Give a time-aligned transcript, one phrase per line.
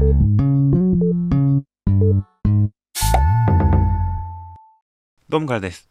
[0.00, 0.06] ど
[5.36, 5.90] うもからです。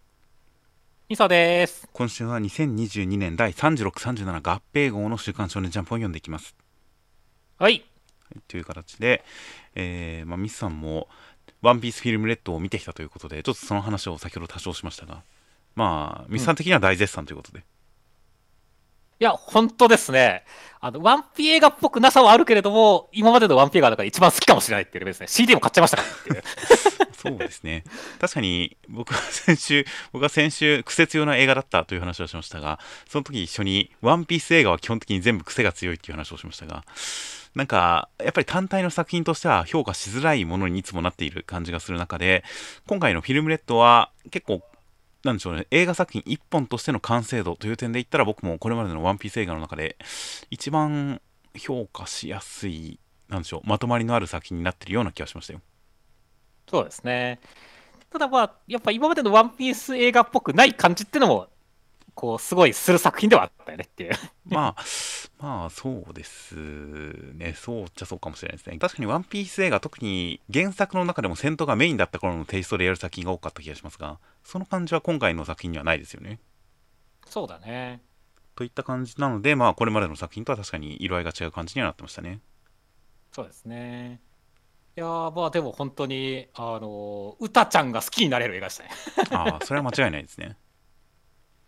[1.08, 1.88] みそです。
[1.94, 6.56] 今週は2022年第36、37合併号の週刊少年ジャンプを読んでいきます。
[7.60, 7.86] はい。
[8.48, 9.24] という形で、
[9.76, 11.08] えーまあ、ミスさんも
[11.62, 15.22] ワンピースフィルムレッドを見てきたということで、ちょっとその話を先ほど多少しましたが、
[15.76, 17.64] まあ、ミスさん的には大絶賛ということで。
[19.22, 20.46] いや、本当ですね。
[20.80, 25.28] あの、ワンピ映画っぽくなさはあるけれども、今までのワンピ映画の中で一番好きかもしれないっていうレベルですね。
[25.28, 26.44] CD も買っちゃいましたからっていう。
[27.20, 27.84] そうですね。
[28.22, 32.80] 確かに僕は先週、僕は先週、癖強な映画だったという話をしましたが、
[33.10, 36.86] その時一緒に、ワンピース映画は基本的に全部癖が強いっていう話をしましたが、
[37.56, 42.46] なんか、やっぱり単体の作品としては評価しづらいものにいつもなっている感じがする中で、
[42.88, 44.62] 今回のフィルムレッドは結構、
[45.24, 49.98] なんでしょうね、映画作品一本としての完成度という点で言ったら僕もこれまでのワンピース映画の中で
[50.50, 51.22] 一番
[51.58, 55.62] 評価しやすい、なんでしょう、まとまりのある作品になってるような気がしましたよ。
[56.70, 57.40] そうですね。
[58.10, 61.48] ただまあ、やっぱ今までのワンピース映画っぽくない感じってのも、
[62.20, 64.14] こう、すごいする作品ではあったよねっていう。
[64.44, 64.84] まあ、
[65.42, 67.54] まあ、そうですね。
[67.54, 68.78] そうっちゃそうかもしれないですね。
[68.78, 76.42] 確かにワンピース映画、特に原作の中でも戦闘がメインだった頃のテイストでやる作品が多かった気がしますが、その感じは今回の作品にはないですよね。
[77.26, 78.02] そうだね。
[78.54, 82.42] といった感じなので、まあ、これまでの作品とは確かに色合いが違う感じにはなってましたね。
[83.32, 84.20] そうですね。
[84.98, 88.90] いやーまあでも本当に、あの、うたちゃんが好きになれる映画でしたね。
[89.32, 90.58] ああ、それは間違いないですね。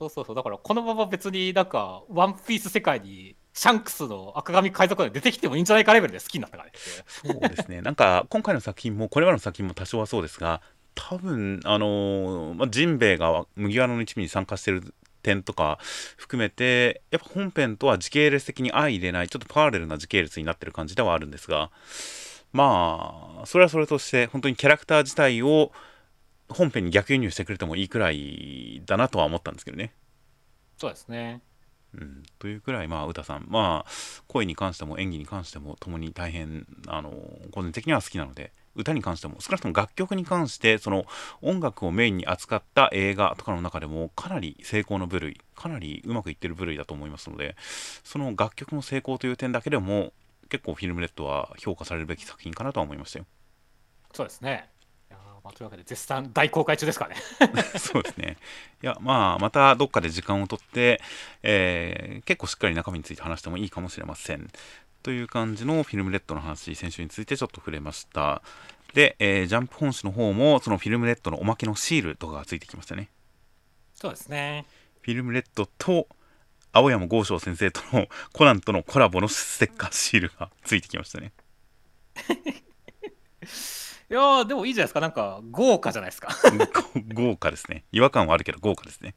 [0.01, 0.35] そうそうそう。
[0.35, 6.73] だからこのまま別になんか、ワンピース世界に、シャンクスの赤髪海賊団で出てきてもいいんじゃないかレベルで好きになったからね。
[7.05, 7.81] そうですね。
[7.83, 10.61] なんか、今回の作品も、これまでの作品も多少はそうですが、
[10.95, 15.77] 多分、あのーまあ、ジンベエが麦わらの一味に参加してる点とか
[16.17, 21.69] 含めて、やっぱ本編とは時系列的に相入れない、ちょっとパラレルな時系列になってる感じではあるんですが、
[22.53, 25.71] まあ、それはそれとして、本当にキャラクター自体を
[26.53, 29.93] 本編に逆輸入してくれてもいいくらいだなとは思ったんですけどね。
[30.77, 31.41] そうですね。
[31.93, 33.91] うん、というくらい、まあ、歌さん、まあ、
[34.27, 37.11] 声に関しても演技に関しても、ともに大変、あの、
[37.51, 41.05] 個人的には好きなので、歌に関しても、少なくとも楽曲に関して、その
[41.41, 47.57] 音楽をメインに扱った映画とかの中でも、かなり成功の部類、かなりうまくいってる部類だと思いますので、
[48.05, 50.13] その楽曲の成功という点だけでも、
[50.47, 53.25] 結構フィルムレッドは評価されるべき作品かなとは思いましたよ。
[54.13, 54.70] そうですね。
[55.43, 57.21] まあ、というわけで、絶賛大公開中ですからね。
[57.79, 58.37] そうですね。
[58.81, 61.01] いや、まあ、またどっかで時間をとって、
[61.43, 64.51] えー結構しっかり中身について話してもいいかもしれません。
[65.03, 68.43] という感じのフィルムレッドの話、先週についてちょっと触れました。
[68.93, 73.09] で、えージャンプ本誌の方も、そのフィルムレッドのおまけのシールとかがついてきましたね。
[73.95, 74.65] そうですね。
[75.01, 76.07] フィルムレッドと、
[76.73, 81.33] 青山剛昌先生とのコナンとのコラボのステッカーシールがついてきましたね。
[84.11, 84.99] いやーでもいいじゃないですか。
[84.99, 86.35] なんか、豪華じゃないですか。
[87.13, 87.85] ご 豪華ですね。
[87.93, 89.15] 違和感はあるけど豪華ですね。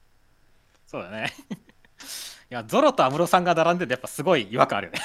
[0.87, 1.33] そうだね。
[2.49, 5.01] いや、ゾロと安室さんが並んでて、やっぱすごい違和感あるよね。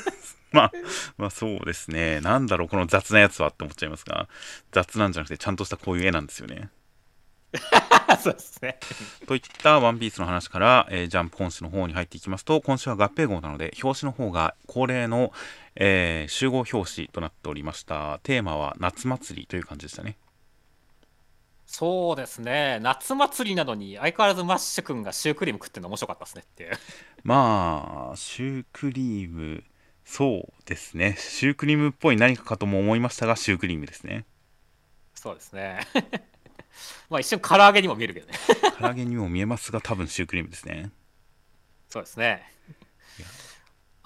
[0.50, 0.72] まあ、
[1.18, 2.22] まあそうですね。
[2.22, 4.30] なんだろう、この雑なやつはって思っちゃいますが、
[4.72, 6.70] 雑なんじゃなくて、ちゃんとしたこういう絵なんですよね。
[8.22, 8.78] そうですね。
[9.26, 15.32] といったワンピースの話から、えージャンプ本誌の方に入っていきますと、今週は合併号なので、表紙の方が恒例の、
[15.76, 18.20] えー集合表紙となっておりました。
[18.22, 20.16] テーマは夏祭りという感じでしたね。
[21.66, 22.78] そうですね。
[22.82, 26.78] 夏祭りなのに、相変わらずマッシュ君がシュークリーム食ってるの面白かったですねっていう。
[27.24, 29.64] まあ、シュークリーム、
[30.04, 31.16] そうですね。
[31.18, 34.24] シュークリームっぽい何かかとも思いましたが、シュークリームですね。
[35.14, 35.80] そうですね。
[37.10, 38.34] まあ一瞬唐揚げにも見えるけどね。
[38.78, 40.90] 唐揚げにも見えますが、多分シュークリームですね。
[41.88, 42.54] そうですね。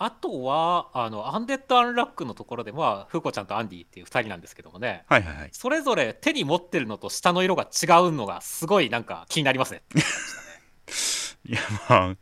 [0.01, 5.49] あとは、あの、アンデッド・アンラックのところで、まあ、フーコちゃんとアンディっていう2人なんですけどもね、はいはいはい。
[5.51, 9.83] それぞれ手に持ってるのと下の色が違うのが、すごいなんか気になりますね。
[11.45, 12.17] いや、まあ、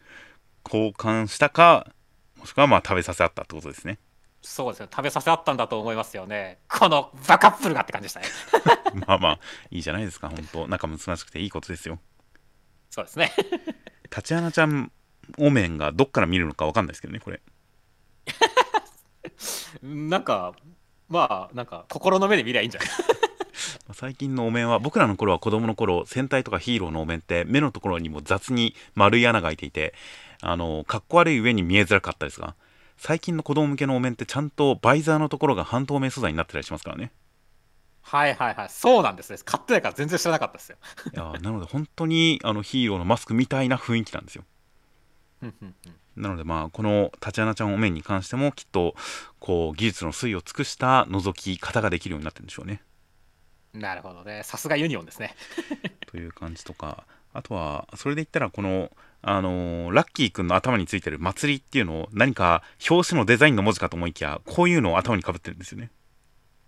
[0.64, 1.92] 交換したか、
[2.36, 3.98] もしくはまあ食べさせ合ったってことですね。
[4.48, 4.88] そうですね。
[4.90, 6.60] 食べさせ合ったんだと思いますよね。
[6.68, 8.26] このバカップルがって感じでしたね。
[9.06, 9.40] まあまあ、
[9.70, 11.98] いいじゃないですか、本当仲睦ましくていいことですよ。
[12.90, 13.32] そうですね。
[14.08, 14.92] タチアナちゃん
[15.36, 17.40] お面がどっから見るのかわかんないですけどね、これ。
[19.82, 20.54] なんか、
[21.08, 22.88] まあ、なんか、心の目で見りゃいいんじゃない？
[22.88, 22.94] ま
[23.90, 29.92] あ最近のお面は、僕らの頃は子供の頃、戦隊とかヒーローのお面って目のところにも雑に丸い穴が開いていて、
[30.40, 32.54] あの、かっこ悪い上に見えづらかったですが、
[32.96, 37.12] 最近の子供向けのお面ってちゃんとバイザーのところが半透明素材になってたりしますからね。
[38.02, 38.68] はいはいはい。
[38.68, 39.38] そうなんですね。
[39.44, 40.76] 買ってないから全然知らなかったですよ。
[41.12, 44.44] いやーなので本当にあのヒーローのマスクみたいな雰囲気なんですよ。
[46.16, 48.94] なのでまあこのタチアナちゃんお面に関してもきっと
[49.38, 52.80] こう技術の推移を尽くした覗き方ができるようになってるんでしょうね。
[53.74, 54.42] なるほどね。
[54.44, 55.34] さすがユニオンですね。
[56.06, 57.06] という感じとか
[57.36, 58.90] あとはそれで言ったらこの
[59.22, 65.90] あのーラッキーくんの頭についてる祭りっていうのを何か表紙のデザインの文字かと思いきやこういうのを頭にかぶってるんですよね。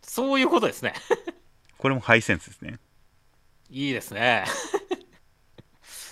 [0.02, 0.94] そういうことですね。
[1.78, 2.80] これもハイセンスですね。
[3.70, 4.44] いいですね。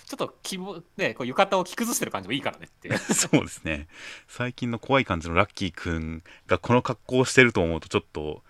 [0.06, 2.96] ちょっと気も、ね、こう浴衣を着崩してる感じもいいからねって。
[3.12, 3.88] そうですね。
[4.28, 8.44] 最近の怖い感じのラッキーくんがこの格好をしてると思うとちょっと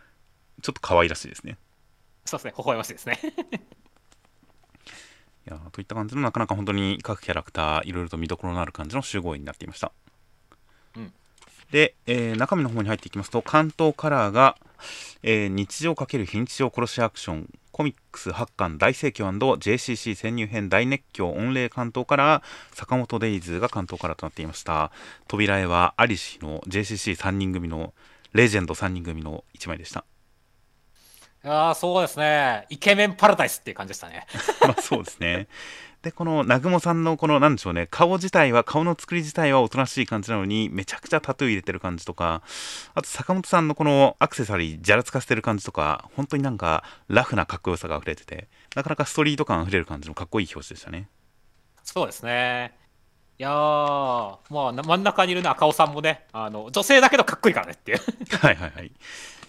[0.62, 1.56] ちょっと可愛らしいですね。
[2.26, 2.54] そうですね。
[2.58, 3.18] 微笑ましいですね。
[5.46, 9.92] いやーといった感じのなかなか本当に各キャラクターいろいろと見どころのある感じの集合員になっていました。
[10.96, 11.12] うん。
[11.70, 14.56] で、えー中身の方に入っていきますと関東カラーが、
[15.22, 22.42] えー日常×非日常殺しアクションコミックス8巻大盛況 &JCC 潜入編大熱狂御礼関東カラー
[22.74, 24.90] 坂本デイズが関東カラーとなっていました。
[25.28, 27.92] 扉絵はアリシの JCC3 人組の
[28.32, 30.04] レジェンド3人組の1枚でした
[31.46, 32.66] いやーそうですね。
[32.70, 34.26] イケメンパラダイスっていう感じでしたね。
[34.66, 35.46] まあそうですね。
[36.02, 42.42] で、この南雲さんのこの、なんでしょうね、顔自体は、顔の作り自体はおとなしい感じなのに、めちゃくちゃタトゥー入れてる感じとか、
[42.96, 51.08] あと坂本さんのこのアクセサリー、じゃらつかせてる感じとか、本当になんか、ラフなかっこよさが溢れてて、なかなかストリート感溢れる感じのかっこいい表紙でしたね。
[51.84, 52.76] そうですね。
[53.38, 57.98] いやー、まあ、な真ん中にいるね、赤尾さんもね、あの女性だけどかっこいいからねっていう。
[58.40, 58.90] はいはいはい。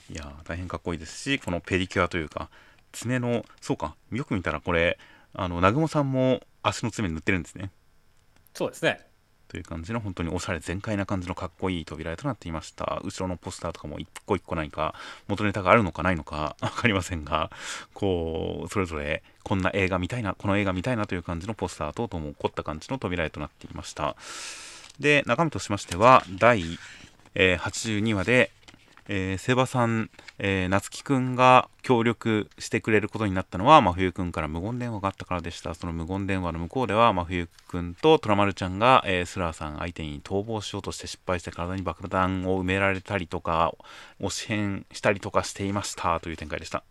[0.10, 2.50] いやー、大変かっこいいですし、このペディキュアというか、
[2.92, 4.98] 爪の、そうか、よく見たらこれ、
[5.34, 7.72] あの、南雲さんも足の爪に塗ってるんですね。
[8.54, 9.08] そうですね。
[9.48, 14.94] という感じの本当におしゃれ全開な感じのかっこいい扉絵となっていました後ろのポスターとかも一個一個何か
[15.28, 17.50] 元ネタがあるのかないのか分かりませんが
[17.94, 24.18] こうそれぞれこんな映画見たいなこの映画見たいなという感じのポスター等々も凝った感じの扉絵となっていました
[25.00, 26.62] で中身としましては第、
[27.36, 28.52] えー82話で
[29.08, 35.74] えー、セバさん、えー、夏樹くんが協力してくれることになったのは真冬くんから無言電話があったからでした。
[35.74, 43.74] その無言電話の向こうでは真冬くんと虎丸ちゃんが、えースラーさん相手に逃亡しようとして失敗して体に爆弾を埋められたりとか
[44.20, 46.20] 押し変したりとかしていました。
[46.20, 46.84] という展開でした。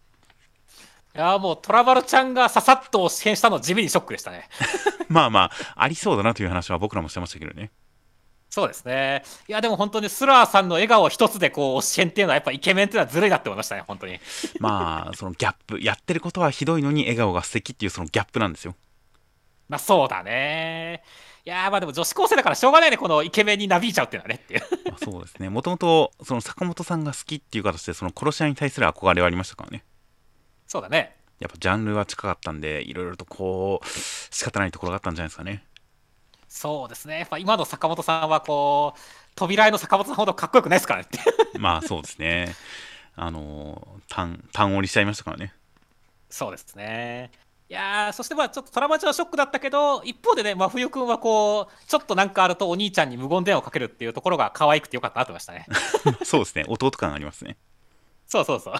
[1.14, 4.48] いやーもうトラバルちゃんがささっと押し変したの地味にショックでしたね。
[5.08, 7.70] まあまあありそうだなという話は僕らもしてましたけどね
[8.56, 9.22] そうですね。
[9.48, 14.18] いや、でも本当にスラーさんの笑顔一つでこう、押し変っていうのはやっぱイケメンっていうのはずるいなって思いましたね、本当に。
[14.60, 18.74] まあそのギャップやってることはひどいのに笑顔が素敵っていうそのギャップなんですよ
[19.68, 21.02] まあそうだね。
[21.44, 24.62] いやーまあでも女子高生だからしょうがないね、このイケメンになびいちゃうっていうのはねっていう。
[24.90, 29.84] まあそうですねもともとその坂本さんが好きっていう形でその殺し屋に対する憧れはありましたからね
[30.66, 31.14] そうだね。
[31.40, 33.86] やっぱジャンルは近かったんでいろいろとこう
[34.34, 35.62] 仕方ないところがあったんじゃないですかね
[36.56, 37.18] そうですね。
[37.18, 39.00] やっぱ今の坂本さんはこう、
[39.34, 41.08] 扉絵の坂本さんほどかっこよくないですからね。
[41.60, 42.54] まあそうですね
[43.14, 45.52] あの単単折りしちゃいましたからね
[46.30, 47.30] そうですね。
[47.68, 55.66] いやーそしてまあちょっとトラマチはショックだったけど、一方でね、真冬くんはこう、ちょっとなんかあるとお兄ちゃんに無言電話をかけるっていうところが可愛くてよかったなと思いましたね。
[56.24, 57.58] そうですね弟感ありますね
[58.26, 58.74] そうそうそう。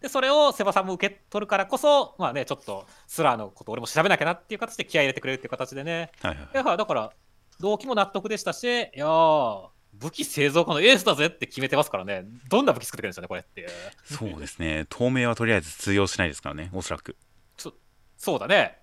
[0.00, 6.10] で、それをセバさんも受け取るからこそ、まあね、ちょっとスラーのこと俺も調べなきゃなっていう形で気合い入れてくれるっていう形でね。
[6.20, 7.12] はいはいいやだから、
[7.60, 13.66] 動機も納得でしたし、いやー武器製造家のエースだぜって決めてますからね、どんな武器作ってくれるんですよね、これって。
[14.04, 17.16] そうですね透明はとりあえず通用しないですからねおそらく
[18.22, 18.78] そうだね。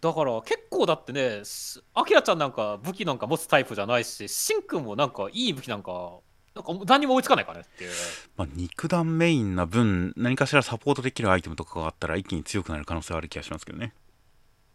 [0.00, 6.20] だから結構だってね、すアキラちゃんなんか武器なんか持つタイプじゃないし、シンくんもなんかいい武器なんか、
[6.66, 7.90] なんか何にも追いつかないからねっていう。
[8.36, 13.92] まあ、肉弾メインな分何かしらサポートできるアイテムとかがあったら一気に強くなる可能性はある気がしますけどね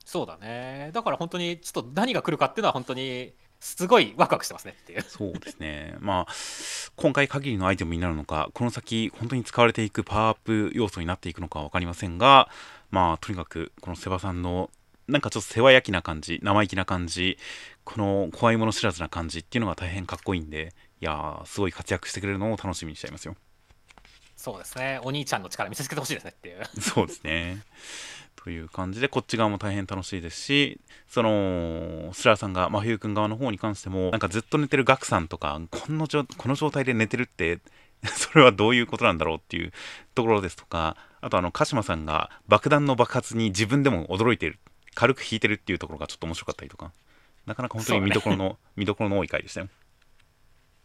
[0.05, 0.91] そうだね。
[0.93, 5.01] だから本当にちょっと何が来るかっていうのは本当にすごいワクワクしてますねっていう。
[5.01, 5.95] そうですね。
[5.99, 6.33] まあ、
[6.95, 12.49] 今回限りのアイテムになるのか、この先、本当に使われていくパワーアップ要素になっていくのかは分かりませんが、
[12.91, 14.69] まあ、とにかく、このセバさんの、
[15.07, 17.39] なんかちょっと世話焼きな感じ、生意気な感じ、
[17.83, 23.35] この怖いもの知らずな感じっていうのが大変かっこいいんで、いやー、すごい活躍してくれるのを楽しみにしちゃいますよ。
[24.35, 24.99] そうですね。
[25.03, 26.63] お兄ちゃんの力見せつけてほしいですねっていう。
[26.79, 27.63] そうですね。
[28.35, 37.59] という感じで、こっち側も大変楽しいですし、その、スラーさんが、真冬くん側の方に関しても、なんかずっと寝てるガクさんとか、この状この状態で寝てるって、
[38.05, 39.73] それはどういうことなんだろうっていう
[40.13, 44.59] ところですとか、あとあの、鹿島さんが爆弾の爆発に自分でも驚いてる、
[44.93, 46.91] 軽く引いてるっていうところがちょっと面白かったりとか、
[47.47, 49.69] なかなか本当に見どころの、見どころの多い回でしたよ。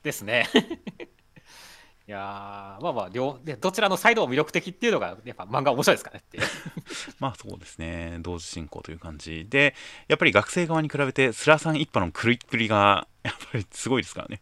[0.03, 0.47] ですね。
[0.55, 0.59] い
[2.11, 6.45] いやーまあまあ両でどちらのサイドも魅力的っていうのがやっぱ漫画面白いですかねっていう。
[7.21, 8.19] まあそうですね。
[8.21, 9.75] 同時進行という感じで
[10.09, 14.41] やっぱり学生側に比べてスラさん一派の狂いっぷりがやっぱりすごいですからね。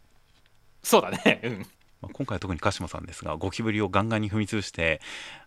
[0.82, 1.40] そうだね。
[1.42, 1.66] うん
[2.00, 5.00] まあ、今回は特に鹿島さんですがゴキブリをガンガンに踏み潰して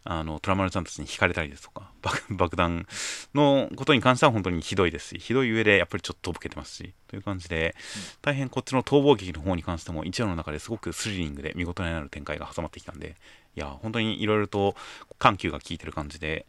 [0.03, 2.85] あのトラマルちゃんたちに引かれたりですとか 爆爆弾
[3.33, 7.75] のことに関しては本当にひどいですしひどい上でやっぱりちょっととぼけてますしという感じで、
[8.21, 13.15] 大変こっちの逃亡劇の方に関しても一話の中ですごくスリリングで見事になる展開が挟まってきたんで
[13.55, 14.75] いや本当にいろいろと
[15.19, 16.45] 緩急が効いてる感じで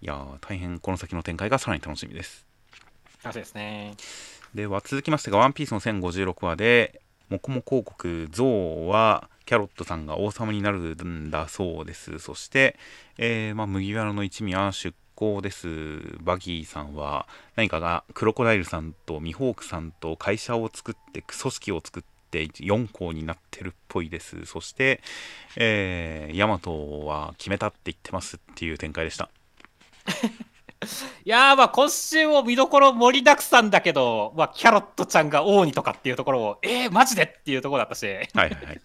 [0.00, 2.46] いや大変この先の展開がさらに楽しみです。
[3.22, 3.94] 楽しいですね。
[4.54, 12.18] では続きましてが「ワンピースの1056話でもこも広告ゾウはキャロットさんが王様になるんだそうです。
[12.18, 12.76] そして、
[13.16, 15.68] えーまあ、麦わらの一味は出向です。
[16.20, 24.46] バギーさんは何かがクロコダイルさんとミホークさんと会社を作って組織を作って4校になってるっぽいです。
[24.46, 25.00] そして、
[25.56, 29.30] えー、ヤマトは決めたって言ってますっていう展開でした。
[31.24, 38.06] いやーまあ今週も見どころ盛りだくさんだけど、まあ、キャロットちゃんが王にとかっていうところをえー、マジでっていうところだったし。
[38.06, 38.80] はいはいはい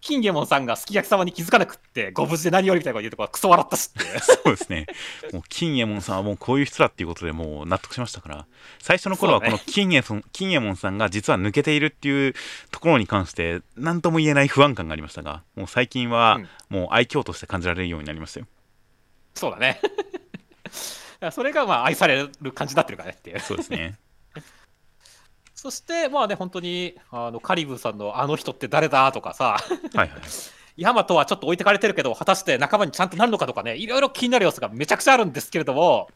[0.00, 4.86] キンゲモンさんがすき焼き様に気づかなくってご無事で何よりみたいなこと言うところはクソ笑ったしってそうですね。
[5.32, 8.46] もう金右衛門さんはもうこういう人だっていうことでもう納得しましたから、
[8.80, 12.34] 最初の頃はこの金右衛門金右衛門さんが実は抜けているっていう
[12.70, 16.40] ところに関して何とも言えない不安感がありましたが、もう最近は
[16.70, 18.46] もう愛嬌として感じられるようになりましたよ。
[19.34, 19.80] そうだね
[21.30, 23.98] それがまあ愛される感じになってるからねっていうそうですね。
[25.60, 29.58] そしてまあね本当にあのカリブーさんのあの人って誰だとかさ
[29.94, 30.10] はいはい。
[30.76, 36.08] ヤマトはちょっと置いてかれてるけど果たして仲間にちゃんとなるのかとかねいろいろ気になる要素がめちゃくちゃあるんですけれども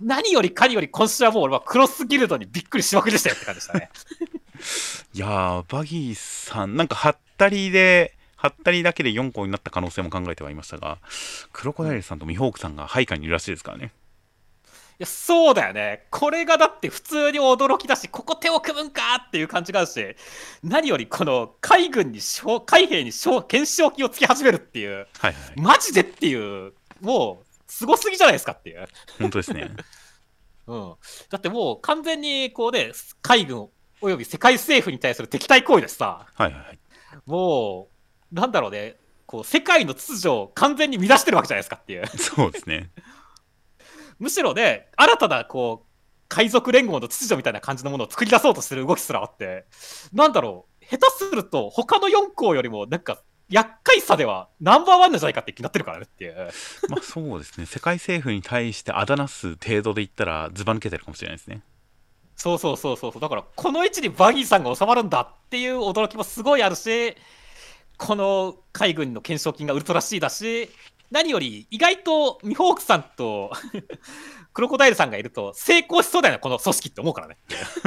[0.00, 3.90] 何よりかにより今週はもう俺はクロスギルドにびっくりしまくりでしたよって感じでしたね
[5.14, 10.98] いやー、バギーさん、なんかハったりで、ハったりだけで4個になった可能性も考えてはいましたが、
[11.52, 13.92] クロコダイルさんとミホークさんが配下にいるらしいですからね。
[14.98, 20.16] いやそうだよねこれがだって普通に驚きだしここ手を組むんかっていう感じがあるし
[20.62, 25.34] 何よりこの海軍に将海兵に将懸賞金をつけ始めるっていうはいはい。
[25.60, 26.34] マジでってい
[26.68, 26.72] う
[27.02, 28.86] もうすごすぎじゃないですかっていう
[29.18, 29.70] 本当ですね。
[30.66, 30.94] うん、
[31.30, 33.68] だってもう完全にこうね海軍
[34.00, 36.78] および世界政府に対する敵対行為でさはいはいはい。
[37.26, 37.88] も
[38.32, 42.90] うなんだろうねこう世界の秩序を完全に乱してるわけじゃないですかっていうそうですね。
[44.18, 45.86] むしろね新たなこう
[46.28, 49.64] 海賊連合の秩序みたいな感じのものを作り出そうとしてる動きすらあって
[50.12, 56.34] なんだろう下手すると他の4校よりもなんか厄介さではナンバーワンなんじゃないかって気になってるからねっていう
[56.88, 57.66] まあそうですね。
[57.66, 61.62] 世界政府に対してあだなす程度で言ったらずば抜けてるかもしれないですね。
[62.34, 67.16] そうそうそうそうだからこの位置にバギーさんが収まるんだっていう驚きもすごいあるし
[67.96, 70.68] この海軍の懸賞金がウルトラ C だし
[71.10, 73.52] 何より意外とミホークさんと
[74.52, 77.36] クロコダイルさんがいると成功しそうだよねこの組織って思うからね。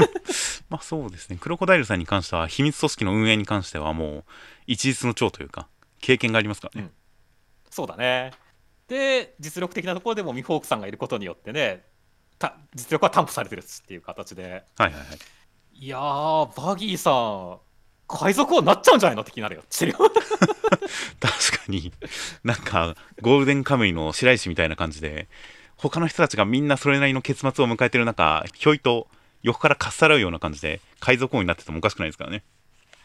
[0.70, 1.38] まあそうですね。
[1.38, 4.24] クロコダイルさんに関しては秘密組織の運営に関してはもう
[4.68, 5.68] 一日の長というか
[6.00, 6.92] 経験がありますからね。
[7.70, 8.32] そうだね。
[8.88, 11.84] で実力的なところでもミホークさんがいることによってね
[12.40, 14.64] た実力は担保されてるっていう形で。
[14.78, 15.20] はいはいはい。
[15.74, 17.60] いやーバギーさん
[18.08, 19.22] 海賊王になっちゃうんじゃないの？
[19.22, 19.64] って気になるよ。
[19.70, 19.98] 治療
[21.20, 21.92] 確かに。
[22.44, 25.28] なんかゴールデンカムイの白石みたいな感じで
[25.78, 29.08] 他の人たちがみんなそれなりの結末を迎えてる中ひょいと
[29.44, 32.44] 横からかっさらうような感じで海賊王になっててもおかしくないですからね。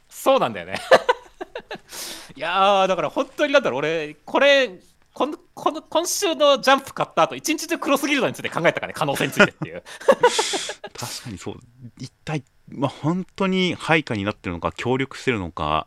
[0.08, 0.80] そうなんだよね。
[2.36, 4.80] いやーだから本当になんだろう俺これ
[5.12, 9.82] このこの今週のジャンプ買った後一日中クロスギルドについて考えたからね可能性についてっていう。
[10.92, 11.60] 確かにそう。
[12.00, 15.86] 一体まあ本当に配下になってるのか協力してるのか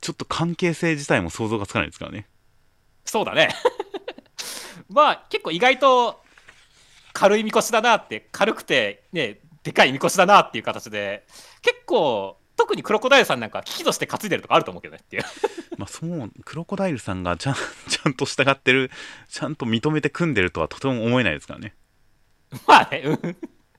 [0.00, 2.26] ちょっと関係性自体も想像がつかないですからね。
[3.04, 3.48] そうだね。
[4.88, 6.22] まあ結構意外と
[7.12, 11.26] 軽いみこしだなって軽くてねでかいみこしだなっていう形で
[11.62, 15.22] 結構特にクロコダイルさんなんか危機として担いでるとかあると思うけどねっていう。
[15.78, 17.54] まあそうクロコダイルさんがちゃん
[17.88, 18.90] ちゃんと従ってる
[19.28, 21.74] ちゃんと認めて組んでるとはとても思えないですからね。
[22.66, 23.36] まあねうん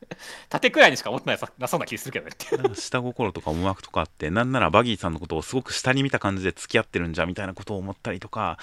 [0.50, 2.26] 縦くらいにしか思ってないそうな気するけど
[2.64, 2.76] ね。
[2.76, 8.58] 下心とか思惑とかあってなんならバギーさんのことをすごく下に見た感じで付き合ってるんじゃみたいなことを思ったりとか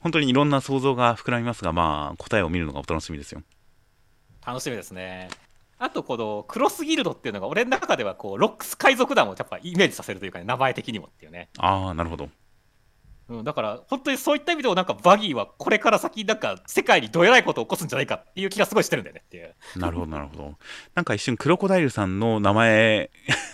[0.00, 3.42] 本当にいろんな想像が膨らみますがまあ答えを見るのがお楽しみですよ。
[4.44, 5.28] 楽しみですね。
[5.78, 11.48] あとこのクロスギルドっていうのが俺の中ではこうロックス海賊団をやっぱイメージさせるというか、ね、名前的にもっていうね。
[11.58, 12.28] ああなるほど
[13.30, 19.54] うん、だから本当にそういった意味でもなんかバギーはこれから先なんか世界にどえらいことを起こすんじゃないかっていう気がすごいしてるんだよねっていう。
[19.76, 20.54] なるほどなるほど。
[20.96, 23.10] なんか一瞬クロコダイルさんの名前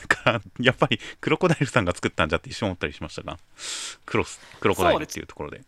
[0.09, 3.39] からやっぱりクロコダイルさんが作ったんじゃって一瞬思ったりしましたが。
[4.07, 5.61] クロスクロコダイルっていうところで。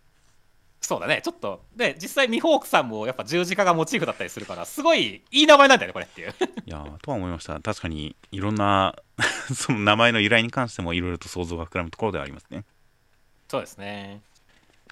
[0.80, 1.20] そうだね。
[1.22, 6.34] ちょっとで実際ミホークさんもやっぱ十字架がモチーフだったりするからすごいいい名前なんだよねこれっていう。
[6.64, 7.60] いやーとは思いました。
[7.60, 8.96] 確かにいろんな
[9.54, 12.64] その名前の由来に関してもいろいろと想像が膨らむところではありますね
[13.48, 14.20] そうですね。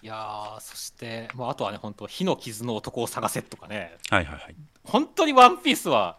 [0.02, 3.96] いやーそして、まあ、あとはね本当火の傷の男を探せとかね。
[4.10, 6.18] はいはいはい、本当にワンピースは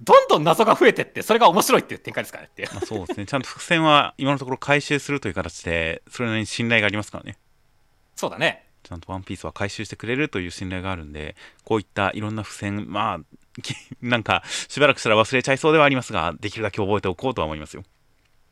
[0.00, 2.68] どんどん謎が増えてってそれが面白いっていう展開ですからねっていう。
[2.72, 3.26] まあ、そうですね。
[3.26, 7.36] ちゃんと伏線は今のところ回収するという形でそれなりに信頼がありますからね。
[8.16, 8.64] そうだね。
[8.82, 17.82] ちゃんとワンピースは回収してくれるという信頼があるんでこういったいろんな付箋まあき なんかしばらくしたら忘れちゃいそうではありますができるだけ覚えておこうとは思いますよ。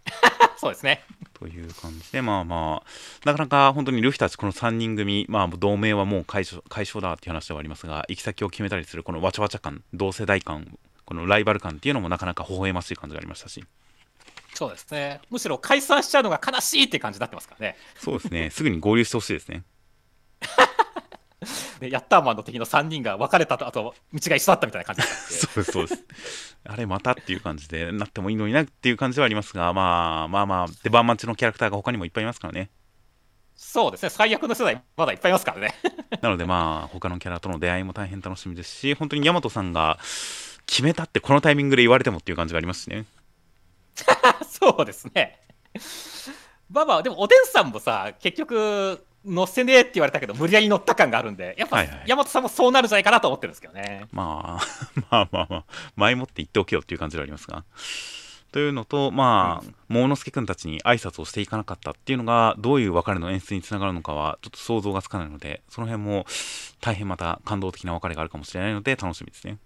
[0.57, 1.05] そうですね
[1.43, 13.65] という感じでまあまあなかなか本当にルフィたちこの3人組まあ同盟はもう解消解消だっていう話ではありますが行き先を決めたりするこのわちゃわちゃ感同世代感このライバル感っていうのもなかなか微笑ましい感じがありましたし。
[14.55, 15.21] そうですね。
[15.31, 17.77] むしろ解散しちゃうのが悲しいって感じになってますからね。
[17.99, 18.51] そうですね。
[18.51, 19.65] すぐに合流してほしいですね
[21.81, 25.03] でヤッターマンの敵の3人が別れたとあと道が一緒だったみたいな感じ。
[25.03, 26.57] で すそうですそうです。
[26.65, 32.71] あれまたっていう感じでなってもいいのになっていう感じではありますがまあまあまあ出番待ちのキャラクターが他にもいっぱいいますからね。
[33.57, 34.11] そうですね。
[34.11, 35.75] 最悪の世代まだいっぱいいますからね。
[36.23, 39.99] なのでまあ他のキャラとの出会いも大変楽しみですし本当に大和さんが
[40.67, 43.05] 決めたってこのタイミングで言われてもっていう感じがありますしね。
[44.49, 45.39] そうですね。
[46.71, 52.05] まあまあでもおでんさんもさ結局乗せねえって言われたけど無理やり乗った感があるんでやっぱはいはい。
[52.07, 54.07] 大和さんもそうなるんじゃないかなと思ってるんですけどね。
[54.13, 54.67] まあ
[55.11, 55.65] まあまあまあ
[55.97, 57.65] 前もって言っておけよっていう感じではありますが。
[58.53, 66.27] というのとまあ桃之助君たちに挨拶をしていかなかったっていうのがどういう別れの演出につながるのかはちょっと想像がつかないのでその辺も
[66.83, 69.59] 大変また感動的な別れがあるかもしれないので楽しみですね。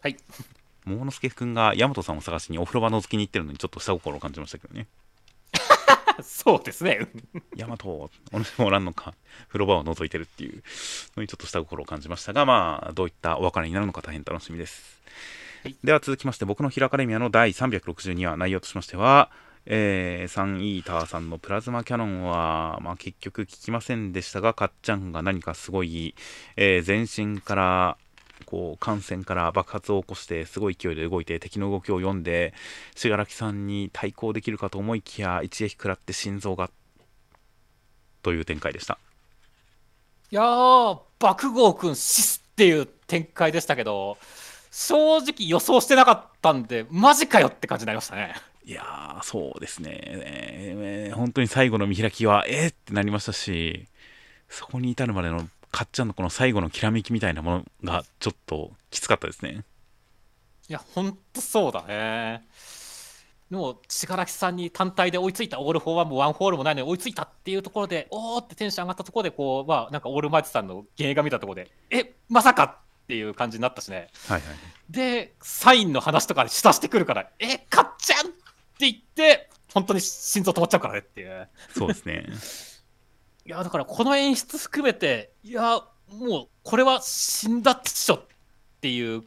[0.00, 0.16] はい。
[0.86, 4.86] 桃之助君が大和さんを探しにお風呂場覗きに行ってるのにちょっと下心を感じましたけどね
[6.22, 7.08] そうですね。
[7.56, 9.14] 大和お主もおらんのか。
[9.48, 10.62] 風呂場を覗いてるっていう
[11.16, 15.00] のにちょっと下心を感じましたがまあどういったお別れになるのか大変楽しみです、
[15.62, 15.76] はい。
[15.82, 19.30] では続きまして僕のヒラカレミアの第362話内容としましては
[19.66, 26.14] えーサンイーターさんのプラズマキャノンは、まあ、結局聞きませんでしたがかっちゃんが何かすごい、
[26.56, 27.96] えー全身から
[28.44, 32.54] こう感染から爆発を起こしてすごい勢いで動いて敵の動きを読んで
[32.94, 36.70] 信楽さんに対抗できるかと思いきや一撃食らって心臓が
[38.22, 38.98] という展開でした。
[40.30, 44.18] いやー爆豪君シスっていう展開でしたけど
[44.70, 48.34] 正直予想してなかったんでマジかよって感じになりましたね。
[48.64, 53.86] いやーそうですね、えー本当に最後の見開きはえー、ってなりましたし
[54.48, 59.64] そこに至るまでのかっちゃんのこの最後のきらめきみたいなものがちょっときつかったですね。
[60.68, 62.46] いやほんとそうだね。
[63.50, 74.10] でも死柄木さんに単体で追いついたオール・フォー・ワンもワン・フォー・オールもないのに追いついたっていうところでおーってテンション上がったところでこうまあなんかオールマイトさんの幻影が見たところでえまさかっていう感じになったしね。
[74.28, 74.56] はいはい
[74.88, 78.36] でサインの話とかしだしてくるからえかっちゃんって
[78.80, 81.48] 言って本当に心臓止まっちゃうからねっていう。
[81.76, 82.26] そうですね
[83.46, 88.22] いやだからこの演出含めていやもうこれは死んだっしょっ
[88.80, 89.22] ていう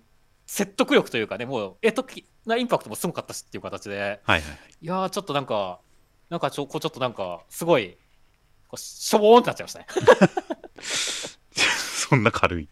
[0.47, 4.21] 説得力というかねもう絵的なインパクトもすごかったしっていう形で。
[4.23, 4.41] はいはい
[4.81, 4.85] い。
[4.87, 5.79] やーちょっとなんか
[6.29, 7.97] なんかちょこうちょっとなんかすごい
[8.67, 9.87] こうしょぼーんってなっちゃいましたね。
[12.09, 12.69] そんな軽い。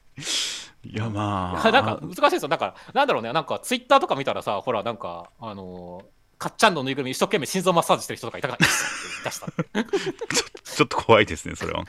[0.83, 1.71] いやまあ。
[1.71, 2.47] なんか難しいですよ。
[2.47, 3.33] なんかなんだろうね。
[3.33, 6.14] なんかツイッターとか見たらさほらなんかあのー
[6.45, 8.67] かっちゃんのぬいぐるみ一生懸命心臓マッサージしてる人とかいたから
[9.23, 9.47] 出した。
[10.63, 11.85] ちょっと怖いですねそれは。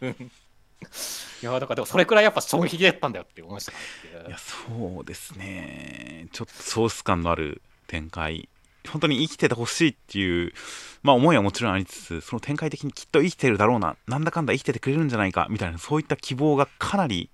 [0.00, 3.72] いやーだからでもそれくらいやっぱ衝撃だったんだよって思いました。
[3.72, 6.28] いやそうですね。
[6.32, 8.48] ちょっとソース感のある展開。
[8.88, 10.54] 本当に生きててほしいっていう
[11.02, 13.98] まあ思いはもちろんありつつその展開的にきっと生きてるだろうな。
[14.06, 17.28] なんだかんだ生きててくれるんじゃないかみたいなそういった希望がかなり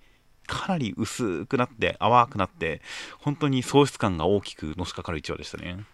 [0.49, 2.81] かなり薄くなって淡くなって
[3.21, 5.85] 本当に喪失感が大きくのしかかる一話でしたね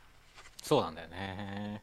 [0.64, 1.82] そうなんだよね。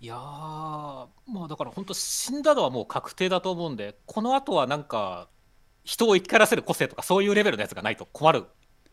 [0.00, 5.28] いやー、まあだから本当死んだのはもう確定だと思うんで、この後はなんか、
[5.82, 8.44] 人を生き返らせる個性とかそういうレベルのやつがないと困る。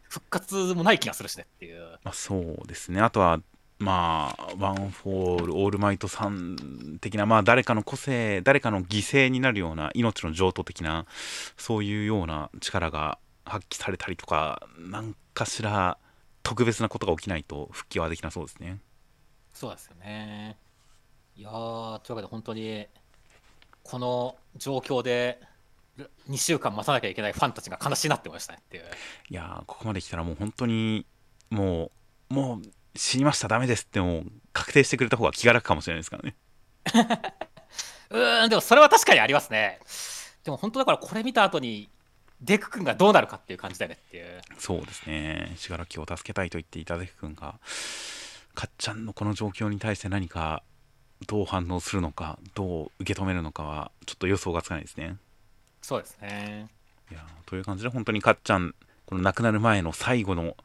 [0.07, 1.81] 復活もない気がするしねっていう。
[2.03, 3.41] まあ、そうですねあとは
[3.79, 11.07] まあワン・フォー・オールオールマイトさん的なまあ誰かの個性誰かの犠牲になるような命の譲渡的な
[11.57, 15.97] そういうような力が発揮されたりとか何かしら
[16.43, 18.77] 特別なことが起きないと復帰はできなそうですね
[19.53, 20.57] そうですよね。
[21.35, 22.87] いやー、というわけで本当に、
[23.83, 25.39] この状況で
[26.29, 28.83] 2週間待たなきゃいけないファンたちが悲しいなってましたねっていう。
[29.29, 31.05] いやーここまで来たらもう本当に
[31.49, 31.91] も
[32.31, 32.61] うもう
[32.95, 36.35] 死にましたダメですってもう確定してくれた方が気が楽かもしれないですからね
[38.09, 39.79] うーん、でもそれは確かにありますね。
[40.43, 41.89] でも本当だからこれ見た後に、
[42.41, 44.41] デク君がどうなるかっていう感じだよねっていう。
[44.59, 47.59] そうですね信楽を助けたいと言っていたデク君が
[48.55, 50.63] かっちゃんのこの状況に対して何か
[51.27, 55.17] どう反応するのかどう受け止めるのかはちょっと予想がつかないですね
[55.81, 56.69] そうですね。
[57.11, 58.73] いやーという感じで本当にかっちゃん
[59.05, 60.55] この亡くなる前の最後の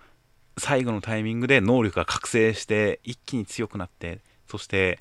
[0.57, 4.98] 最後のタイミングで能力が覚醒して一気に強くなってそして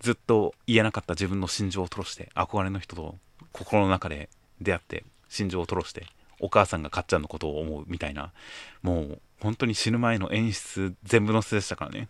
[0.00, 3.16] ずっと言えなかった自分の心情を吐露して憧れの人と
[3.52, 4.28] 心の中で
[4.60, 6.06] 出会って心情を吐露して
[6.40, 8.32] お母さんがかっちゃんのことを思うみたいな
[8.82, 12.08] もう本当に死ぬ前の演出全部のせでしたからね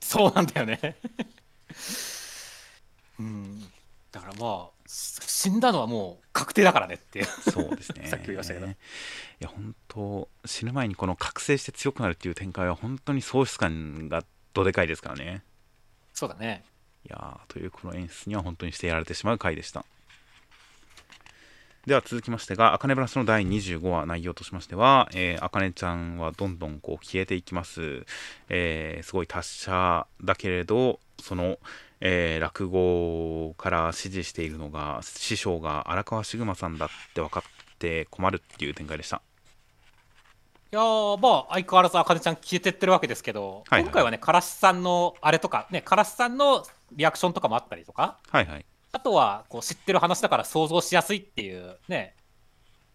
[0.00, 0.96] そうなんだよね。
[3.18, 3.60] うん。
[4.12, 7.24] だからまあ、死んだのはもう確定だからねって。
[7.24, 8.70] そうですねさっきも言いましたけどい
[9.40, 15.42] や本当死ぬ前にこの覚醒して強くなるっていう展開は本当に喪失感がどでかいですからね
[16.12, 16.64] そうだね。
[17.06, 19.84] いやーというこの演出には本当にしてやられてしまう回でした
[21.86, 25.08] では続きましてが「あかねブラス」の第25話内容としましては
[25.40, 28.06] あかねちゃんはどんどんこう消えていきます、
[28.48, 31.58] えーすごい達者だけれどその、
[32.00, 39.20] えー落語から指示しているのが師匠が荒川シグマさんだって分かって困るっていう展開でした。
[40.72, 43.82] いやーまあ相変わらずあかねちゃん消えてってるわけですけど、はいはい。
[43.84, 48.18] 今回はねからしさんのあれとかねからしさんのリアクションとかもあったりとか。
[48.30, 48.64] はいはい
[48.94, 52.14] あとはこう知ってる話だから想像しやすいっていうね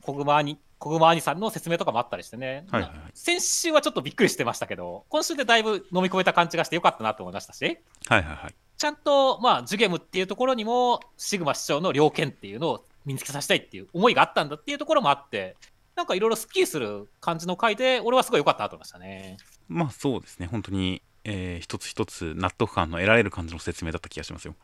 [0.01, 3.11] 小熊兄小熊兄さんの説明とかもあったりしてね、はいはいはい。
[3.13, 7.79] 先週はちょっとびっくりしてましたけど今週でだいぶ飲み込めた感じがしてよかったなと思いましたし。
[8.07, 8.55] はいはいはい。
[8.77, 15.57] ちゃんとまあジュゲムっていうところにもシグマ師匠の猟犬っていうのを身につけさせたいっていう思いがあったんだっていうところもあって
[15.97, 19.35] なんかいろいろスッキリする感じの回で俺はすごい良かったなと思いましたね。
[19.67, 20.47] まあそうですね。
[20.47, 24.55] 本当に、えー一つ一つ納得感の得られる感じの説明だった気がしますよ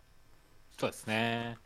[0.78, 1.58] そうですね。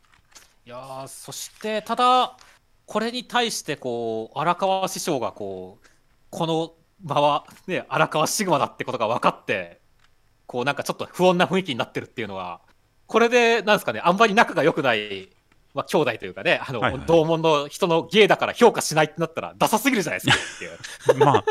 [0.65, 2.37] いやーそしてただ
[2.85, 5.87] これに対してこう荒川師匠がこう
[6.29, 9.79] この場はね荒川シグマだってことが分かって
[10.45, 12.61] こうなんかちょっと不穏な雰囲気になってるっていうのは
[13.07, 15.29] これでなんですかねあんまり仲が良くない。
[15.75, 21.19] まあ、兄弟というかね、あの、はいはい同門の人の芸だから評価しないってなったら、ダサすぎるじゃないですかっていう。
[21.23, 21.45] まあ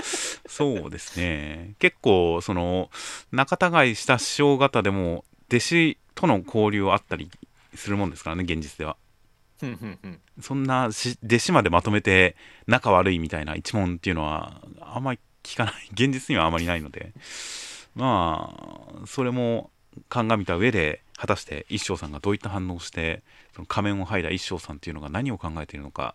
[0.49, 2.91] そうですね結構その
[3.31, 7.31] 仲違いした師匠方でも弟子との交流はあったり
[7.79, 8.97] するもんですからね現実では
[10.41, 12.37] そんなし弟子までまとめて
[12.67, 17.13] 仲悪いみたいな一問っていうのはあんまり聞かない 現実にはあまりないので
[17.95, 18.55] ま
[19.03, 19.71] あそれも
[20.09, 23.23] 鑑みた上で果たして一生さんがどういった反応をして
[23.55, 26.15] その仮面を剥いだ一生さんっていうのが何を考えているのか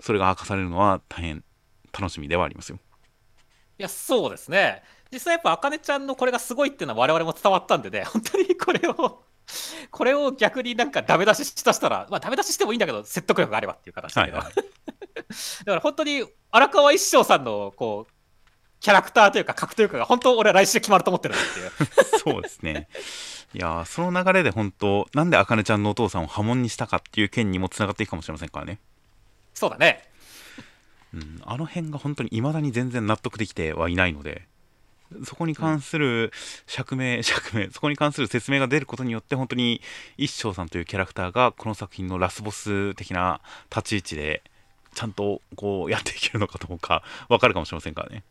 [0.00, 1.44] それが明かされるのは大変
[1.92, 2.78] 楽しみではありますよ。
[3.78, 4.82] いや、そうですね。
[5.12, 9.22] 実際やっぱ、あかねちゃんのこれがすごいっていうのは我々も伝わったんでね、本当にこれを、
[9.90, 18.12] これを逆になんかダメ出ししたしたら、まあダメ出ししてもいいんだけど、説得力があればっていう形だけど、はいは だから本当に荒川一生さんのこう、
[18.80, 21.70] キャラクターというか格というかが本当俺は来週決まると思ってるんだっていう。
[22.18, 22.88] そうですね。
[23.52, 28.80] いやーその流れで本当なんであかねちゃんのお父さんを波紋にしたかっていう件にもつながっていくかもしれませんからね。
[29.54, 30.08] そうだね。
[31.12, 34.46] うん、あの辺が本当に未だに全然納得できてはいないので
[35.24, 36.32] そこに関する
[36.66, 39.80] 釈明、釈明そこに関する説明が出ることによって本当に
[40.16, 43.40] 一生さんというキャラクターがこの作品のラスボス的な
[43.74, 44.42] 立ち位置で
[44.94, 48.22] ちゃんとこうやっていけるのかどうか分かるかもしれませんからね。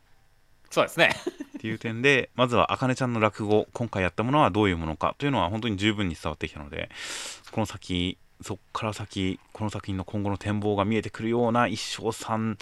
[0.70, 1.16] そうですね。
[1.58, 6.90] っていう点でまずはあかねちゃんの落語今回やったものはどういうものかというのは本当に十分に伝わってきたので
[7.52, 12.58] この先そこから先この作品の今後の展望が見えてくるような一生さん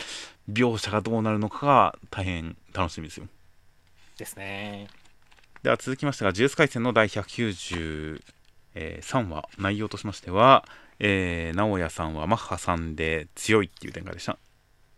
[0.52, 3.28] 描写がどうなるのかが大変楽しみですよ
[4.18, 4.88] ですね。
[5.64, 8.20] では続きましてが「ジュース回戦」の第193
[9.28, 10.66] 話内容としましては、
[11.00, 14.38] えー、直哉さんはマッハさんで強いっていう展開でした。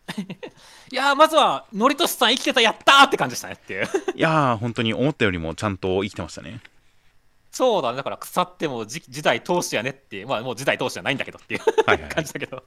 [0.92, 3.88] いやーまずは、のりとしさん生きてた、やったーって感じでしたねっていう。
[4.16, 6.62] いやー本当に思ったよりもちゃんと生きてましたね。
[7.52, 12.64] そうだね、だから腐っても時時代通しやねってまあもう時代通しじゃないんだけどっていう 感じだけど、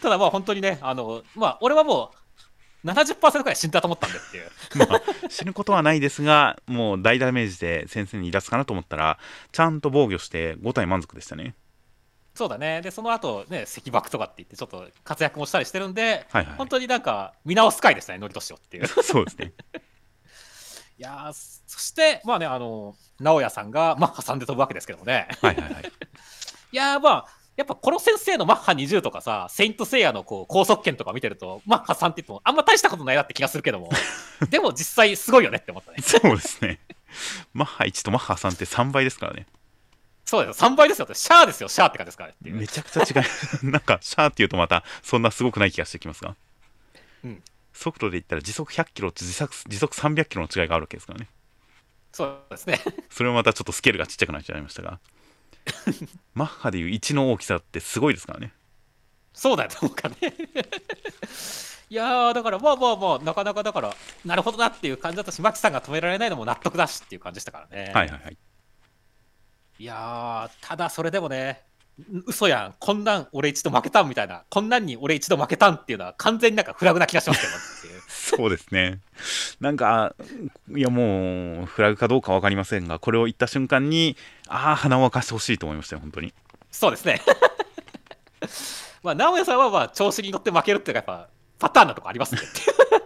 [0.00, 2.18] ただまあ本当にね、あのまあ俺はもう
[2.84, 4.50] 70%くらい死んだと思ったんでっていう、
[4.88, 9.18] まあ、死ぬことはないですが、もう大ダメージで先生に出すかなと思ったら、
[9.52, 11.54] ちゃんと防御して5体満足でしたね。
[12.34, 18.86] そうだね、でその後ね、石爆とかって言って、ちょっと活躍もしたりしてるんで、はいはい本当になんか見直す回でしたね、のりとしをっていう。
[19.02, 19.52] そうですね。
[20.98, 21.32] いやー
[21.66, 25.28] そして、まあね、あの直哉さんが、まあ、挟んで飛ぶわけですけどもね。
[25.42, 25.92] はいはいはい。
[26.70, 33.90] いやーまあやっぱこの先生のマッハ20とかさ、セイントセイヤのこう高速圏とか見てると、マッハ3って言ってもあんま大したことないなって気がするけども、
[34.48, 35.98] でも実際すごいよねって思ったね。
[36.06, 36.78] そうですね。
[37.52, 39.48] マッハ1とマッハ3って3倍ですからね。
[40.24, 42.36] そうですよ、3倍ですよって、シャーですよ、シャーって感じですからね。
[42.42, 43.26] めちゃくちゃ違い、
[43.68, 46.36] なんか、シャーっていうとまた、そんなすごくない気がしてきますが。
[47.24, 47.42] うん
[47.72, 51.28] 速度で言ったら時速100キロと時速時速300キロの違いがあるわけですからね。
[52.10, 52.80] そうですね。
[53.08, 54.98] それもまたちょっとスケールがちっちゃくなっちゃいましたが。
[56.34, 58.52] マッハでいう1の大きさってすごいですからね。
[59.32, 60.16] そうだよ、と思うかね。
[61.90, 63.94] いやー、だからまあまあまあ、なかなかだから、
[64.24, 67.92] なるほどなっていう感じだったし、マキさんが止められないのも納得だしっていう感じでしたからね。
[67.94, 68.36] はいはいはい。
[69.78, 71.62] いやー、ただそれでもね、
[72.10, 77.97] う嘘やん、こんなん俺一度負けたんみたいな、こんなんに俺一度負けたんっていうのは、完全になんかフラグな気がしますけどっていう。
[78.08, 79.00] そうですね。
[79.60, 80.14] なんか、
[80.74, 84.16] いやもう、フラグかどうか分かりませんが、これを言った瞬間に、
[84.48, 86.32] ああ、鼻を明かしてほしいと思いましたよ、本当に。
[86.70, 87.20] そうですね。
[89.02, 92.40] まあ、直哉さんはまあ調子に乗って負けるっていうか、やっぱパターンなとこありますね。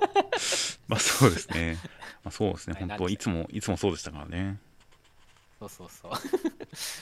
[0.86, 1.78] まあそうですね。
[2.22, 4.58] まあ、そうですね、本当、いつも、いつもそうでしたからね。
[5.58, 6.12] そうそうそう。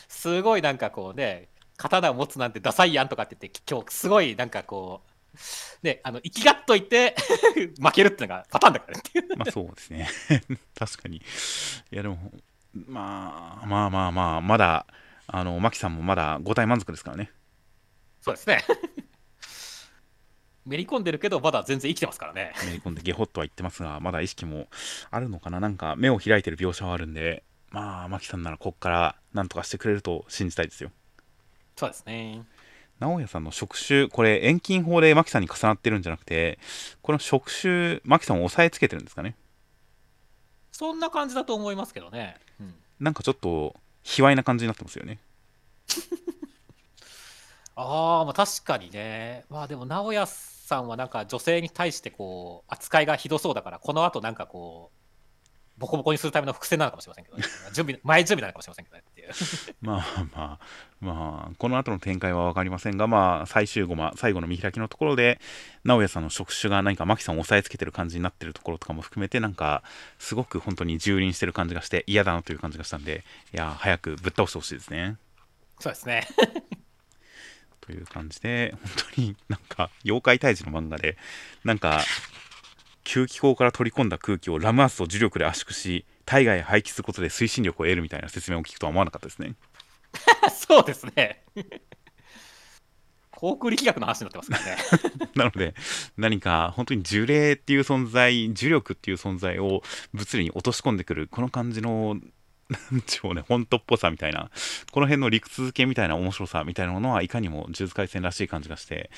[0.09, 5.10] すごいなんかこうね、刀を持つなんてダサいやんとかって言って、今日すごいなんかこう、
[5.83, 7.15] ね、あの、生きがっといて
[7.81, 9.03] 負けるっていうのがパターンだからね。
[9.37, 10.09] まあそうですね。
[10.79, 11.17] 確かに。
[11.19, 11.23] い
[11.91, 12.33] やでも、
[12.75, 14.87] まあまあまあまあ、まだ、
[15.27, 17.31] あの、マキさんもまだ5体満足ですからね。
[18.21, 18.65] そうですね。
[20.67, 22.53] めり込んでるけど、まだ全然生きてますからね。
[22.67, 24.69] めり込んでゲホッとは言ってますが、まだ意識も
[25.11, 25.59] あるのかな。
[25.59, 30.91] なんか目を開いてる描写はあるんで、まあ、マキさんならこっからなんとかしてくれると信じたいですよ。
[31.77, 32.45] そうですね。
[33.01, 36.59] 直哉さんの触手、これ遠近法でマキさんに重なってるんじゃなくて、
[37.03, 39.35] この触手、マキさんを押さえつけてるんですかね。
[40.71, 42.37] そんな感じだと思いますけどね。
[42.61, 45.19] うん、なんかちょっと、卑猥な感じになってますよね。
[47.75, 49.45] ああ、まあ確かにね。
[49.49, 55.00] まあでも、直哉さんはなんか女性に対してこう、扱いがひどそうだから、この後なんかこう、
[55.81, 59.75] ボコボコにするための伏線なのかもしれませんけど、ね、準備、前準備なのかもしれませんけどねっていう。
[59.81, 60.59] まあまあ
[61.01, 65.41] まあこの後の展開は分かりませんがまあ最終語ま最後の見開きのところで
[65.85, 69.83] 直哉さんの触手が何かマキさんを押さえつけてる感じになってるところとかも含めてなんか
[70.19, 75.17] すごく本当に蹂躙してる感じがして嫌だなという感じがしたんでいや早くぶっ倒してほしいですね
[75.79, 76.27] そうですね。
[77.81, 81.17] という感じで本当になんか妖怪退治の漫画で
[81.65, 82.03] なんか
[83.05, 89.55] 吸気口から取り込んだ空気をラムアースと重力で圧縮し体外へ排気することで推進力を得るみたいな説明を聞くとは思わなかったですね
[90.51, 91.43] そうですね。
[93.33, 94.77] 航空力学の話になってますからね。
[95.35, 95.75] なので
[96.17, 99.83] 何か本当に呪霊っていう存在呪力っていう存在を
[100.13, 102.19] 物理に落とし込んでくるこの感じの
[102.71, 104.51] なんでしょうね本当っぽさみたいな
[104.93, 109.11] この辺の理屈付けみたいな面白さみたいなものはいかにも呪術廻戦らしい感じがして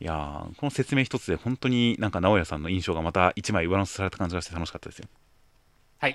[0.00, 5.08] いやーこの説明一つで本当になんか直哉さんの印象がまた一枚上乗せされた感じがして楽しかったですよ
[5.98, 6.14] はい。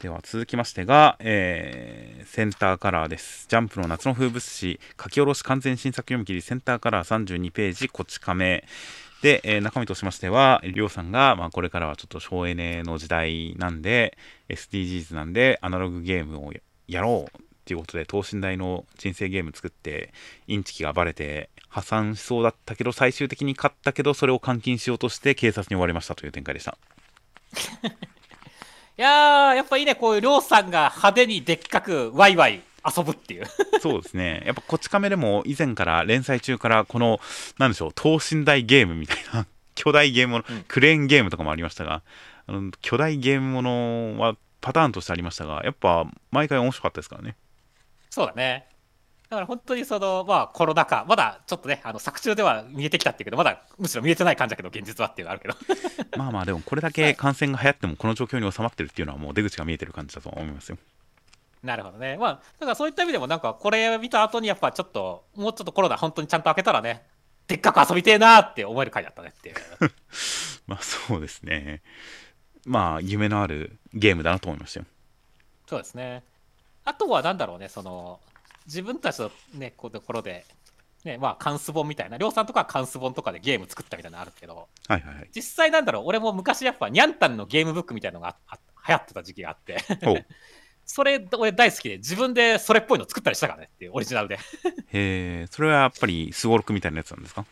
[0.00, 3.46] では続きましてが、えーセンターカラーです。
[3.48, 8.64] ジャンプの夏の風物詩、書き下ろし完全新作読み切り、センターカラー32ページ、こち亀。
[9.22, 14.16] で、えー中身としましては、りょうさんが、まあ、これからはちょっと省エネの時代なんで、
[14.48, 16.52] SDGs なんで、アナログゲームを
[16.88, 20.12] やろうっていうことで、等身大の人生ゲーム作って、
[20.46, 26.76] インチキがバレて、破産しそうだったけど、最終的に勝ったけど、それを監禁しようとして、警察に追われましたという展開でした。
[28.98, 33.46] いやー、やっぱいいね、こういうりょうさんが派手にでっかくワイワイ遊ぶっていう。
[33.80, 34.42] そうですね。
[34.46, 37.20] やっぱこち亀でも以前から連載中からこの、
[37.58, 42.02] なんでしょう、等身大ゲームみたいな、 巨大ゲームもの、うんクレーンゲームとかもありましたが、
[42.46, 47.36] あの巨大ゲームものはパターンとしてありましたが、やっぱ毎回面白かったですからね。
[48.10, 48.66] そうだね。
[49.30, 55.54] だから本当にその、まあコロナ禍、まだちょっとね、あの作中では見えてきたっていうけど、まだむしろ見えてない感じだけど、現実はっていうのがあるけど。
[56.18, 60.78] まあまあでもこれだけ感染が流行ってもこの状況に収まってるっていうのはもう出口が見えてる感じだと思いますよ。
[61.62, 62.16] なるほどね。
[62.16, 67.04] まあ、だからそういった意味でも、なんかこれ見た後に、やっぱちょっと、もうちょっとコロナ本当にちゃんと開けたらね、
[67.46, 69.56] でっかく遊びてえなーって思える回だったねっていう。
[70.66, 71.82] まあそうですね。
[72.64, 74.86] まあ夢のあるゲームだなと思いましたよ。
[75.66, 76.22] そうですね。
[76.84, 78.20] あとはなんだろうね、その、
[78.66, 80.46] 自分たちのね、こうところで、
[81.04, 85.30] ね、まあ、関数本みたいな、りょうさんとかは関数本とかでゲーム作ったみたいなのあるけど、はいはいはい。
[85.34, 89.78] 実際なんだろう、俺も昔やっぱ、ニャンタンのゲームブックみたいなのがああ流行ってた時期があって、
[90.92, 94.34] それ、俺大好きで、自分でそれっぽいの作ったりしたからねっていう、オリジナルで。
[94.34, 94.40] へ
[94.92, 97.46] え、それはやっぱりスゴロクみたいなやつなんですか？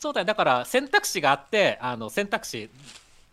[0.00, 2.70] そうだよ、だから選択肢があって、あの選択肢、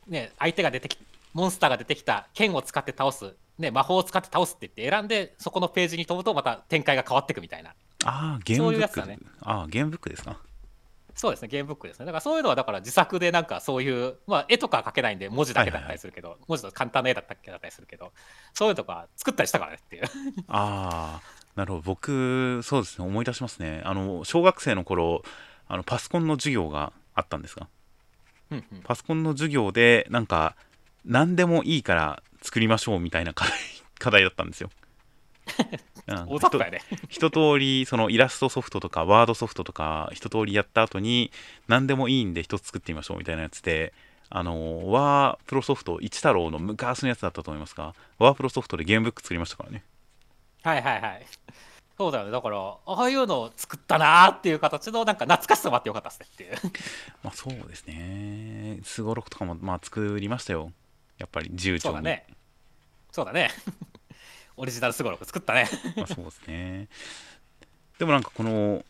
[0.08, 1.00] ね、相手が出てき
[1.34, 7.72] モンスターが出てきた剣を使って倒すね、魔法を使って倒すって言って選んでそこのページに飛ぶとまた展開が変わっていくみたいな。
[8.04, 9.08] ああゲームブック。
[9.08, 10.38] ねああゲームブックですか？
[11.16, 12.06] そうですねゲームブックですね。
[12.06, 18.12] だからそういうのはだから自作でなんかそういう、まあ、絵とかは描けないんで文字だけだったりするけど、文字と簡単な絵だったっけだったりするけど
[18.54, 20.04] そういうのとか作ったりしたからねっていう。
[20.48, 21.22] ああ
[21.56, 21.84] なるほど。
[21.84, 23.82] 僕そうですね思い出しますね。
[23.86, 25.24] あの小学生の頃
[25.68, 27.68] あのパソコンの授業があったんですが
[28.52, 28.82] うんうん。
[28.84, 30.56] パソコンの授業でなんか
[31.06, 33.54] 何でもいいから作りましょうみたいな課題
[34.00, 34.70] 課題だったんですよ。
[36.08, 36.26] うん。
[36.30, 41.32] 大雑把やね 一通りそのイラストソフトとかワードソフトとか一通りやった後に
[41.68, 43.94] 何でもいいんで一つ作ってみましょうみたいなやつで
[44.30, 49.84] あのワープロソフト一太郎の昔のやつだったと思いますがワープロソフトでゲームブック作りましたからね。
[50.64, 51.26] はいはいはい。
[51.98, 52.32] そうだよね。
[52.32, 56.56] だからああいうのを作ったなーっていう形のなんか懐かしさもあってよかったっすねっていう。
[57.24, 58.80] まあそうですね。
[58.84, 60.72] すごろくとかもまあ作りましたよ。
[61.18, 62.26] やっぱり自由帳にそうだね。
[63.12, 63.50] そうだね
[64.58, 65.68] オリジナルすごろく作ったね。
[66.02, 66.88] あそうですね。
[68.00, 68.84] でもなんかこの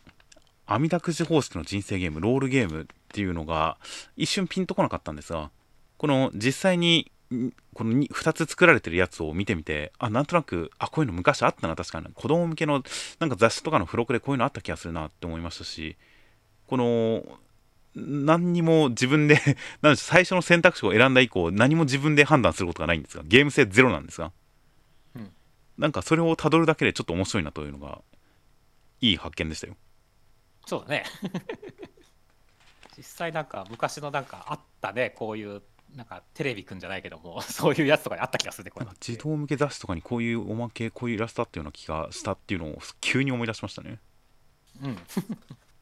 [0.66, 3.78] 網だくじ方式の人生ゲームロールゲームっていうのが
[4.16, 5.50] 一瞬ピンとこなかったんですが
[5.96, 7.10] この実際に
[7.74, 12.06] この2つ作られてるやつを見てみてあなんとなくあこういうの昔あったな確かに。
[12.14, 12.82] 子供向けの
[13.20, 15.96] なんか雑誌とかの付録でこういうのあった気がするなって思いましたし
[16.66, 17.22] この
[17.94, 19.40] 何にも自分で
[19.96, 24.32] 最初の選択肢を選んだ以降何も自分で判断することがないんですがゲーム性ゼロなんですが、
[25.78, 28.00] なんかそれをたどるだけでちょっと面白いなというのが
[29.00, 29.76] いい発見でしたよ。
[30.66, 31.04] そうだね。
[32.96, 35.10] 実際なんか昔のなんかあったね。
[35.10, 35.62] こういう
[35.94, 43.98] なんかテレビくんじゃないけども そういうやつとかにあった気がするねこれ児童向け雑誌とかにこういうおまけこういうイラストあったような気がしたっていうのを急に思い出しましたね。
[44.82, 44.98] うん。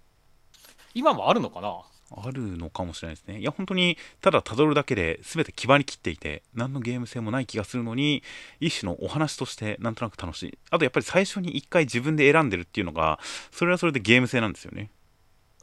[0.94, 1.82] 今もあるのかな？
[2.10, 3.40] あるのかもしれないですね。
[3.40, 8.22] いや本当にただたどるだけで全て決まりきっていて何のゲーム性もない気がするのに
[8.60, 10.58] 一種のお話としてなんとなく楽しい。
[10.70, 13.18] あとやっぱり最初に一回自分で選んでるっていうのが
[13.50, 14.90] それはそれでゲーム性なんですよね。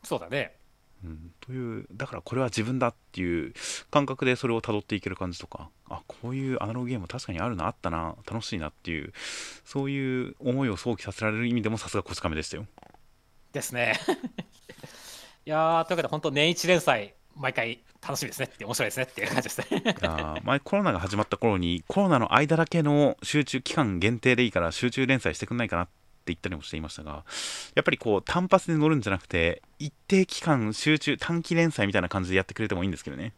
[0.03, 0.55] そうだね。
[1.03, 3.53] うん、というだからこれは自分だっていう
[3.89, 9.11] 感覚でそれを辿っていける感じとかあこういうアナログゲーム確かにあるなあったな楽しいなっていう
[9.65, 12.67] そういう思いを想起させられる意味でもさすがこち亀でしたよ。
[13.51, 13.99] ですね
[15.45, 19.65] いやーというわけで本当年一連載毎回楽しみですねって面白いですねっていう感じですね。
[19.81, 25.91] いやー前コロナが始まった頃にコロナの間だけの集中期間限定でいいから集中連載してくんないかなって
[26.27, 27.23] 言ったりもしていましたが
[27.73, 33.33] やっぱりこう単発で乗るんじゃなくて一定期間集中短期連載みたいな感じでやってくれてもいいんですけどね。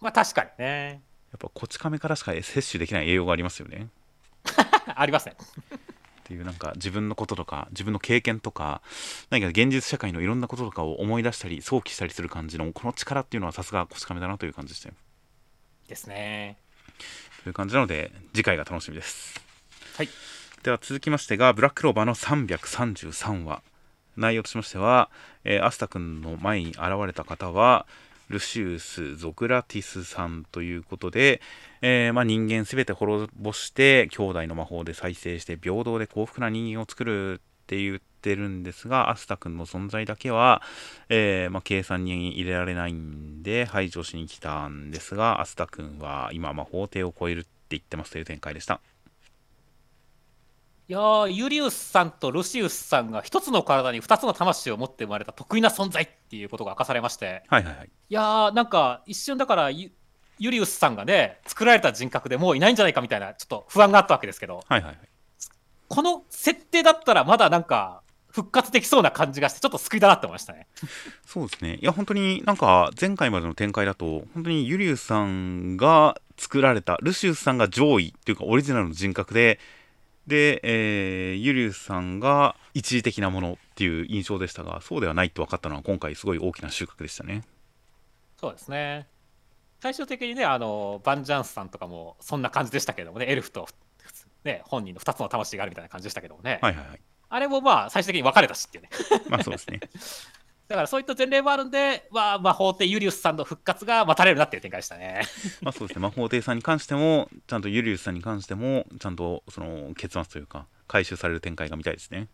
[0.00, 1.02] まあ確かにね。
[1.32, 3.88] やっぱこち亀からしか摂取できない栄養がありますよね。
[4.94, 5.36] ありますね
[6.22, 8.80] っていうなんか自分のこととか自分の経験とか
[9.30, 14.94] 何か現実社会のいろんなこととかを思い出したり想起したりする感じのこの力っていうのはさすがこち亀だなという感じでしたよ。
[15.88, 16.58] ですね。
[17.42, 19.40] という感じなので次回が楽しみです。
[19.96, 20.08] はい。
[20.62, 23.62] では続きましてがブラックローバーの333話
[24.16, 25.10] 内容としましては、
[25.42, 27.86] えーアスタ君の前に現れた方は
[28.32, 31.40] ルシウス・ゾクラティスさんということで、
[31.82, 40.62] えーまあ、人間すべて滅ぼして兄弟の魔法で再生して平等で幸福な人間を作るって言ってるんですがアスタ君の存在だけは、
[41.08, 48.80] えーまあ、計算に入れられないんで排除しに来たんですがアスタ君は今魔法帝を超えるって言ってますという展開でした。
[50.88, 57.86] いやーユリウスさんとルシウスさんが一つの体に二つの魂を持って生まれた得意な存在っていうことが明かされましてはいはいはい。
[57.86, 59.90] いやーなんか一瞬だからユ
[60.38, 64.98] ユリウスさんがね作られた人格でもういないんじゃないかみたいなちょっと不安があったわけですけどはいはいはい。
[65.88, 70.66] この設定だったらまだなんか復活できそうな感じがしてちょっと救いだなって思いましたね
[71.26, 71.74] そうですね。
[71.82, 79.60] いや、本当になんか前回までの展開だと、本当にユリウスさんが作られた、ルシウスさんが上位っていうかオリジナルの人格で、
[80.26, 87.42] で、えーユリウスさんが一時的なものっていう印象でしたが、そうではないって分かったのは今回すごい大きな収穫でしたね。
[88.42, 89.06] そうですね
[89.80, 93.68] 最終的にねあのバンジャンスさんとかもそんな感じでしたけどもねエルフと、
[94.42, 97.00] ね、本人の2つの魂があるみたいな感じでしたけどもね、はいはいはい。
[97.28, 98.90] あれもまあ最終的に別れたしっていうね
[99.28, 99.80] まあそうですね。
[100.68, 105.22] だからそういった前例もあるんで、まあ、魔法帝ユリウスさんの復活が待たれるなっていう展開でしたね。
[105.60, 106.02] まあそうですね。
[106.02, 112.28] 魔法帝さんに関しても、ちゃんとユリウスさんに関しても、ちゃんとその結末というか、回収される展開が見たいですね。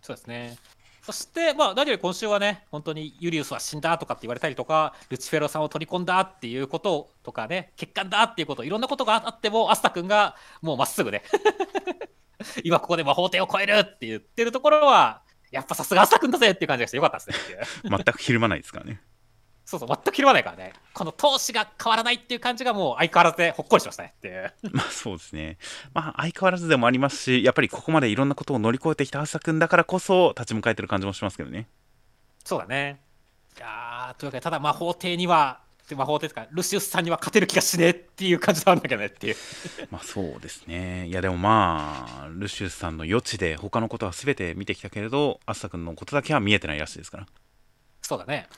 [0.00, 0.58] そうですね。
[1.02, 11.24] そして、まあ、何より今週はね、本当にユリウスは死んだとかって言われたりとか、ルチフェロさんを取り込んだっていうこととかね、欠陥だっていうこと、いろんなことがあっても、アスタ君がもうまっすぐね、
[12.62, 15.22] 今ここで魔法帝を超えるって言ってるところは、
[15.52, 17.58] やっぱさすがアスタ君だぜっていう感じがしてよかったですね。
[17.84, 19.00] 全くひるまないですからね。
[19.64, 20.72] そうそう、全くひるまないからね。
[20.92, 24.52] この闘志が変わらないっていう感じがもう相変わらずでほっこりしましたねっていう。
[24.72, 25.58] まあそうですね。
[25.94, 31.68] まあ相変わらずでもありますし、やっぱりここまでいろんなことを乗り越えてきた朝くんだからこそ立ち向かえてる感じもしますけどね。
[32.44, 33.00] そうだね。
[33.56, 35.60] いやーというわけで、ただ魔法帝には、
[35.94, 39.36] 魔法帝ですか、ルシウスさんには勝てる気がしねえっていう感じなんだけどねっていう。
[39.90, 41.06] まあそうですね。
[41.08, 47.26] いやでもまあ、ルシウスさんの余地で他のことは全て見てきたけれど、アスタ君のことだけは見えてないらしいですから。
[48.00, 48.48] そうだね。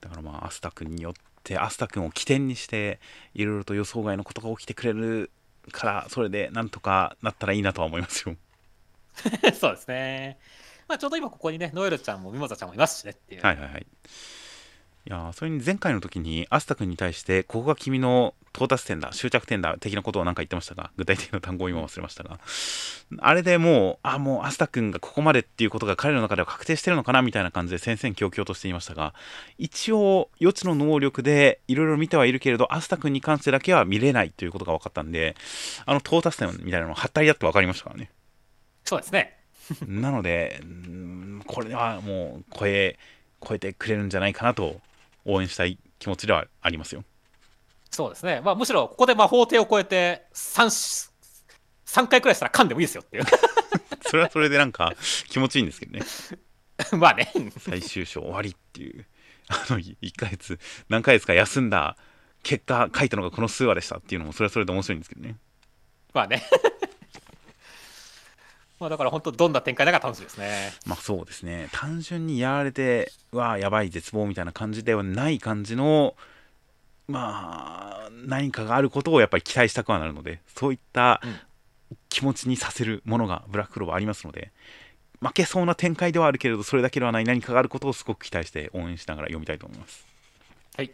[0.00, 3.00] だからまあ、アスタ君によって、アスタ君を起点にして、
[3.34, 5.30] いろいろと予想外のことが起きてくれる
[5.70, 8.36] から、それでなんとかなったらいいなとは思いますよ。
[9.58, 10.38] そうですね。
[10.88, 13.42] まあちょうど今ここにね、ノエルちゃんもミモザちゃんもいますしねっていう。
[13.42, 13.86] はいはいはい。
[15.04, 22.38] いやーそれに前回の時にアスタ君に対してここが君の到達点だ終着点だ的なことを何か言ってましたが具体的な単語を今忘れましたが。
[23.18, 27.22] あれでもうあもうアスタ君がここまでっていうことが彼の中では確定してるのかな？
[27.22, 29.12] みたいな感じで戦々恐々としていましたが
[29.58, 35.34] 一応予知の能力でいろいろ見てはいるけれどアスタ君に関してだけは見れないということが分かったんで
[35.84, 38.10] あの到達点みたいなのはったりだって分かりましたからね。
[38.84, 39.36] そうですね。
[39.86, 40.60] なので
[41.46, 42.98] これはもう超え
[43.44, 44.80] 超えてくれるんじゃないかなと
[45.24, 47.04] 応援したい気持ちではありますよ。
[47.90, 48.40] そうですね。
[48.42, 51.10] まあむしろここで魔法帝を超えて3、
[51.86, 53.24] 3回くらいしたら噛んでもいいですよっていう。
[54.02, 54.94] それはそれでなんか
[55.28, 56.02] 気持ちいいんですけどね。
[56.98, 57.32] まあね。
[57.58, 59.06] 最終章終わりっていう。
[59.48, 60.58] あの1ヶ月
[60.88, 61.96] 何ヶ月か休んだ
[62.42, 65.36] 結果書いたのがこの数話でしたっていうのもそれはそれで面白いんですけどね。
[66.14, 66.42] まあね。
[68.82, 70.72] まあだから本当どんな展開だか楽しみですね。
[70.86, 71.68] まあそうですね。
[71.70, 76.16] 単純にやられてうわあやばい絶望みたいな感じではない感じの
[77.06, 81.34] まあ何かがあることをやっぱり期待したくはなるのでそういったうん
[82.08, 84.50] 気持ちにさせるものがブラッククローバーありますので
[85.20, 90.06] 負けそうな展開ではあるけれどそれだけではない何かがあることをすごく期待して応援しながら読みたいと思います
[90.76, 90.90] はい。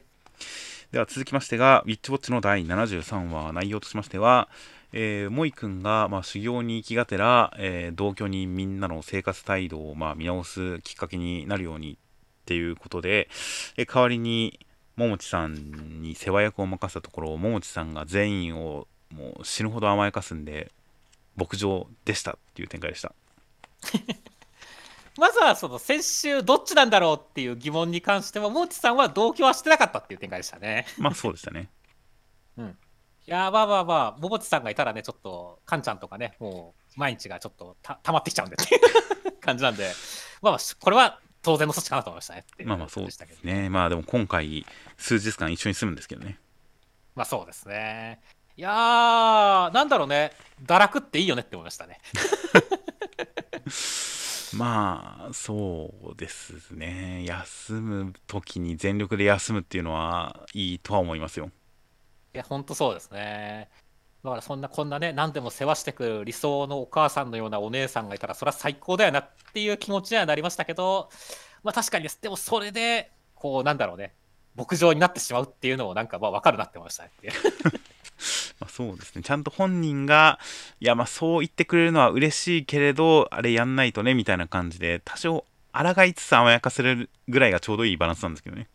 [0.91, 4.49] では続きましてが「ウィッチウォッチ」の第73話内容としましては、
[4.93, 13.29] えー、モイ君が、まあ、修行に行きがてら、えー同居人みんなの生活態度を、まあ、見直すきっかけになるようにっていうことで、
[13.77, 14.67] えー代わりに
[14.97, 20.73] 桃地さんに世話役を任せたところ桃地さんが全員をもう死ぬほど甘やかすんで
[21.37, 23.13] 牧場でしたっていう展開でした。
[25.19, 30.87] まずはその先週どっちなんだろうっていう疑問に関しては、モーチさんは同居はしてなかったっていう展開でしたね。
[30.97, 31.69] まあそうでしたね
[33.29, 38.81] いやーまあまあまあ、モモチさんがいたらね、ちょっと、カンちゃんとかね、もう毎日がちょっとた溜まってきちゃうんでっていう
[39.39, 39.93] 感じなんで、
[40.41, 43.69] まあまあ、これは当然の措置かなと思いましたねまあまあそうで感じしたけどすね。
[43.69, 44.65] まあでも今回
[44.97, 46.39] 数日間一緒に住むんですけどね。
[47.15, 48.23] まあそうですね。
[48.57, 50.33] いやー、なんだろうね、
[50.65, 52.01] 堕落っていいよねって思いましたね。
[54.57, 57.27] まあそうですね。
[57.27, 61.47] 休む時に全力で休むっていうのはいいとは思いますよ。
[61.47, 61.51] い
[62.39, 63.69] や、ほんとそうですね。
[64.25, 71.11] だからそんなこんなね、何でも世話してくる理想のお母さんのようなお姉さんがいたら、それは最高だよなっていう気持ちにはなりましたけど、
[71.63, 72.19] まあ確かにです。
[72.21, 74.15] でもそれで、こう、なんだろうね、
[74.59, 77.33] 牧場になってしまうっていうのもなんかまあ分かるなって思いましたねっていう。
[78.59, 80.41] まあ、そうですねちゃんと本人が
[80.81, 88.67] いやまあそう言ってくれるのは嬉しいけれどあれやんないとねみたいな感じで多少抗いつつ甘やかせれるぐらいがちょうどいいバランスなんですけどね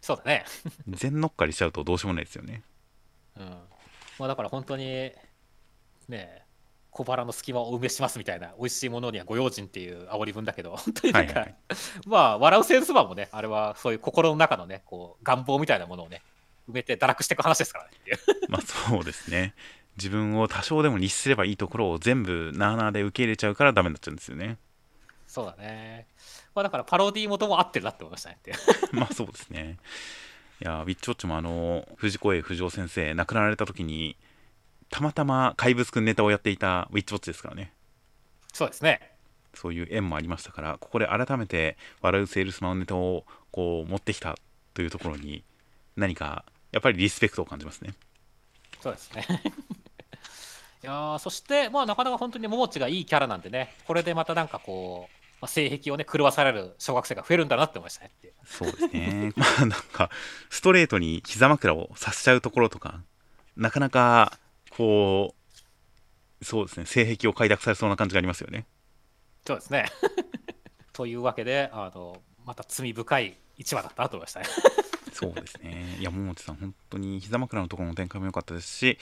[0.00, 0.44] そうだね。
[0.88, 2.62] 全乗っかりしちゃうとどうしようもないですよね
[3.36, 3.46] うん。
[4.18, 5.14] まあだから本当に、ね
[6.10, 6.42] え、
[6.90, 11.56] 小腹の隙間を埋めしますみたいな、美味しいものにはご用心っていう煽り文だけど、 本当になんか、はいはい
[12.06, 16.22] まあ、笑うセールスマンもね、あれはそういう心の中のね、こう、願望みたいなものをね、
[16.68, 17.90] 埋めて堕落していく話ですからね。
[18.48, 19.54] まあそうですね
[19.96, 24.58] 自分を多少でも律すればいいところを全部なあなあで受け入れちゃうからダメになっちゃうんですよね
[25.26, 26.06] そうだね。
[26.54, 28.38] まあだからパロディー元も合ってるなって思いましたね。
[28.92, 29.78] まあそうですね。
[30.64, 34.16] いや、ウィッチウォッチもあの、藤子 A 不二雄先生、亡くなられた時に、
[34.88, 37.70] たまたま怪物くんネタをやっていたウィッチウォッチですからね。
[38.50, 39.12] そうですね。
[39.52, 44.38] そういう縁もありましたから、ここで改めて、笑うセールスマンネタをこう持ってきた
[44.72, 45.44] というところに、
[45.96, 47.92] 何か、やっぱりリスペクトを感じますね。
[48.80, 49.26] そうですね。
[50.82, 58.12] いやーそして、まあ、なかなか本当にももちがいいキャラなんでね、これでまたなんかこう、まあ、性癖をね、狂わされる小学生が増えるんだなって思いましたね。
[58.46, 59.30] そうですね。
[59.36, 60.08] まあなんか、
[60.48, 63.02] ストレートに膝枕をさせちゃうところとか、
[63.54, 64.38] なかなか、
[64.70, 65.34] こ
[66.40, 68.64] う、そうですね、性癖を快諾されそうな感じがありますよね。
[69.46, 69.84] そうですね。
[70.94, 74.46] というわけで、あの、また罪深い一話だったなと思いましたね。
[75.12, 75.98] そうですね。
[76.00, 78.98] いや、桃地さん、本当に膝枕のところの展開も良かったですし、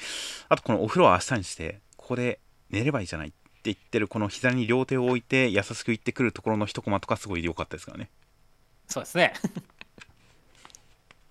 [0.48, 3.32] あとこのお風呂は明日にして、ここで寝ればいいじゃないっ
[3.62, 8.10] て言ってる、この膝に両手を置いて、優しく言ってくるところの一コマとか、すごい良かったですからね。
[8.88, 9.32] そうですね。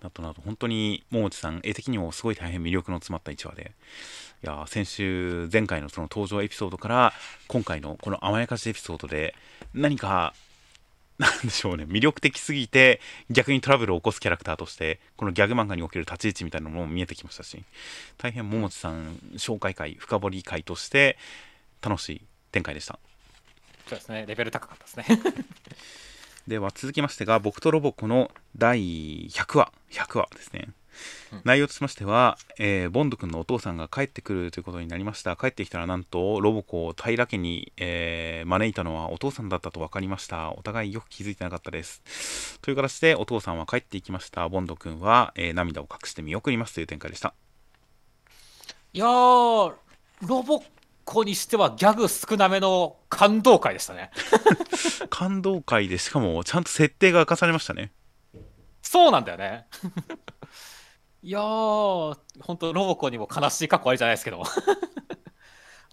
[0.04, 3.72] あとなど本当に桃地さん絵的にもすごい大変魅力の詰まった1話で
[4.42, 7.12] いや先週前回のその登場エピソードから
[7.46, 9.34] 今回のこの甘やかしエピソードで
[9.74, 10.34] 何か
[11.18, 17.62] なんでしょうね魅力的すぎて逆にトラブルを起こすキャラクターとしてこのギャグ漫画における立ち位置みたいなのも見えてきましたし
[18.18, 21.16] 大変桃地さん紹介会深掘り会として
[21.82, 22.22] 楽しい
[22.52, 22.98] 展開でした。
[23.88, 24.24] そうですね。
[24.26, 25.22] レベル高かったですね。
[26.46, 29.72] では続きましてが僕とロボコの第100話。
[29.90, 30.70] 100話ですね、
[31.32, 31.42] うん。
[31.44, 35.36] 内容としましては、えーボンド君のお父さんが帰ってくるということになりました。
[35.36, 40.50] 帰ってきたらなんとロボコを平家に、えー招いたのはお父さんだったと分かりました。
[40.52, 42.58] お互いよく気づいてなかったです。
[42.60, 44.48] という形でお父さんは帰っていきました。
[44.48, 47.34] ボンド君は、えー涙を隠して見送りますという展開でした。
[48.94, 49.74] いやー
[50.22, 50.62] ロボ
[51.04, 54.10] ッコにしてはギャグ少なめの感動回でしたね。
[55.10, 57.92] 感動会でしかもちゃんと設定が明かされましたね。
[58.82, 59.66] そうなんだよね。
[61.22, 64.42] いやー本当ロボコにも悲しい過去ありじゃないですけど。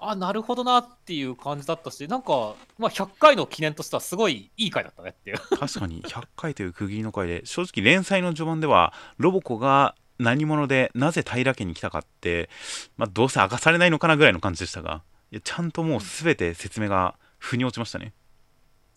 [0.02, 5.38] あなるほどなっていう感じだったしなんか、まあ、100回の記念としてはすごいいい回だったねっていう。
[5.38, 12.50] 確かに100回という区切りの回で正直連載の序盤ではロボコが何者でなぜ平家に来たかって、
[12.98, 15.02] まあ、どうせ明かされないのかなぐらいの感じでしたが
[15.32, 18.14] いやちゃんともう全て説明が腑に落ちましたね。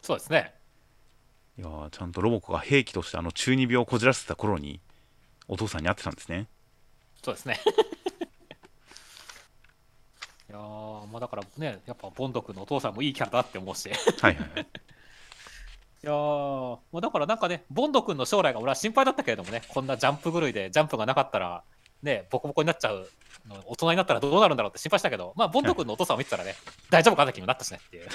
[0.02, 0.54] そうですね。
[1.58, 4.80] いやーちゃんとロボコが兵器としてあの中二病をこじらせてた頃に
[5.46, 6.48] お父さんに会ってたんですね。
[7.22, 7.60] そうですね。
[10.48, 13.90] いやーまあだからねやっぱボンド君のお父さんもいいキャラだって思うし。
[13.90, 14.66] いはいはいはい
[16.06, 21.62] やー、まあ、だからなんかね、ボンド君の将来が俺は心配だったけれどもね、こんなジャンプ狂いでジャンプがなかったら、
[22.02, 23.08] ね、ボコボコになっちゃう
[23.48, 26.54] の、大人になったらどうなるんだろうって心配したけど、まあ、ボンド君のお父さんを見てたらね、
[26.90, 28.08] 大丈夫かって気になったしねっていう。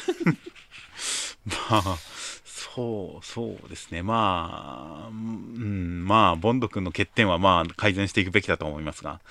[1.47, 1.97] まあ
[2.45, 9.21] そうそうですねまあうんまあボンド君の欠点はまあ改善していくべきだと思いますが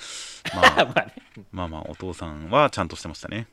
[0.54, 1.14] まあ まあね、
[1.52, 3.46] まあまあお父さんはちゃんとしてましたね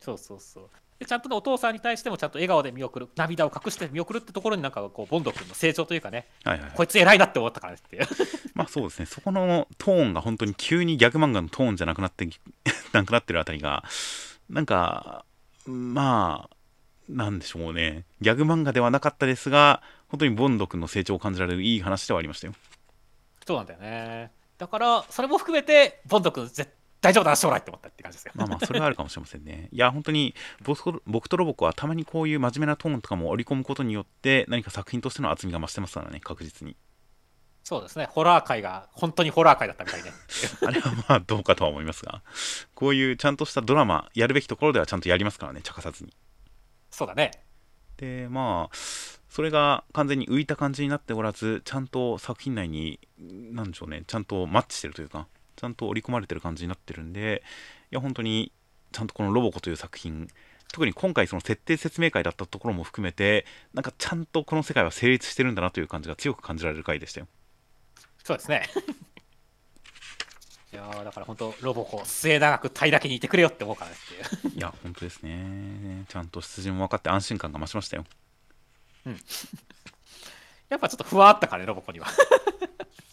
[0.00, 0.70] そうそうそう。
[1.02, 8.06] でちゃんとね、お父さんに対してもちゃんと笑顔で見送る、涙を隠して見送るってところになんかこう、ボンド君の成長というかね、はいはいはいこいつ偉いなって思ったからねっていう。
[8.54, 12.28] まあそうですね、そこのトーンが本当に急にギャグ漫画のトーンじゃなくなって、
[12.92, 13.84] なくなってるあたりが、
[14.48, 15.24] なんか、
[15.66, 16.56] まあ、
[17.08, 22.54] なんでしょうね、ギャグ漫画ではなかったですが、本当にボンド君の成長を感じられるいい話ではありましたよ。
[23.46, 24.30] そうなんだよね。
[24.58, 26.70] だから、それも含めて、ボンド君絶
[27.02, 28.32] 大丈夫だな、将来って思ったって感じですよ。
[28.36, 29.68] まあまあ、それはあるかもしれませんね。
[29.72, 36.76] いや、本当に僕と、僕とロボコはたまにこういう真面目なトーンとかも織り込むことによって、何か作品としての厚みが増してますからね、確実に。
[37.64, 40.12] そうですね、ホラー界が本当にホラー界だったみたいね。
[40.64, 42.22] あれはまあどうかとは思いますが、
[42.74, 46.14] こういうちゃんとしたドラマ、やるべきところではちゃんとやりますからね、茶化さずに。
[46.90, 47.32] そうだね。
[47.96, 48.76] でまあ
[49.28, 55.28] それが完全に浮いた感じになっておらずちゃんと作品内に何でしょうねちゃんとマッチしてるというか
[55.62, 57.44] ちゃんと織り込まれてる感じになってるんで
[57.92, 58.50] いや本当に
[58.90, 60.26] ちゃんとこの「ロボコ」という作品
[60.72, 67.28] 特に今回その設定説明会だったところも含めてなんかちゃんとこの世界は成立してるんだなという感じが強く感じられる回でしたよ
[68.24, 68.68] そうですね。
[70.72, 73.98] いやーだから本当、ロボコ、末永く平家にいてくれよって思うからねっ
[74.40, 74.54] ていう。
[74.56, 78.04] いや本当ですねちゃんと出陣も分かって安心感が増しましたよ
[80.70, 82.06] やっぱちょっと不安あったからね、ロボコには。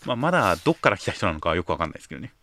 [0.05, 2.33] まあまだどっから来た人なのかはよく分かんないですけどね。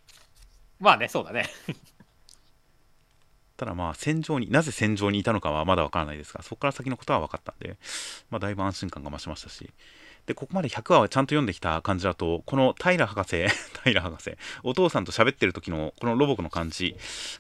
[0.79, 1.49] まあね、そうだね。
[3.57, 7.79] ただまあ戦場になぜ戦場にいたのかはまだわからないですがそこから先のことは分かったんで、
[8.29, 9.71] まあ、だいぶ安心感が増しましたし。
[10.27, 13.47] でここまで100話はちゃんと読んできた感じだとこの平博士
[13.85, 16.97] 平博士お父さんと喋ってる時のこのロボコの感じ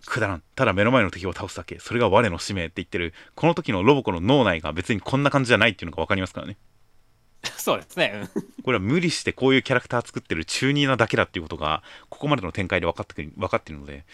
[0.06, 0.42] くだらん。
[0.54, 1.80] ただ目の前の敵を倒すだけ。
[1.80, 6.56] それが我の使命って言ってるこの時のロボコの脳内が別にこんな感じじゃないっていうのが分かりますからね
[7.58, 8.28] そうですね。
[8.34, 14.04] うんこれは無理してこういうキャラクター作ってる中二なだけだっていうことがここまでの展開で分かってくる分かっているので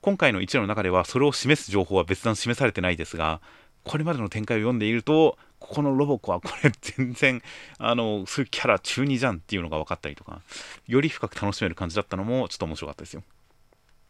[0.00, 3.40] 今回の一話の中ではそれを示す情報は別段示されてないですが
[3.82, 7.42] これまでの展開を読んでいるとここのロボコはこれ全然
[7.78, 10.40] あのそういうキャラ中二じゃんっていうのが分かったりとか
[10.86, 13.24] より深く楽しめる感じだったのもちょっと面白かったですよ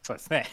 [0.02, 0.44] そうですね。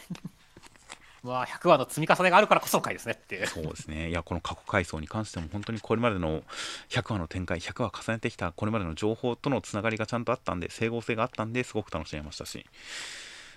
[1.24, 3.46] まあ、100話の積み重ねがあるからこその回ですねって。
[3.46, 6.42] そうですねいやこの過去回想に関しても本当にこれまでの
[6.90, 12.66] 100話の展開100話重ねてきたこれまでの情報とのつながりがちゃんとあったんで整合性があったんですごく楽しめましたし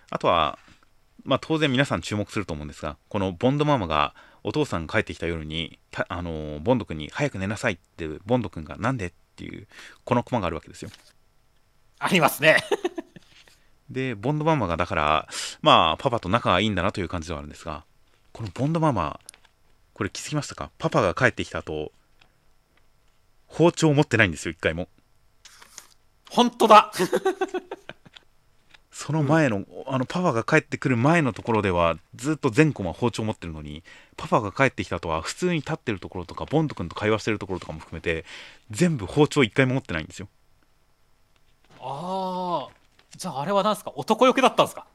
[0.09, 0.57] あとは
[1.25, 9.67] まあ当然皆さん注目すると思うんですがこのボンドママがお父さんが帰ってきた夜にたあのボンド君に早く寝なさいってボンド君がなんでっていう
[10.05, 10.89] このコマがあるわけですよ
[11.99, 12.57] ありますね。
[13.89, 15.27] でボンドママがだから
[15.61, 17.85] まあパパと仲がいいんだなという感じではあるんですが
[18.33, 19.19] このボンドママ
[19.93, 20.69] これ気づきましたか？
[20.77, 21.91] パパが帰ってきた後
[23.47, 24.89] 包丁を持ってないんですよ一回も。
[26.29, 26.91] 本当だ！
[28.91, 33.83] その前の,、あのパパが帰ってくる前のところではずっと全コマ包丁持ってるのに
[34.17, 38.25] パパが帰ってきた後は普通に立ってるところとかボンド君と会話してるところとかも含めて
[38.71, 40.27] 全部包丁一回も持ってないんですよ。
[41.79, 42.76] ああ
[43.17, 43.91] じゃああれは何ですか？
[43.95, 44.85] 男よけだったんですか？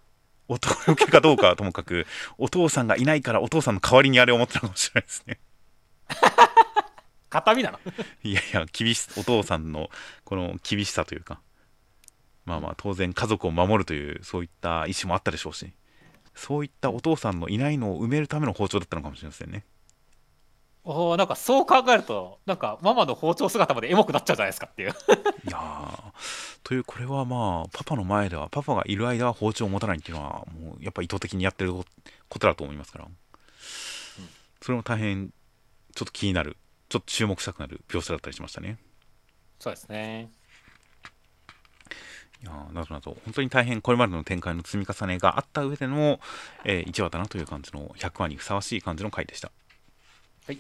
[0.48, 2.06] 男よけかどうかはともかく
[2.38, 5.40] お父さんがいないからお父さんの代わりにあれを持ってたかもしれないですね。
[7.28, 7.78] 形見なの？
[8.22, 9.88] いやいや厳しお父さんの
[10.24, 11.40] この厳しさというか
[12.44, 15.72] まあまあ当然家族を守るというそういった意思もあったでしょうし
[16.34, 19.64] そういったお父さんのいないのを埋めるための包丁だったのかもしれませんね
[20.84, 24.90] おおなんかそう考えるとなんかママの包丁姿までエモくなっちゃうじゃないですかっていう。
[25.46, 26.12] いやー。
[26.64, 31.84] というこれはまあパパの前ではパパがいる間は包丁を持たないっていうのはもうやっぱ意図的にやってるこ
[32.38, 33.08] とだと思いますから、
[34.60, 35.32] それも大変
[35.94, 36.56] ちょっと気になる
[36.88, 38.78] ちょっと注目したくなる描写だったりしましたね。
[39.58, 40.30] そうですね。
[42.42, 46.18] いやーなどなど本当に大変これまでの展開の積み重ねがあった上での、
[46.64, 49.52] え1話だなという感じの100話にふさわしい感じの回でした
[50.47, 50.59] はい。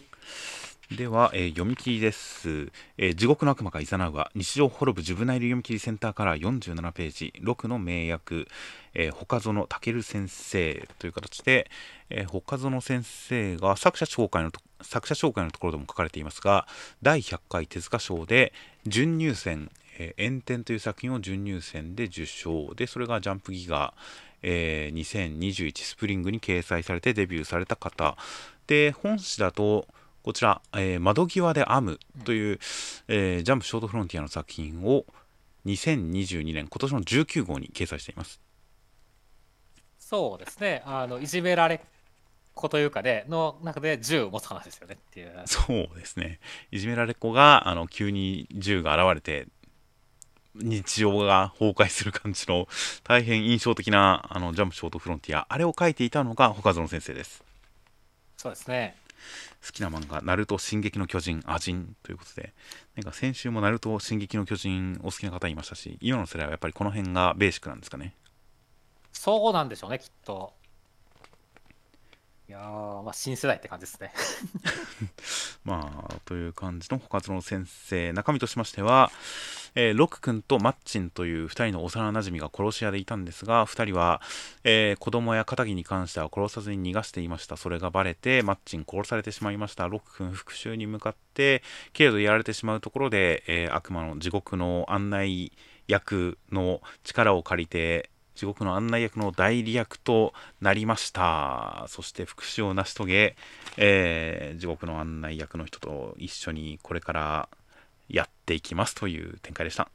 [0.96, 8.46] では、えー読み切りです、えー地獄の悪魔が誘うは日常滅ぶジュブナイル読み切りセンターから47ページ6の名役、
[8.94, 11.68] えー、他園健先生という形で、
[12.10, 16.68] えー他園先生が作者紹介のと作者紹介のところでも書かれていますが
[17.02, 18.52] 第100回手塚賞で
[18.86, 19.68] 準入選
[19.98, 23.94] 「えー炎天」という作品を準入選で受賞でそれがジャンプギガ、
[24.42, 28.16] えー2021スプリングに掲載されてデビューされた方。
[28.66, 29.86] で本誌だと
[30.22, 32.58] こちら、えー窓際で編むという、
[33.08, 35.04] えージャンプショートフロンティアの作品を
[35.66, 38.40] 2022年今年の19号に掲載しています。
[39.98, 40.82] そうですね。
[40.84, 41.80] あのいじめられっ
[42.54, 45.32] 子というかねの中で銃を持つ話ですよねっていう。
[45.46, 46.38] そうですね。
[46.70, 49.48] いじめられっ子があの急に銃が現れて
[50.54, 52.68] 日常が崩壊する感じの
[53.04, 55.46] 大変印象的なあのジャンプショートフロンティア。
[55.48, 57.42] あれを書いていたのが岡園先生です
[58.42, 58.96] そうですね。
[59.64, 62.52] 好きな漫画「ナルト進撃の巨人アジン」ということで。
[62.96, 68.16] なんか先週も「ナルト進撃の巨人」お好きな方いましたし今の世代はやっぱりこの辺がベーシックなんですかね。
[69.12, 70.54] そうなんでしょうねきっと
[72.48, 74.12] いやまあ新世代って感じですね。
[75.64, 79.10] まあという感じの他の先生中身としましては、
[79.74, 84.20] えーロック君とマッチンという2人の幼なじみが殺し屋でいたんですが2人は、
[84.64, 87.56] えー子供や片木に関しては殺さずに逃がしていました。
[87.56, 89.86] それがバレてマッチン殺されてしまいました。
[89.88, 91.62] ロック君復讐に向かって
[91.92, 95.52] けれどやられてしまうところで、えー悪魔の地獄の案内
[95.88, 101.84] 役の力を借りて地獄の案内役の代理役となりました。
[101.88, 103.36] そして復讐を成し遂げ、
[103.76, 107.48] えー地獄の案内役の人と一緒にこれから
[108.08, 109.88] やっていきますという展開でした。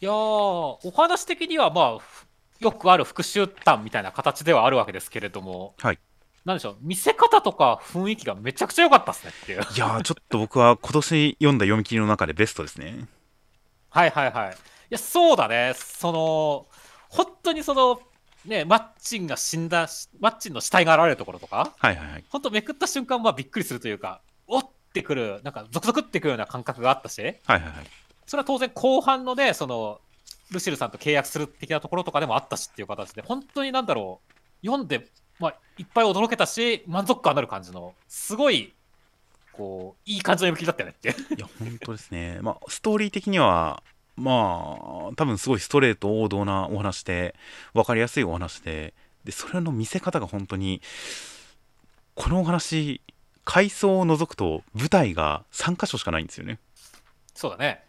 [0.00, 2.26] いやーお話的にはまあふ
[2.60, 5.98] よくある復讐譚みたいな形ではあるわけですけれどもはい。
[6.44, 9.58] なんでしょう見せ方とか雰囲気がめちゃくちゃ良かったですねっていう。
[9.58, 13.06] いやーちょっと僕は今年読んだ読み切りの中でベストですね
[13.90, 14.50] はいはいはい。
[14.50, 14.54] い
[14.90, 15.74] やそうだね。
[15.76, 16.66] その
[17.08, 18.00] 本当にその
[18.46, 19.88] ねマッチンが死んだ
[20.20, 22.24] マッチンの死体が現れるところとかはいはいはい。
[22.30, 27.66] 本当めくった瞬間はびっくりするというかおってくるなんかゾクゾクってくるような感覚があったしはいはいはい。
[28.26, 30.00] それは当然後半のねその
[30.50, 34.20] ルシルさんと契約する的なところとかでもあったしっていう形で本当になんだろ
[34.62, 35.06] う読んで、
[35.38, 38.74] まあ、いっぱい驚けたし満足感のある感じのすごい
[39.52, 41.34] こういい感じの読み切りだったよねって。
[41.34, 42.38] いや本当ですね。
[42.42, 43.82] まあストーリー的には
[44.16, 44.32] ま
[45.10, 47.34] あ多分すごいストレート王道なお話で
[47.74, 48.94] 分かりやすいお話で
[49.24, 50.80] でそれの見せ方が本当に
[52.14, 53.00] このお話
[53.44, 56.58] 階層を除くと舞台が3箇所しかないんですよね。
[57.34, 57.82] そうだね。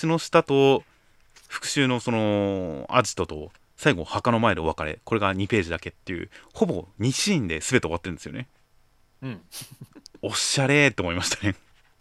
[0.00, 0.82] 橋の下と
[1.48, 8.48] 復讐のそのアジトと最後墓の前でお別れこれが2ページだけっていうほぼ2シーンで全て終わってるんですよね。
[9.22, 9.40] うん
[10.26, 11.54] おしゃれーって思いましたね。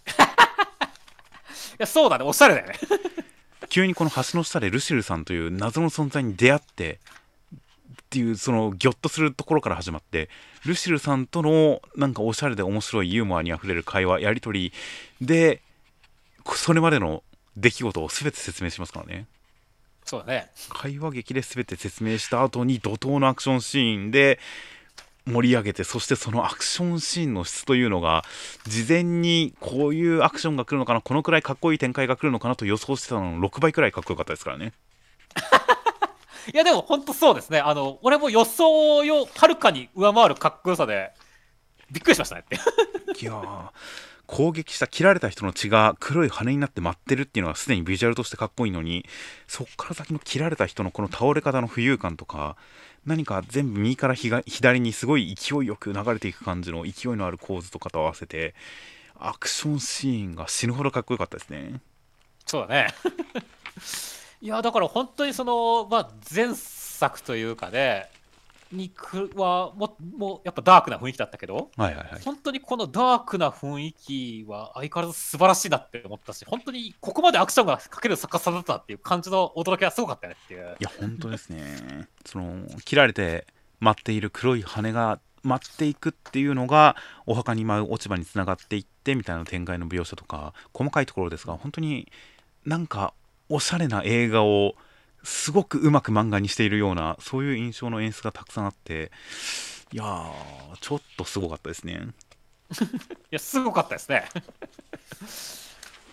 [0.10, 2.24] いやそうだね。
[2.26, 2.80] おしゃれだよね。
[3.70, 7.00] 急にこの橋の下でルシルさんという謎の存在に出会って
[7.92, 10.30] っていうそのギョッとするところから始まって
[10.66, 15.62] ルシルさんとのなんかおしゃれで面白いユーモアにあふれる会話やり取りで
[16.56, 17.24] それまでの
[17.58, 19.28] 出来事を全て説明しますからね。
[20.06, 20.52] そうだね。
[20.70, 24.40] 会話劇で全て説明した後に怒涛のアクションシーンで
[25.26, 28.24] 盛り上げてそしてそのアクションシーンの質というのが
[28.66, 34.74] 事前にこういうアクションが来るのかなこのくらいかっこいい展開が来るのかなと予想してたのの6倍くらいかっこよかったですからね。
[36.54, 37.60] いやでも本当そうですね。
[37.60, 41.12] あの俺も予想をはるかに上回るかっこよさで
[41.92, 42.56] びっくりしましたねって。
[43.20, 43.70] いやー
[44.28, 49.06] 攻撃した切られた人の血が黒い羽になって舞ってるっていうのがすでにビジュアルとしてかっこいいのに
[49.48, 52.56] そっから先の切られた人のこの倒れ方の浮遊感とか
[53.06, 58.56] 何か全部右から左にすごい勢いよく流れていく感じの勢いのある構図とかと合わせて
[59.20, 61.82] アクションシーンが死ぬほどかっこよかったですね。
[62.45, 62.88] そうだね。
[64.41, 68.10] いやだから本当にそのまあ前作というかね
[68.76, 80.76] にくはももうやっぱダークな雰囲気だったけど、はいはいはい、本当にこのダークな雰囲気は相変わらず素晴らしいなって思ったし本当にここまでアクションがかける作家さんだったっていう感じの驚きはすごかったねっていう。
[80.80, 82.08] いや本当ですね。
[82.26, 83.48] その切られて
[83.80, 86.96] 舞っている黒い羽が舞っていくっていうのが
[87.26, 92.12] お墓に舞う落ち葉につながっていってみたいな展開の描写とか細かいところですが本当に
[92.66, 93.14] なんか
[93.48, 94.76] おしゃれな映画を
[95.26, 99.12] すごくうまく漫画にしているようなそういう印象の演出がたくさんあって
[99.92, 102.08] いやーちょっとすごかったですね。
[102.72, 102.76] い
[103.32, 104.26] やすごかったですね。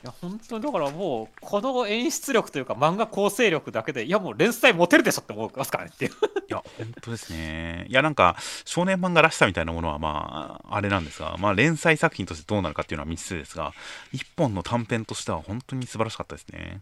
[0.04, 6.12] いや本当にだからもうこの演出力というか漫画構成力だけでいやもう連載持てるでしょって思いますからねっていう。
[6.48, 7.86] いや本当ですね。
[7.88, 13.72] いやなんか少年漫画らしさみたいなものはまああれなんですがまあ連載作品としてどうなるかっていうのは未知数ですが
[14.12, 16.80] 一本の短編としては本当に素晴らしかったですね。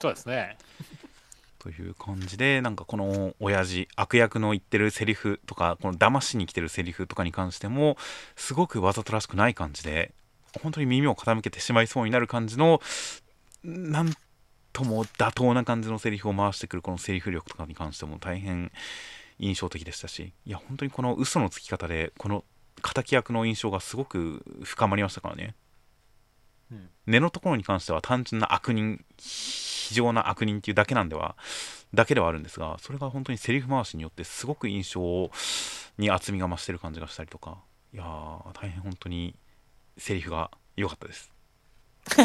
[0.00, 0.58] そうですね
[1.62, 7.96] という感じでなんかこの親父悪役の言ってるセリフとかこの騙しに来てるセリフとかに関しても
[8.34, 10.12] すごくわざとらしくない感じで
[10.60, 12.80] 本当に耳を傾けてしまいそうになる感じの
[13.62, 14.12] なん
[14.72, 18.72] とも妥当な感じのセリフを回してくるこのセリフ力とかに関しても大変
[19.38, 22.44] 印象的でしたしいや本当にこの嘘のつき方でこの
[22.82, 25.54] 敵役の印象がすごく深まりましたからね、
[27.06, 31.36] 根のところに関しては単純な悪人非常な悪人っていうだけなんでは
[31.94, 35.30] だけではあるんですがそれが本当にセリフ回しによってすごく印象
[35.98, 37.58] に厚みが増してる感じがしたりとか
[37.92, 38.04] いや
[38.54, 39.34] 大変本当に
[39.98, 41.30] セリフが良かったです。
[42.16, 42.20] い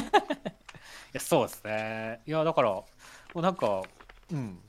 [1.14, 2.22] やそうですね。
[2.26, 2.86] いやだからも
[3.36, 3.84] うなんか
[4.32, 4.60] うん。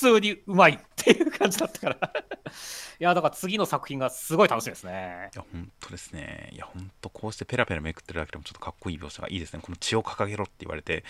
[0.00, 2.12] 通にうまいっていう感じだったから。
[3.00, 5.30] いやだから次の作品がすごい楽しみですね。
[5.34, 6.50] いや本当ですね。
[6.52, 9.60] いや本当こうしてペラペラめくってるだけでもちょっとかっこいい描写がいいですね。
[9.62, 11.04] この血を掲げろって言われて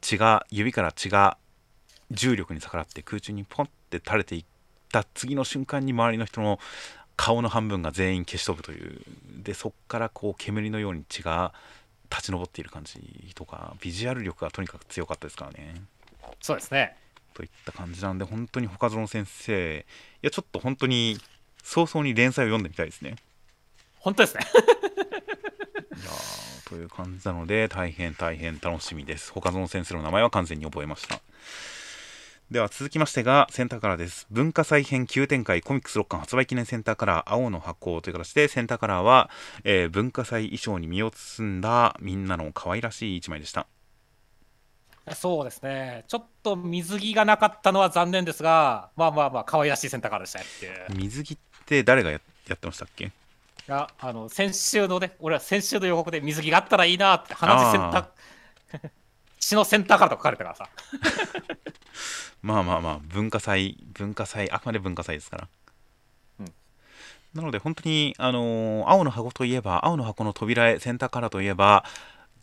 [0.00, 1.38] 血が指から血が
[2.10, 4.44] 重力に逆らって空中にポンって垂れていっ
[4.90, 6.58] た次の瞬間に周りの人の
[7.16, 9.02] 顔の半分が全員消し飛ぶという。
[9.42, 11.54] でそっからこう煙のように血が
[12.10, 13.00] 立ち上っている感じ
[13.34, 15.82] とかビジュアル力がとにかく強かったですからね。
[16.40, 16.96] そうですね
[17.34, 19.84] といった感じなんで本当に他園先生
[20.22, 21.18] いやちょっと本当に
[21.62, 23.16] 早々に連載を読んでみたいですね。
[23.98, 24.44] 本当ですね。
[25.96, 26.10] いや
[26.68, 29.32] という感じなので大変大変楽しみです。
[29.32, 31.20] 他園先生の名前は完全に覚えました。
[32.50, 34.26] では続きましてがセンターカラーです。
[34.30, 39.30] 文化祭編急展開コミックス6巻発売記念センターカラー青の箱という形でセンターカラーは、
[39.62, 43.68] えー、文化祭衣装に身を包んだみんなの可愛らしい一枚でした
[45.14, 46.04] そうですね。
[46.08, 53.04] ちょっと水着がなかったのは残念ですがまあまあまあ可愛らしいセンターカラーでしたねって水着って誰がやってましたっけ？
[53.06, 53.10] い
[53.66, 58.90] やあの先週のね俺は先週の予告で水着があったらいいなって話センター
[59.38, 60.68] 血のセンターカラーと書かれたからさ。
[62.42, 65.48] まあまあまあ文化祭文化祭あくまで文化祭ですから、
[66.40, 66.52] うん、
[67.34, 71.84] なので本当にあのー、青の箱といえば青の箱の扉へセンターカラーといえば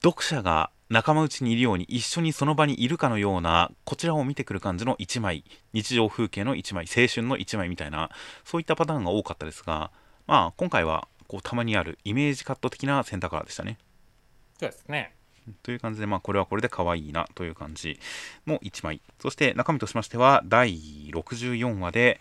[0.03, 8.09] 読者が仲間内にいるように一緒にその場にいるかのようなこちらを見てくる感じの1枚日常風景の1枚青春の1枚みたいな
[8.45, 9.91] そういったパターンが多かったですが
[10.27, 13.77] まあ今回はこうたまにあるイメージカット的なセンターカラーでしたね
[14.59, 15.13] そうですね
[15.63, 17.99] という感じで、まあ、これはこれで可愛いなという感じ
[18.45, 19.01] の1枚。
[19.19, 20.77] そして中身としましては、第
[21.13, 22.19] 64話で、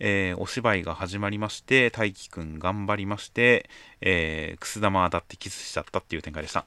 [0.00, 6.66] えー、お芝居が始まりまして、大輝くん頑張りまして、えー、くす玉当たってキスしちゃったっていう展開でした。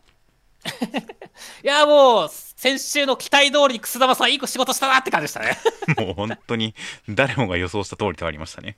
[1.63, 5.57] いやもう先週の期待通りにくす玉さんいい仕事したなって感じでしたね
[5.97, 6.73] もう本当に
[7.07, 8.77] 誰もが予想した通りとありましたね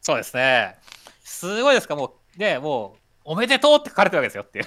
[0.00, 0.76] そうですね
[1.22, 4.66] すごいですかもうねもうおめでとうって書かれてるわけですよっていう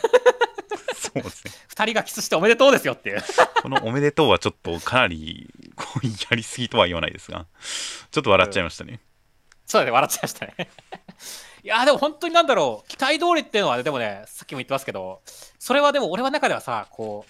[0.97, 1.51] そうですね。
[1.75, 3.23] 2人がキスしておめでとうですよっていう。
[3.61, 7.45] このおめでとうはちょっとかなりこうやりすぎとは言わないですが、
[8.11, 8.93] ちょっと笑っちゃいましたね。
[8.93, 8.99] うん、
[9.65, 10.55] そうだね、笑っちゃいましたね。
[11.67, 15.19] いやでも本当になんだろう、期待通りっていうのは、ね、でもね、さっきも言ってますけど、
[15.59, 17.25] それはでも俺の中ではさ、こ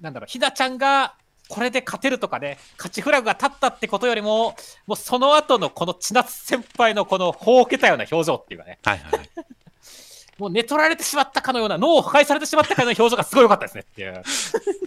[0.00, 1.16] う、なんだろう、ひだちゃんが
[1.50, 8.78] これで勝てるとかね、勝ちフラグが立ったってことよりも、もうその後のこの千夏先輩のこのほうけたような表情っていうかね。
[8.84, 9.30] はいはい、はい。
[10.40, 14.22] もう寝取られてしまったかのような、脳を破壊されてしまったかのような表情がすごい良かったですねっていう。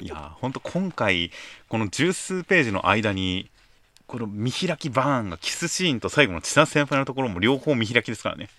[0.02, 1.32] いや、本当今回、
[1.70, 3.52] この十数ページの間に、
[4.08, 8.50] この見開きバーンがキスシーンと最後の千奈先輩のところも両方見開きですからね。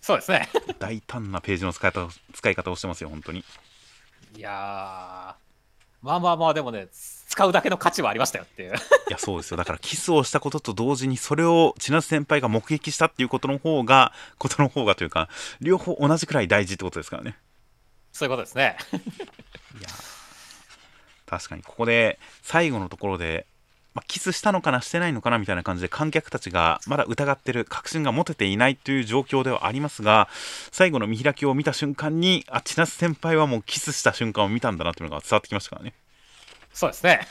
[0.00, 0.48] そうですね。
[0.78, 3.44] 大胆なページの使い方使い方をしてますよ、本当に。
[4.36, 5.34] いやー、
[6.02, 8.70] まあまあまあ、でもね、使うだけの価値はありましたよっていう。
[8.70, 8.72] い
[9.10, 9.56] や、そうですよ。
[9.58, 15.28] だから、キスをしたことと同時に、それを千夏先輩が目撃したっていうことの方が、ことの方がというか、
[15.60, 17.36] 両方同じくらい大事ってことですからね。
[18.12, 18.76] そういうことですね。
[18.92, 19.88] いや
[21.26, 23.46] 確かにここで最後のところで、
[23.94, 30.28] まあ、キスしたのかなしてないのかなみたいな感じで観客たちがまだ疑ってる確信が持てていないという状況ではありますが
[30.70, 35.94] 最後の見開きを見た瞬間にあ千夏先輩はもうキスした瞬間を見たんだなというのが伝わってきましたからね
[36.72, 37.26] そうですね。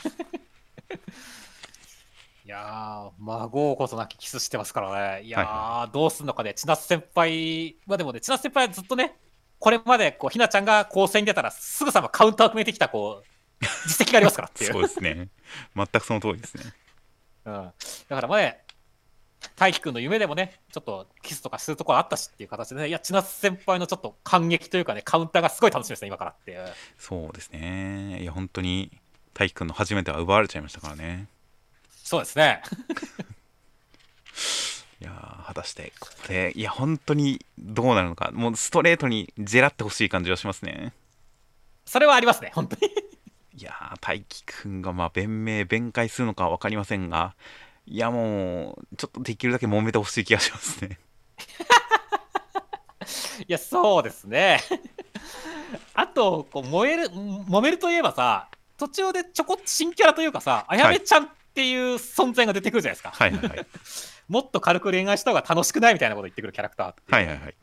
[2.44, 5.22] いやー、孫ことなきキスしてますからね。
[5.22, 9.16] いやー、はいどうすんのかね、千夏先輩、まあでもね、千夏先輩はずっとね、
[9.58, 13.26] これまでこうひなちゃんが構成に出たら、すぐさまカウンターを決めてきたこう
[13.86, 14.72] 実績がありますからっていう。
[14.72, 15.28] そうですね
[15.76, 16.64] 全くその通りですね
[17.46, 17.72] うん、だ
[18.16, 18.60] から前、
[19.56, 26.72] 大輝くんの夢でもね、ちょっとキスとかするところあったしっていう形でね、いや、千夏先輩のちょっと感激というかね、カウンターがすごい楽しみですね、今からっていう。
[26.98, 28.90] そうですねいや本当に
[29.34, 31.26] 大輝くんの初めては奪われちゃいましたからね
[31.88, 32.62] そうですね。
[35.00, 40.92] いやー果たしてここでいや本当にどうなるのかもうストレートにジェラってほしい感じはしますね
[41.86, 42.92] それはありますね、本当に。
[43.56, 47.34] いやー大輝くんがまあ弁明弁解するのかは分かりませんが
[47.86, 50.98] いやもうちょっとできるだけ揉めてほしい気がしますね。
[53.46, 54.60] いや、そうですね。
[55.94, 63.10] あと、こう燃える、揉めるといえばさ、途中でちょこっと新キャラというかさ、あやめちゃんっていう存在が出てくるじゃないですか。
[63.10, 63.66] はいはいはい。
[64.28, 67.02] もっと軽く恋愛した方が楽しくないみたいなこと言ってくるキャラクターって。
[67.08, 67.54] はいはいはい。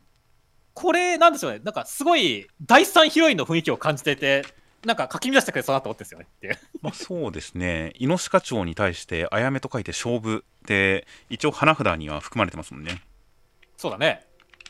[0.74, 4.46] これ、なんでしょうね、なんかすごい第三ヒロインの雰囲気を感じていて、
[4.86, 6.58] なんかかき乱してくれそうなと思ってですよねっていう。
[6.82, 13.02] まあそうですね猪鹿町に対してあやめと書いて勝負で一応花札には含まれてますもんね
[13.78, 14.26] そうだね。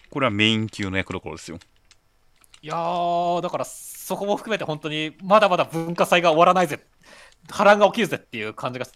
[0.10, 1.60] これはメイン級の役どころですよ
[2.62, 6.80] いやー、だからそこも含めて本当にまだまだ文化祭が終わらないぜ、
[7.50, 8.88] 波乱が起きるぜっていう感じが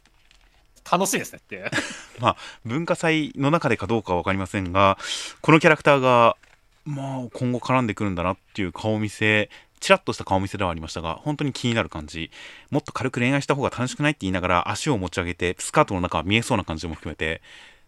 [0.89, 1.69] 楽しいですねって。
[2.19, 4.97] まあ文化祭の中でかどうかは分かりませんが
[5.41, 6.37] このキャラクターが
[6.85, 9.49] まあ今後絡んでくるんだなっていう顔見せ
[9.81, 12.31] ちらっとした顔見せではありましたが本当に気になる感じ
[12.69, 17.41] もっと軽く恋愛した方が楽しくないって言いながら足を持ち上げてスカートの中は見えそうな感じも含めて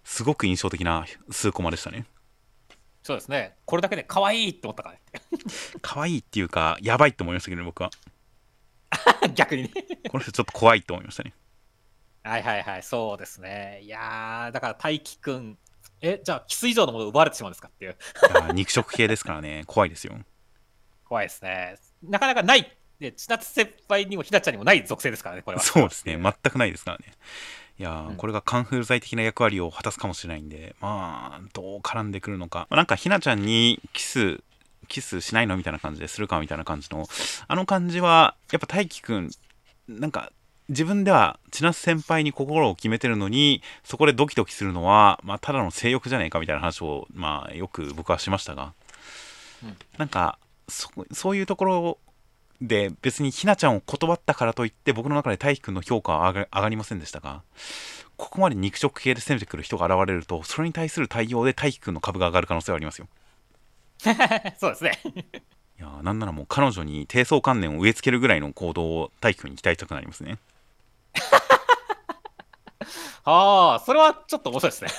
[0.03, 2.05] すごく印象的な数コマでしたね
[3.03, 3.57] そうですね。
[3.65, 5.01] これだけで可愛いって思ったからね。
[5.81, 7.91] 可愛いっていうかやばいって思いましたけどね僕は
[9.35, 9.69] 逆にね。
[10.09, 11.33] この人ちょっと怖いって思いましたね
[12.23, 13.81] はいはいはい、そうですね。
[13.83, 15.57] いやー、だから大輝くん、
[15.99, 17.97] え、じゃあキス以上のものを奪われてしまうんですかっていう。
[18.31, 20.17] いや肉食系ですからね怖いですよ
[21.14, 21.76] 怖いですね。
[22.01, 22.76] なかなかない。
[22.99, 25.64] で、千夏先輩にもひなちゃんにもない属性ですからね、これは。
[25.64, 27.05] そうですね全くないですからね
[27.78, 34.41] いやー、うんこれがカンフル剤的な役割を果たすかもしれないんでまあどう絡んでくるのか、まあなんかひなちゃんにキス
[34.88, 37.05] キスしないのみたいな感じでするかみたいな感じの
[37.47, 39.30] あの感じはやっぱ大輝くん
[39.88, 40.32] なんか
[40.70, 48.74] 自分では千夏先輩に心を決めてるのにそこでドキドキするのは、まあ、ただの性欲じゃねえかみたいな話を、まあ、よく僕はしましたが、
[49.64, 51.97] うんなんかそそういうところ
[52.61, 57.41] で別にひなちゃんを断ったからといって僕の中で大輝くんの評価は上が上がりませんでしたが
[58.16, 63.07] ここまで肉食系で攻めてくる人が現れるとそれに対する対応で大輝くんの株が上がる可能性はありますよ。
[64.59, 64.99] そうですね。
[65.80, 70.38] いやーなんならもう彼女に低層観念を植え付けるぐらいの行動を大輝くんに期待したくなりますね
[73.26, 74.89] ああ、それはちょっと面白いですね。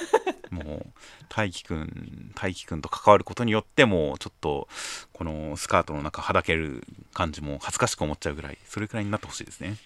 [0.51, 0.87] もう
[1.29, 4.69] 大輝くん大輝くんと関わることによってもうちょっと
[5.13, 9.77] このスカートの中はだける感じも恥ずかしく思っちゃうぐらいそれくらいになってほしいですね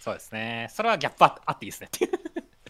[0.00, 0.68] そうですね。
[0.72, 2.10] それはギャップああっていいですねっていう。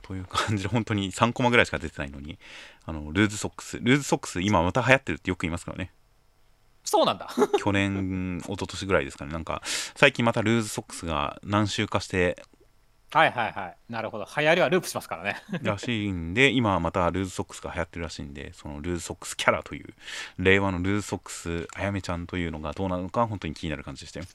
[0.02, 2.38] という感じで本当に3コマぐらいしか出てないのに
[2.84, 5.92] あのルーズソックスルーズソックス今また流行ってるってよく言いますからね
[6.82, 7.28] そうなんだ。
[7.58, 9.62] 去年一昨年ぐらいですかねなんか
[9.94, 12.42] 最近またルーズソックスが何週かして
[13.12, 13.76] はいはいはい。
[13.88, 14.26] なるほど。
[14.36, 15.42] 流行りはループしますからね。
[15.62, 19.94] らしいんで今またルーズソックスが流行ってるらしいんでそのルーズソックスキャラという
[20.38, 24.26] 令和のルーズソックスあやめちゃんというのがどうなるのか本当に気になる感じでしたよ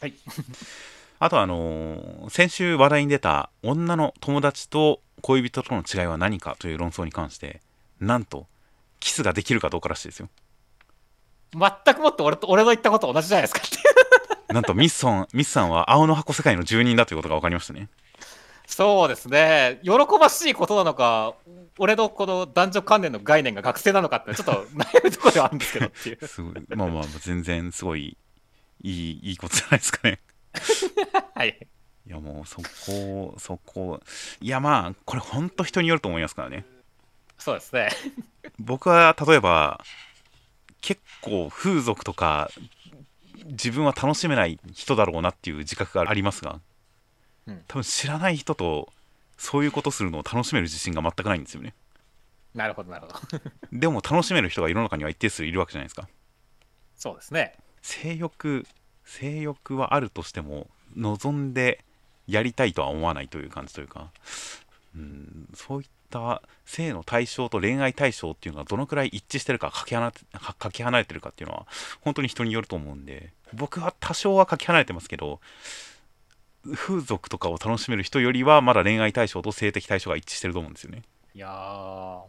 [0.00, 0.14] はい。
[1.18, 7.60] あとあのー先週話題に出た女の友達と恋人との違いは何かという論争に関して
[7.98, 8.46] なんと
[9.00, 10.28] キスができるかどうからしいですよ
[11.52, 13.76] 全くもって俺と俺の言ったこと同じじゃないですかって。
[14.52, 17.88] なんとミスソンミスさんは青の箱世界の住人だということが分かりましたね
[18.70, 19.80] そうですね。
[19.82, 21.34] 喜ばしいことなのか、
[21.76, 26.18] 俺のこの男女関連の概念が学生なのかってちょっと悩むところではあるんですけどっていう。
[26.26, 28.16] すごいまあまあ全然すごい
[28.82, 30.20] いいいいことじゃないですかね
[31.34, 31.66] はい。
[32.06, 34.00] いやもうそこそこ
[34.40, 36.64] いやまあこれほんと人によると思いますからね
[37.38, 37.90] そうですね。
[38.60, 39.84] 僕は例えば
[40.80, 42.50] 結構風俗とか
[43.46, 46.60] 自分は楽しめない人だろうなっていう自覚がありますが、
[47.46, 48.92] うん多分知らない人と
[49.36, 51.74] そういうことするのを楽しめる自信が全くないんですよね
[52.54, 53.40] なるほど、なるほど。
[53.72, 56.08] でも楽しめる人が世の中には一定数いるわけじゃないですか
[56.96, 57.56] そうですね。
[57.80, 58.66] 性欲
[59.04, 61.84] 性欲はあるとしても望んで
[62.26, 64.12] やりたいとは思わないという感じというか
[64.94, 65.48] うん。
[65.54, 71.66] そういった性の対象と恋愛対象っていうのがどのくらい一致してるかかけ離れてかかけ離れてるかっていうのは
[72.00, 75.40] 本当に人によると思うんで僕は多少はかけ離れてますけど
[76.74, 81.02] 風俗とかを楽しめる人よりはまだ恋愛対象と性的対象が一致してると思うんですよね。
[81.32, 81.50] いやー、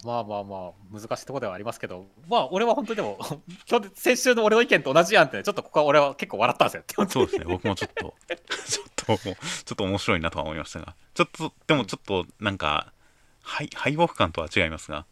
[0.08, 3.18] まあまあまあ、難しいところではありますけど、まあ、俺は本当にでも、
[3.68, 6.84] 今日先週の俺の意見と同じやんってね、ちょっとここは俺は結構笑ったんですよ。
[7.10, 8.14] そうですね、僕もちょっと、
[8.68, 9.34] ちょっと、ちょ
[9.74, 12.94] っと面白いなとは思いましたが、ちょっと、でもちょっと、なんか、
[13.42, 15.06] 敗敗北感とは違いますが、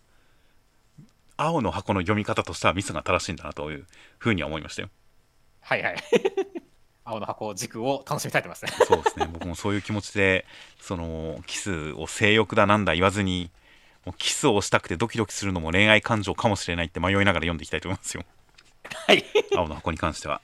[1.35, 3.87] 青の箱の読み方としてはミスが正しいんだなという
[4.19, 4.89] ふうには思いましたよ。
[5.61, 5.95] はいはい。
[7.05, 8.85] 青の箱軸を楽しみたいと思いますね。
[8.85, 10.45] そうですね、僕もそういう気持ちで、
[10.79, 13.49] その、キスを性欲だなんだ言わずに、
[14.09, 18.23] もうキスをしたくてドキドキするのも恋愛感情かもしれないって迷いながら読んでいきたいと思いますよ。
[19.05, 19.23] はい。
[19.55, 20.41] 青の箱に関しては。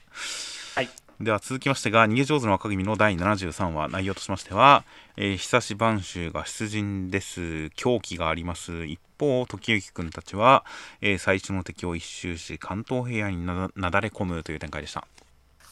[0.76, 0.88] はい。
[1.20, 4.84] では続きましてが、逃げ上手の若君の第73話、内容としましては、
[5.16, 7.70] えー久し晩秋が出陣です。
[7.70, 8.84] 狂気があります。
[8.84, 10.64] 一方、時行くんたちは、
[11.00, 15.08] えー最初の敵を一周し、関東平野になだれ込むという展開でした。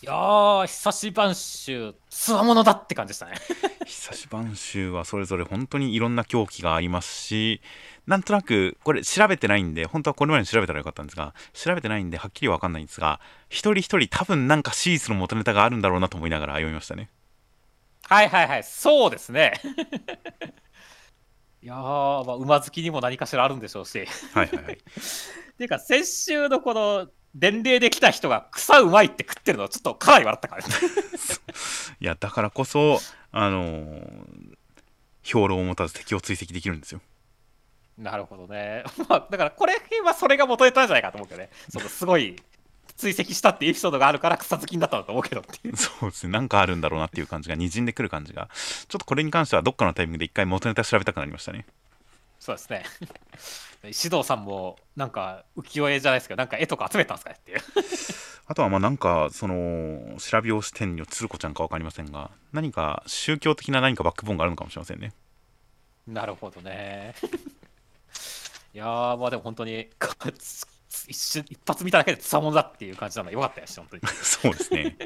[0.05, 3.37] いやー、久し晩秋、つわものだって感じでしたね。
[3.87, 7.63] 久し晩秋はそれぞれ本当にいろんな狂気がありますし、
[8.07, 17.09] なんとなく、これ調べてないんで、本当はこれまでに調べたらよかったんですが、調べてないんで、はっきりわかんないんですが、一人一人多分なんかシーズの元ネタがあるんだろうなと思いながら読みましたね。
[18.07, 19.55] はいはいはい、そうですね。
[21.63, 24.07] いやー、まあ、馬好きにも何かしらあるんでしょうし。
[24.35, 24.75] はいはいはい。
[24.75, 24.77] っ
[25.57, 30.69] ていうか、先週のこの、伝令で来た人が草うまいって食ってるの、ちょっとかなり笑ったからね。
[32.01, 33.01] いやだからこそ
[33.33, 34.55] あのー
[35.25, 37.01] 兵糧を持たず敵を追跡できるんですよ
[37.97, 38.83] なるほどね。
[39.09, 39.75] まあ、だからこれ
[40.05, 41.49] はそれが元ネタじゃないかと思うけどね。
[41.69, 42.35] そのすごい
[42.97, 45.77] 追跡したってエピソードがあるから草好きになったんだと思うけどっていう。
[45.79, 48.49] そうですねなんかあるんだろうなっていう感じがにじんでくる感じが
[48.89, 51.67] ちょっとこれに関してはどっかのタイミングで一回元ネタ調べたくなりましたね
[52.45, 52.85] そうですね。
[53.85, 57.61] 指導さんもなんか浮世絵じゃないですけど、なんか絵とか集めたんですかねっていう。
[58.45, 65.15] あとはまあなんかその調べを視点の鶴子ちゃんか分かりませんが何か宗教的な何かバックボーンがあるのかもしれませんね
[66.07, 67.15] なるほどね。
[68.75, 69.89] いやー、まあでも本当に、
[71.09, 74.03] 一瞬、一発見ただけでつわものだっていう感じなのよかったよし、本当に。
[74.07, 74.99] そうですね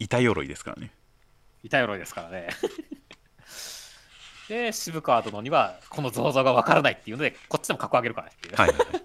[0.00, 0.90] 板鎧ですからね
[1.62, 2.48] 痛い鎧ですからね。
[4.50, 8.56] で、渋川殿には、この像像がわからないっていうので、こっちでも格好上げるからねっていう。
[8.56, 8.88] はいはいはい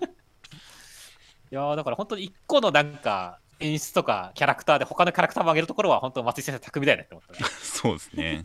[1.52, 7.50] いやーだから本当に一個のなんか演出とかキャラクターで他のキャラクターも上げるところは本当松井先生巧みだよねって思ったね。
[7.62, 8.42] そうですね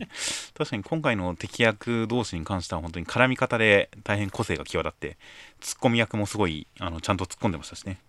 [0.55, 5.17] 確かに今回の敵役同士に関しては本当に絡み方で大変個性が際立って
[5.59, 7.99] ツッコミ役もすごいあのちゃんと突っ込んでましたしね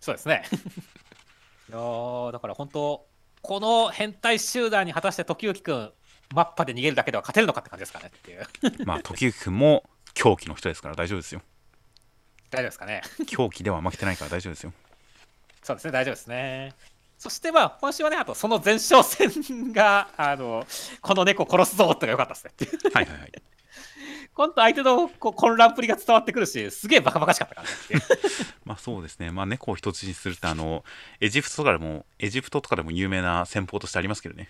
[0.00, 0.44] そうですね。
[1.70, 3.06] いやーだから本当
[3.40, 5.92] この変態集団に果たして時行くん
[6.34, 8.46] マッパで逃げるだけでは勝てるのかって感じですかねっていう。
[8.86, 11.42] まあ時行くんも狂気の人ですから大丈夫ですよ
[12.50, 13.02] 大丈夫ですかね。
[13.26, 14.72] 狂気では負けてないから大丈夫ですよ
[15.62, 16.74] そうですね、大丈夫ですね。
[17.18, 20.66] そしてまあ今週はね、あとその前哨戦が、 あの、
[21.02, 22.94] この猫殺すぞってが良かったですねっていう。
[22.94, 23.32] はいはいはい
[24.32, 27.74] 今度相手のこう混乱っぷりが伝わってくるし、すげえバカバカしかったからね。
[28.64, 30.84] まあそうですねまあ猫を人質にするってあの
[31.20, 34.48] エジプトとかでもエジプトとかでも有名な戦法としてありますけどね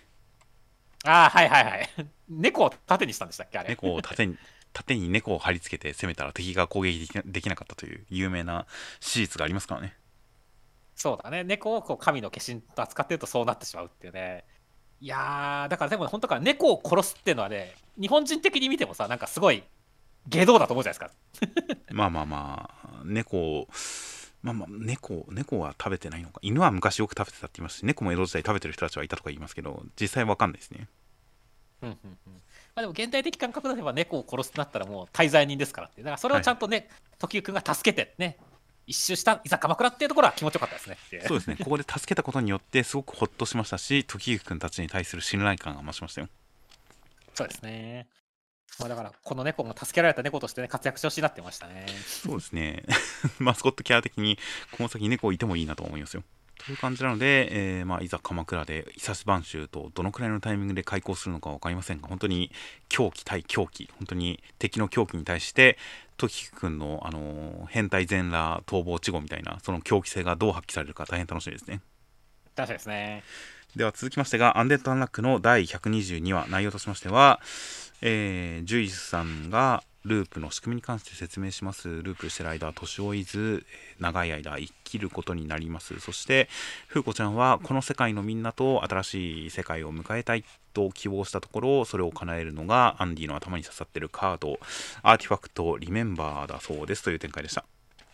[1.04, 1.88] ああ、はいはいはい。
[2.28, 3.70] 猫を盾にしたんでしたっけあれ。
[3.70, 4.36] 猫を盾に
[4.72, 8.66] 盾に猫を貼り付けて攻めたら敵が攻撃できなできなかったという有名な
[9.00, 9.96] 史実がありますからね
[10.94, 11.44] そうだね。
[11.44, 14.44] 猫をこう神の化身と扱ってるとそうなってしまうっていうね。
[15.00, 19.64] いやー、だからでも本当から猫を殺すっていうのはね、日本人的に見てもさ、なんかすごい
[20.28, 21.86] 下道だと思うじゃないですか。
[21.90, 23.68] まあまあまあ猫を
[24.42, 26.38] まあまあ猫猫は食べてないのか。
[26.42, 30.88] 犬は昔よく食べてたって言いますし猫も江戸時代食べてる人たちはいたとか言いますけど実際わかんないですね。
[31.82, 32.16] うんうんうん。
[32.32, 32.38] ま
[32.76, 36.02] あ、でも現代的感覚であれば猫を殺すとなったらもう大罪人ですからって。
[36.02, 36.88] だからそれをちゃんとね、
[37.18, 38.38] 時行くんが助けてね
[38.86, 41.56] 一周したいざ鎌倉っていうところは気持ちよかったですねそうですね。
[41.56, 46.28] ここで助けたことによってすごくホッとしましたし時行くんたちに対する信頼感が増しましたよ。
[47.34, 48.08] そうですね
[48.78, 51.86] まあだからこの猫も助けられた猫としてね活躍してほしいなってましたね。
[52.06, 52.84] そうですね。
[53.38, 54.38] マスコットキャラ的に
[54.72, 56.22] この先猫いてもいいなと思いますよ。
[56.64, 62.52] という感じなので、えーまあ、いざ鎌倉で伊佐番衆とどのくらいのタイミングで開校するのか分かりませんが本当に
[62.90, 65.78] 狂気対狂気本当に敵の狂気に対して
[66.18, 71.80] 時くんの、あのー変態全裸逃亡稚語みたいなその狂気性がどう発揮されるか大変楽しみですね。
[72.54, 73.22] 確かにですね。
[73.76, 77.40] では続きましてが「アンデッド・アンラック」の第122話内容としましては、
[78.02, 81.88] えージュイスさんがループの仕組みに関して説明します。
[81.88, 86.00] ループしてる間年老いずえー長い間生きることになります。
[86.00, 86.48] そして
[86.88, 94.58] 風子ちゃんはこの世界のみんなと新しい世界を迎えたいと希望したところそれを叶えるのがアンディの頭に刺さってるカード。
[95.02, 97.02] アーティファクトリメンバーだそうです。
[97.02, 97.64] という展開でした。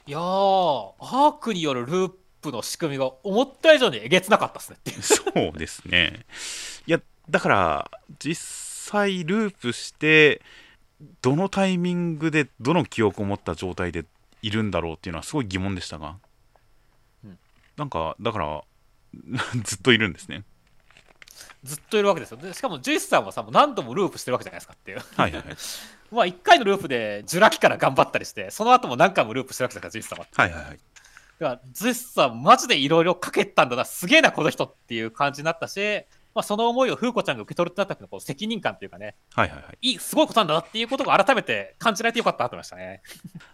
[0.09, 5.03] いやー、アークによるループの仕組みが思った以上にえげつなかったですねっていう。
[5.03, 5.25] そ
[5.55, 6.27] うですね。
[6.87, 8.35] いや、だから、実
[8.91, 10.43] 際ループして、
[11.23, 14.05] どのタイミングで、どの記憶を持った状態で
[14.43, 16.17] いるんだろうっていうのはすごい疑問でしたが、
[17.25, 17.39] うん
[17.77, 18.63] なんか、だから、
[19.63, 20.45] ずっといるんですね。
[21.63, 22.39] ずっといるわけですよ。
[22.39, 24.99] でしかも、ジュイスさんはさ、もう何度もループしてるわけじゃないですかっていう。
[24.99, 25.57] はいはいはい。
[26.13, 30.27] まあ、1回のループでジュラ紀から頑張ったりして、その後も何回もループしてるわけですから、ジュイスさんは。
[30.33, 30.79] はいはいはい。
[31.39, 36.05] だから、ジュイスさん、マジでいろいろかけたんだな、すげえな、この人っていう感じになったし、
[36.37, 39.79] まあ、その思いを風子ちゃんが受け取るってなったこう責任感っていうかね、はいはいはい。
[39.81, 43.01] いい、すごいことなんだなっていうことが改めて感じられてよかったなと思いましたね。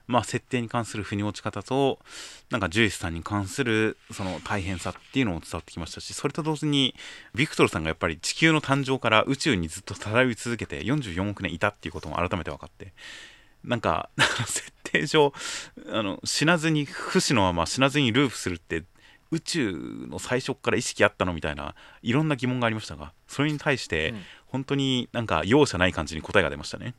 [0.09, 2.01] まあ、設定に関する腑に落ち方と、
[2.51, 6.97] なんか、ジュイスさんに関する、その大変さっていうのも伝わってきましたし、それと同時に、
[7.37, 12.95] ビクトルさんがやっぱり地球の誕生から宇宙にずっと漂い続けて44億年いたっていうことも改めて分かって、
[13.63, 14.11] なんか、
[14.47, 15.33] 設定上、
[15.89, 18.85] あの、死なずに、不死のまま死なずにループするって、
[19.33, 24.23] 宇宙の最初から意識あったのみたいな、いろんな疑問がありましたが、それに対して、うん
[24.53, 26.95] 本当になんか容赦ない感じに答えが出ましたね。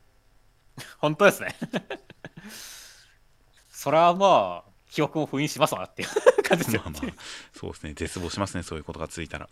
[0.98, 1.56] 本当ですね。
[3.70, 6.10] それはまあ、記憶も封印しますわなっていう
[6.42, 6.82] 感じですよ。
[6.84, 7.14] まあまあ、
[7.54, 9.48] そうですね、絶望しますね、そういうことが続いたら。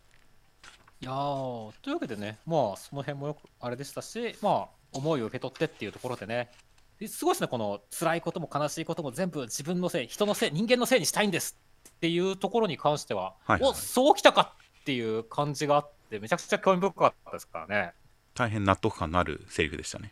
[1.01, 6.49] いやーというわけでね、まあ、その辺もよくあれでしたし、まあ、思いを受け取ってっていうところでね、
[6.97, 11.59] ですごいですね、この辛いことも悲しいことも全部自分のせい、人のせい、人間のせいにしたいんです
[12.02, 17.93] っていうところに関しては、はいはいおそうきたかっていう感じがあって、めちゃくちゃ興味深かったですからね。
[18.34, 20.12] 大変納得感のあるセリフでしたね。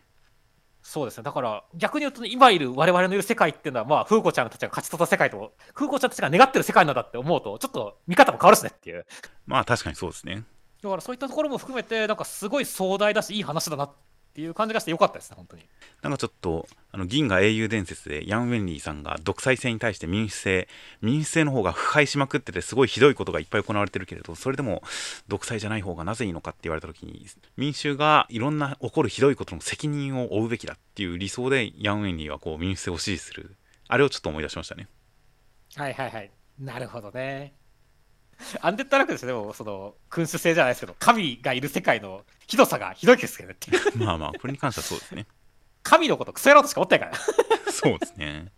[0.83, 9.07] そうですね、だから逆に言うと、ね、今いる我々のいる世界っていうのは、まあ、風子ちゃんたちが勝ち取った世界と、風子ちゃんたちが願ってる世界なんだって思うと、ちょっと見方も変わるしねっていう。
[9.47, 10.43] まあ確かにそうですね。
[10.81, 13.91] だからそういったところも含めて、なんかすごい壮大だし、いい話だなっ
[14.39, 15.63] ていう感じがしてよかったですね、本当に。
[16.01, 20.69] なんかちょっと、あの銀河英雄伝説でヤン・ウェンリーさんが独裁制に対して民主制、
[21.01, 24.81] 民主制の方が腐敗しまくってて、すごいひどいことがいっぱい行われてるけれど、それでも
[25.27, 27.25] 独裁じゃない方がなぜいいのかって言われた時に、
[27.57, 33.55] 民衆がいろんな起こるひどいことの責任を負うべきだっていう理想で、ヤン・ウェンリーはこう民主制を支持する。
[33.89, 34.87] あれをちょっと思い出しましたね。
[35.75, 36.31] はいはいはい。
[36.59, 37.53] なるほどね。
[38.61, 44.03] アンデッドラックですね、でも、その、君主制じゃないですけど、神がいる世界のひどさがひどいですけどねっていう。
[44.03, 45.27] まあまあ、これに関してはそうですね。
[45.83, 47.71] 神のことクソ野郎としか思ってないから。
[47.71, 48.51] そうですね。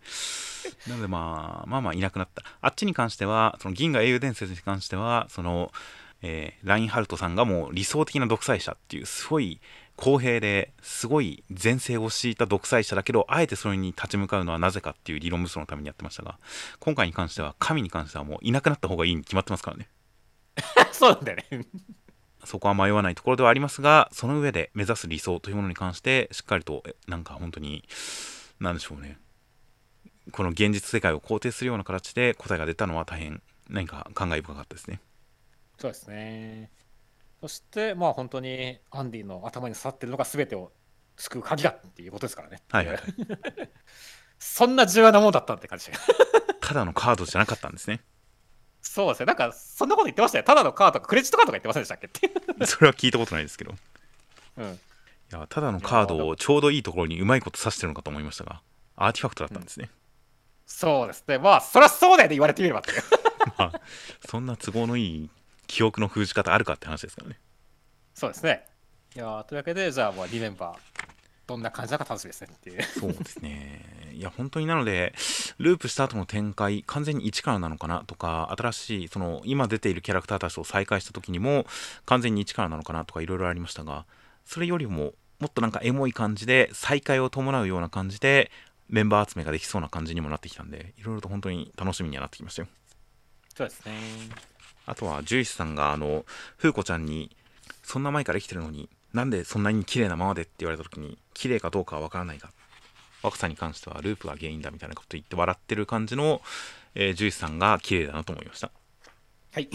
[0.87, 2.41] なのでまあ、まあまあいなくなった。
[2.61, 5.73] あっちに関しては、その銀河英雄伝説に関しては、その、
[6.21, 9.59] えーラインハルトさんがもう理想的な独裁者っていう、すごい
[9.97, 16.39] 公平ですごい前世を敷いた独裁者だけど、あえてそれに立ち向かうのはなぜかっていう理論武装のためにやってましたが、
[16.79, 19.89] 今回に関しては、神に関してはもういなくなった方がいいに決まってますからね。
[20.91, 21.65] そうなんだよね。
[22.45, 27.83] そこは迷わないところではありますが、その上で目指す理想というものに関して、しっかりと、えなんか本当に、
[28.59, 29.17] なんでしょうね。
[30.31, 35.01] この現実世界を肯定するような形で答えが出たのは大変何か感慨深かったですね。
[35.79, 36.71] そうですね。
[37.41, 40.71] そして、まあ本当にアンディの頭に刺さってるのが全てを
[41.17, 42.61] 救う鍵だっていうことですからね。
[42.69, 43.03] はいはいはい。
[44.37, 45.87] そんな重要なもんだったって感じ。
[46.61, 48.01] ただのカードじゃなかったんですね。
[48.81, 49.25] そうですね。
[49.27, 50.43] なんか、そんなこと言ってましたよ。
[50.43, 52.07] ただのカードとかクレジットカードとか言ってませんでしたっけ？
[52.07, 52.29] ってい
[52.61, 52.65] う。
[52.65, 53.71] それは聞いたことないですけど。
[53.71, 53.75] い
[54.57, 54.79] うん。
[55.31, 58.61] や、ただのカードをちょうどいいところにうまいこと指してるのかと思いましたが、
[58.95, 59.89] アーティファクトだったんですね。
[60.65, 61.37] そうですね。
[61.37, 63.03] まあ、そりゃそうだよね、言われてみればっていう。
[63.57, 63.81] まあ、
[64.27, 65.29] そんな都合のいい
[65.67, 67.39] 記憶の封じ方あるかって話ですからね。
[68.13, 68.65] そうですね。
[69.15, 70.77] いやーというわけで、じゃあもうリメンバー、
[71.47, 72.83] どんな感じなのか楽しみですねっていう。
[72.83, 74.11] そうですね。
[74.13, 75.13] いや、本当になので、
[75.57, 81.65] ループした後の展開、完全に一からなのかなとか、新しい、その、今出ているキャラクターたちと再会した時にも、
[82.05, 84.05] 完全に一からなのかなとか、いろいろありましたが、
[84.45, 88.51] それよりも、もっとなんかエモい感じで、再会を伴うような感じで、
[88.89, 92.67] メンバー集めができそうな感じにもなってきたんで、いろいろと本当に楽しみにはなってきましたよ。
[93.55, 93.93] そうですね。
[94.85, 96.25] あとは、ジュイスさんが、あの、
[96.57, 97.35] 風子ちゃんに、
[97.83, 102.49] そんな前から生きてるのに、なんでそんなに綺麗なままでって言われた時に、綺麗かどうかはわからないが、
[103.23, 106.41] 若さに関してはループが原因だみたいなこと言って笑ってる感じの、
[106.95, 108.71] えージュイスさんが綺麗だなと思いました。
[109.53, 109.69] はい。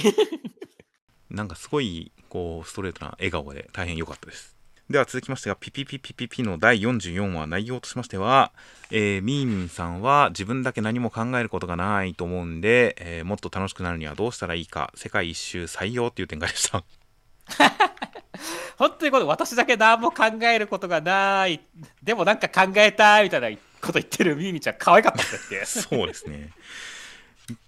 [1.30, 4.56] なんかすごいこうストレートな笑顔で大変良かったです。
[4.88, 8.52] では続きましてがピピピピピピの第44話内容としましては、
[8.92, 16.84] えー、ミーミンさんは自分だけ何も考えることがないと思うんで、えーもっと楽しくなるにはどうしたらいいか世界一周採用っていう展開でした。
[18.76, 21.60] 本当にこれ私だけ何も考えることがない。
[22.02, 23.50] でもなんか考えたいみたいな
[23.80, 26.50] こと言ってるミーミンちゃん可愛かったですって そうですね。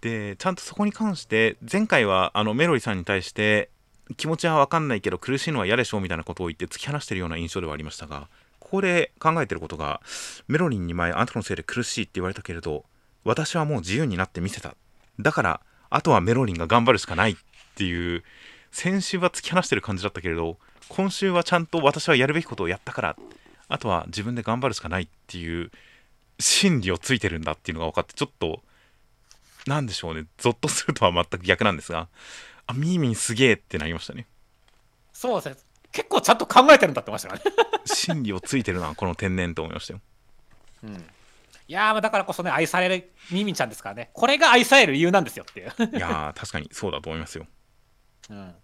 [0.01, 3.71] でちゃんとそこに関して前回はあのメロリさんに対して
[4.17, 8.29] 気持ちは分かんないけど苦しいのは嫌でしょうみたいなことを言って突き放してるような印象ではありましたが
[8.59, 10.01] ここで考えてることが
[10.49, 12.85] メロリンに前あんたのせいで苦しいって言われたけれど
[13.25, 14.75] 私はもう自由になってみせた。
[15.21, 15.61] だから
[15.91, 17.37] あとはメロリンが頑張るしかないっ
[17.75, 18.23] ていう
[18.79, 20.57] 先週は突き放してる感じだったけれど
[20.89, 23.17] 今週はちゃんと私はやるべきことをやったから
[23.67, 25.73] あとは自分で頑張るしかないっていう
[26.39, 28.61] 心理をついてるんだっていうのが分かってちょっと
[29.67, 30.27] なんでしょうね。
[30.39, 32.07] ゾッとするとは全く逆なんですが
[32.69, 34.27] あミーミンすげえってなりましたね。
[35.13, 35.57] そうですね。
[35.91, 40.01] 結構ちゃんと考えてるんだってましたからね、 心理をついてるなこの天然と思いましたよ。
[40.85, 40.99] うん、い
[41.67, 44.11] やーまあだからこそね愛されるミーミンちゃんですからね。
[44.13, 47.49] これが愛される理由なんですよっていう、いやー確かにそうだと思いますよ
[48.31, 48.55] うん、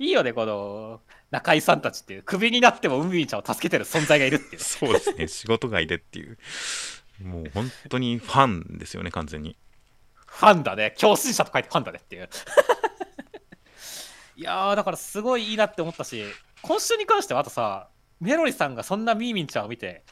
[0.00, 1.00] いいよねこの
[1.30, 4.62] 中井さんたちっていうクビになってもミーミンちゃんを助けてる存在がいるっていう。
[4.62, 5.28] そうですね。
[5.28, 6.36] 仕事外でっていう。
[7.22, 9.56] もう本当にファンですよね完全に。
[10.26, 10.94] ファンだね。
[10.98, 12.28] 教師者と書いてファンだねっていう。
[14.36, 16.24] いやーだからすごいいいなって思ったし
[16.62, 17.88] 今週に関してはあとさ
[18.20, 20.04] メロリさんがそんなミーミンちゃんを見て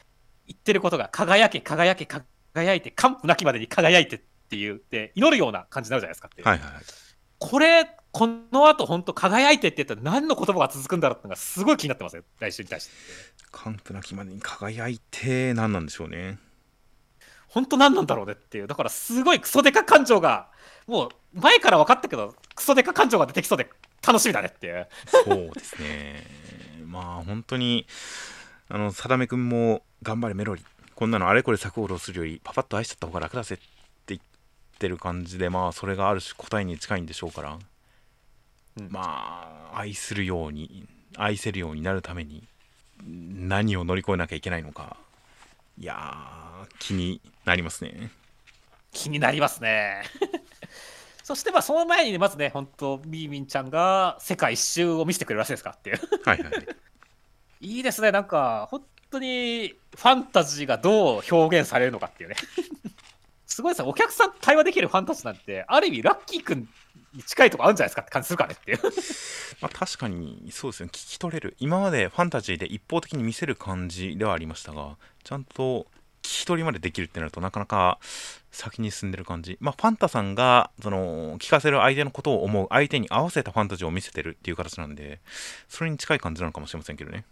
[0.46, 4.18] 言ってることが輝け輝け輝いて完膚なきまでに輝いてっ
[4.48, 6.70] て言って祈るような感じになるじゃないですかってはいはい。
[7.38, 12.24] これこの後本当輝いてって言ったら何の言葉が続くんだろうってのがすごい気になってますよ。
[12.40, 12.92] 来週に対して。
[13.52, 16.38] 完膚なきまでに輝いて何なんでしょうね。
[17.48, 18.66] 本当何なんだろうねっていう。
[18.66, 20.48] だからすごいクソデカ感情が
[20.86, 23.70] もう前から分かったけどクソデカ感情が出てきそうで
[24.06, 24.88] 楽しみだねっていう。
[25.06, 26.24] そうですね。
[26.84, 27.86] まあ本当に
[28.68, 30.64] あの定めくんも頑張れメロリ
[30.96, 33.64] こんなのあれこれ作法をするよりパパッと愛しちゃった方が楽だぜって
[34.08, 34.20] 言っ
[34.78, 37.58] てる感じでまあそれがある種答えに近いんでしょうから、うん
[38.90, 40.86] まあ愛するように
[41.16, 42.44] 愛せるようになるために
[43.04, 44.96] 何を乗り越えなきゃいけないのか。
[45.78, 48.10] いやー気になりますね。
[48.92, 50.02] 気になりますね。
[51.22, 56.00] そしてまあその前にねまずね本当ミーミンちゃんが世界一周を見せてくれるらしいですかっていう。
[56.24, 56.66] はいはいはい。
[57.62, 58.10] いいですね。
[58.10, 62.36] なんか本当にファンタジーがどう表現されるのかっていうね。
[63.46, 63.88] すごいですね。
[63.88, 66.68] お客さんと対話できるファンタジーなんてある意味ラッキーくんに
[67.26, 68.78] 近いとこあるんじゃないですかって感じするからねっていう。
[69.60, 70.90] まあ、確かにそうですね。
[70.92, 71.56] 聞き取れる。
[71.58, 75.86] 今までファンタジーで一方的に見せる感じではありましたがちゃんと
[76.22, 77.98] 聞き取りまでできるってなるとなかなか
[78.50, 79.58] 先に進んでる感じ。
[79.60, 82.68] まあファンタさんがその聞かせる相手のことを思う。
[82.70, 85.20] 相手に合わせたファンタジーを見せてるっていう形なんで
[85.68, 87.24] それに近い感じなのかもしれませんけどね。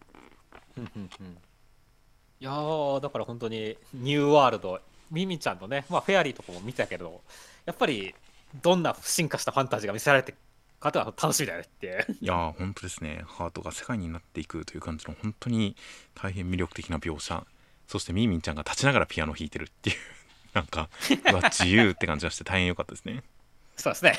[2.41, 4.81] いやーだから本当にニューワールド。
[5.11, 7.23] ミミちゃんのね、まあ、フェアリーとかも見たけど
[7.65, 8.15] やっぱり
[8.63, 10.35] どんな進化したファンタジーが見せられて
[10.81, 13.25] かとは楽しみだよねっていやー本当ですね。
[13.27, 15.77] ハートが世界になっていくという感じの本当に
[16.15, 17.45] 大変魅力的な描写。
[17.87, 19.97] そしてミーミンちゃんが立ちながらピアノを弾いてるっていう
[20.55, 20.89] なんか
[21.33, 23.23] うわ自由って感じがして大変良かったですね。
[23.77, 24.19] そうですね。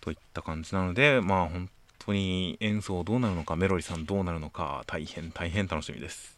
[0.00, 1.68] といった感じなのでまあ本
[1.98, 6.35] 当に演奏どうなるのかメロリさんどうなるのか大変大変楽しみです、はい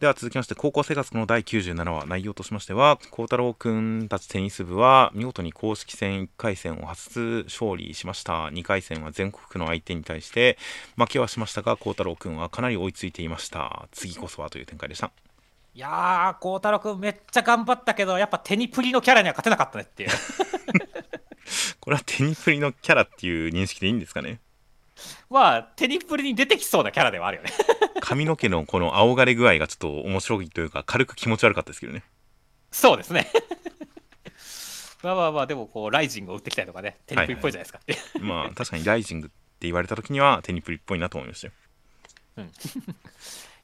[0.00, 8.48] では続きまして高校生活の第97話内容としましては孝太郎くんたちテニス部は見事に公式戦1回戦を初勝利しました。
[8.48, 10.58] 2回戦は全国区の相手に対して
[10.98, 13.88] 負けはしましたが孝太郎くんはかなり追いついていました。
[13.90, 15.12] 次こそはという展開でした。
[15.72, 20.10] いやー孝太郎君めっちゃ頑張ったけどやっぱテニプリのキャラには勝てなかったねっていう。
[21.80, 24.40] これはテニプリのキャラっていう認識でいいんですかね
[25.30, 27.50] まあテニプリに出てきそうなキャラではあるよね。
[28.00, 32.02] 髪の毛のこの青枯れ具合がちょっと面白いというか軽く気持ち悪かったですけどね。
[32.70, 33.30] そうですね。
[35.02, 36.98] まあまあまあでもこうライジングを打ってきたりとかね。
[37.06, 37.78] テニプリっぽいじゃないですか。
[37.78, 38.22] ってい。
[38.22, 41.52] う、まあ確かにライジングって言われた時にはテニプリっぽいなと思いましたよ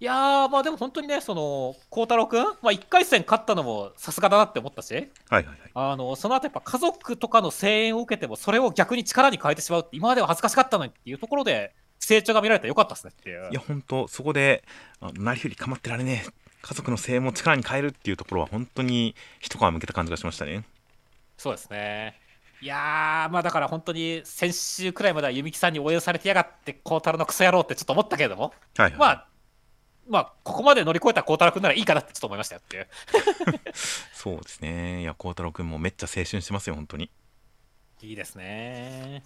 [0.02, 4.92] いやーまあでも本当にねその孝太郎君、まあ、1回戦勝ったのもさすがだなって思ったし。
[4.94, 5.58] はいはいはい。
[5.74, 13.48] あのその後やっぱ家族とかの声援を受けてもそれを逆に力に変えてしまうって今までは恥ずかしかったのにっていうところで成長が見られてよかったですねっていう。
[13.52, 14.64] いや本当そこで
[15.00, 16.30] あなりふり構ってられねえ。
[16.62, 20.64] 家族の声援も力に変えるっていうところは本当に一皮向けた感じがしましたね。
[21.38, 22.18] そうですね。
[22.60, 28.52] いやーまあだから本当に先週くらいまでは弓木さんに応援されてやがって孝太郎のクソ野郎ってちょっと思ったけれども。
[28.76, 29.31] はいはい、まあ
[30.08, 32.88] まあここまで乗り越えた孝太郎君ならいいかなってちょっと思いましたよっていう
[34.12, 37.10] そうですねいや孝太郎君もめっちゃ青春してますよ本当に
[38.02, 39.22] いいですね。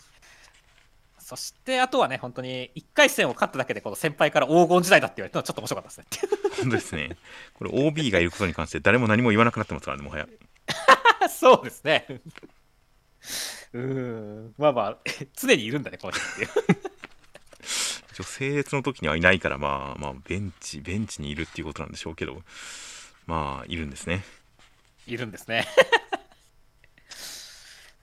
[1.19, 6.51] そして、あとはね、本当に1回戦を勝っただけで、この先輩から黄金時代だって言われたのはちょっと面白かったですね。
[6.61, 7.17] 本当ですね。
[7.55, 10.29] これ OB がいることに関して誰も何も言わなくなってますからね、もはや。
[11.29, 12.07] そうですね。
[13.73, 14.99] うーん、まあまあ、
[15.35, 16.86] 常にいるんだね、この人っていう。
[18.17, 22.41] 女性列の時にはいないから、まあまあ、ベンチ、ベンチにいるっていうことなんでしょうけど、
[23.27, 24.25] まあ、いるんですね。
[25.07, 25.67] いるんですね。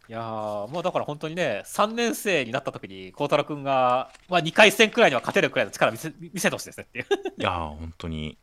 [0.07, 7.07] いやー、もうだから本当にね、3年生になった時に、孝太郎君が、まあ、2回戦くらいには勝てるくらいの力見せ見せてほしいですねっていう。
[7.41, 8.37] いやー、本当に、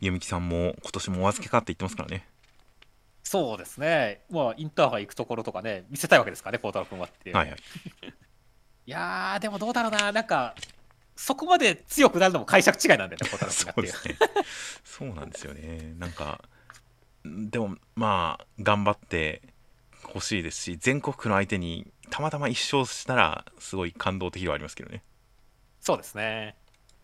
[0.00, 2.26] 弓木さんも今年もお預けかって言ってますからね。
[3.22, 7.36] そうですね、まあ、インターハイ行くところとかね、見せたいわけですからね、孝太郎君はっていう。
[7.36, 7.58] はいはい。
[8.86, 10.56] いやー、でもどうだろうな、なんか、
[11.16, 13.88] そこまで強くなるのも解釈違いなんだよね、孝太郎君がっていう。
[13.88, 14.44] そうですね。
[14.84, 15.94] そうなんですよね。
[15.98, 16.42] なんか、
[17.24, 19.42] でも、まあ、頑張って
[20.02, 25.02] ほしいですし、全国区の相手にたまたま一勝したら、すごい感動的ではありますけどね。
[25.80, 26.56] そうですね。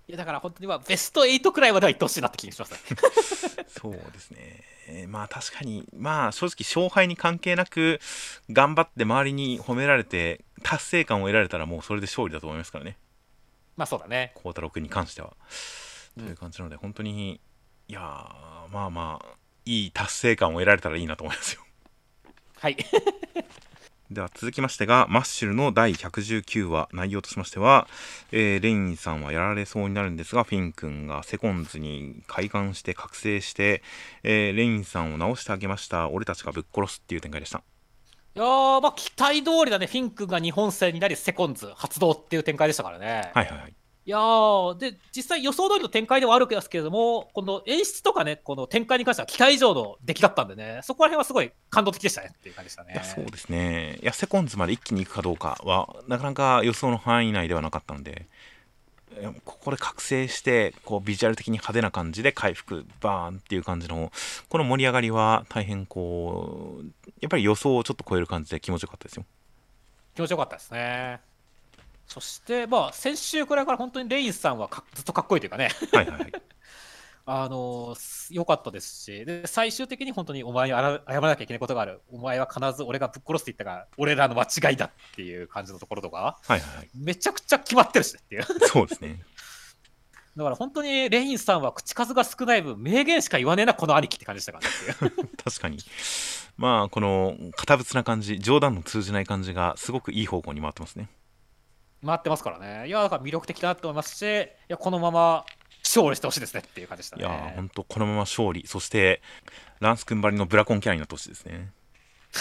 [0.08, 2.78] いや、だから本当にまあ、ベスト8くらいまでは行ってほしいなって気がしますね。
[3.68, 4.64] そうですね。
[4.88, 8.00] えーまあ確かに、まあ正直勝敗に関係なく、
[8.50, 12.98] 頑張って周りに褒められて、達成感を得られたらもうそれで勝利だと思いますからね。
[13.76, 14.32] まあそうだね。
[14.34, 15.34] 孝太郎君に関しては。
[16.16, 17.40] うんという感じなので、本当に、
[17.88, 19.34] いやー、まあまあ、
[19.64, 21.62] いい達成感を得られたらいいなと思いますよ。
[22.58, 22.76] はい。
[24.10, 27.86] では続きましてが、マッシュルの第119話、内容としましては、
[28.32, 33.84] えーレインさんはやられそうになるんですが、フィン君がセコンズに開眼して覚醒して、
[34.24, 36.08] えーレインさんを直してあげました。
[36.08, 37.62] 俺たちがぶっ殺すっていう展開でした。
[38.40, 43.30] いやー、まあ期待通りだね、フィンクが日本戦になり、セコンズ発動っていう展開でしたからね。
[43.34, 43.74] はいはいはい。
[44.06, 52.98] いやー、で、実際予想通りの展開ではあるわけですけれども、この演出とかね、この展開に関しては期待以上の出来だったんでね、そこら辺はすごい感動的でしたねっていう感じでしたね。
[53.04, 53.98] そうですね。
[54.02, 58.26] いや、セコンズまで一気に行くかどうかは、なかなか予想の範囲内ではなかったので、
[59.44, 64.12] ここで覚醒して、こう、ビジュアル的に派手な感じで回復、バーンっていう感じの、
[64.48, 66.86] この盛り上がりは大変こう、
[67.20, 69.24] やっぱり予想をちょっと超える感じで気持ちよかったですよ。
[70.14, 71.20] 気持ちよかったですね。
[72.06, 76.32] そして、まあ、先週くらいから本当にレインさんはかずっとかっこいいというかね、はいはいはい。
[77.32, 86.88] あのー良かったですしで、最終的に本当にお前に謝らなきゃいけないことがある、お前は必ず俺がぶっ殺すって言ったが、俺らの間違いだっていう感じのところとか、はいはいはい。
[86.94, 88.42] めちゃくちゃ決まってるしねっていう。
[88.66, 89.20] そうですね。
[90.36, 94.60] だから本当にレインさんは口数が少ない分、名言しか言わねえな、この兄貴って感じでしたか
[95.04, 95.10] ら。
[95.44, 95.78] 確かに。
[96.56, 101.08] まあ、この、堅物な感じ、冗談の通じない感じが、すごくいい方向に回ってますね。
[102.04, 102.88] 回ってますからね。
[102.88, 105.44] いや、だから魅力的だなと思いますし、いやこのまま
[105.98, 107.52] 勝利してほしいですねっていう感じでしたいやー、ね。
[107.56, 109.20] ほんと、このまま勝利、そして、
[109.80, 111.70] ランス君ばりのブラコンキャラになってほしいですね。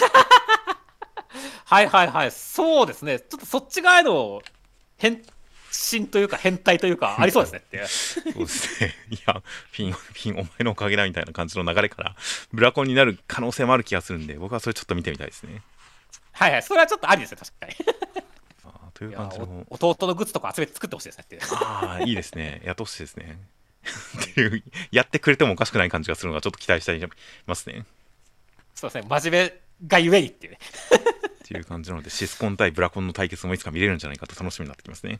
[1.64, 3.20] はいはいはい、そうですね。
[3.20, 4.42] ちょっとそっち側への
[4.96, 5.22] 変
[5.72, 7.86] 身というか変態というか ありそうですねっていう。
[7.86, 8.94] そうですね。
[9.10, 12.16] いや、フィン、フィン、お前のおかげだみたいな感じの流れから、
[12.52, 15.62] ブラコンになる可能性もある気がするんで、僕はそれちょっと見てみたいですね。
[16.32, 17.74] はいはい、それはちょっとありですね、確かに。
[19.00, 21.42] という感じの、お弟のグッズとか集めて作ってほしいですねっていう。
[21.54, 22.60] ああ、いいですね。
[22.66, 23.38] やってほしいですね。
[24.20, 24.62] っていう、
[24.92, 27.10] やってくれてもおかしくない感じがするのが、ちょっと期待したい
[27.46, 27.86] ますね。
[28.74, 30.58] そうですね、真面目がゆえにっていうね。
[31.44, 35.18] っていう感じなので、シスコン対ブラコンの対決もいつか見れるんじゃないかと楽しみになってきますね。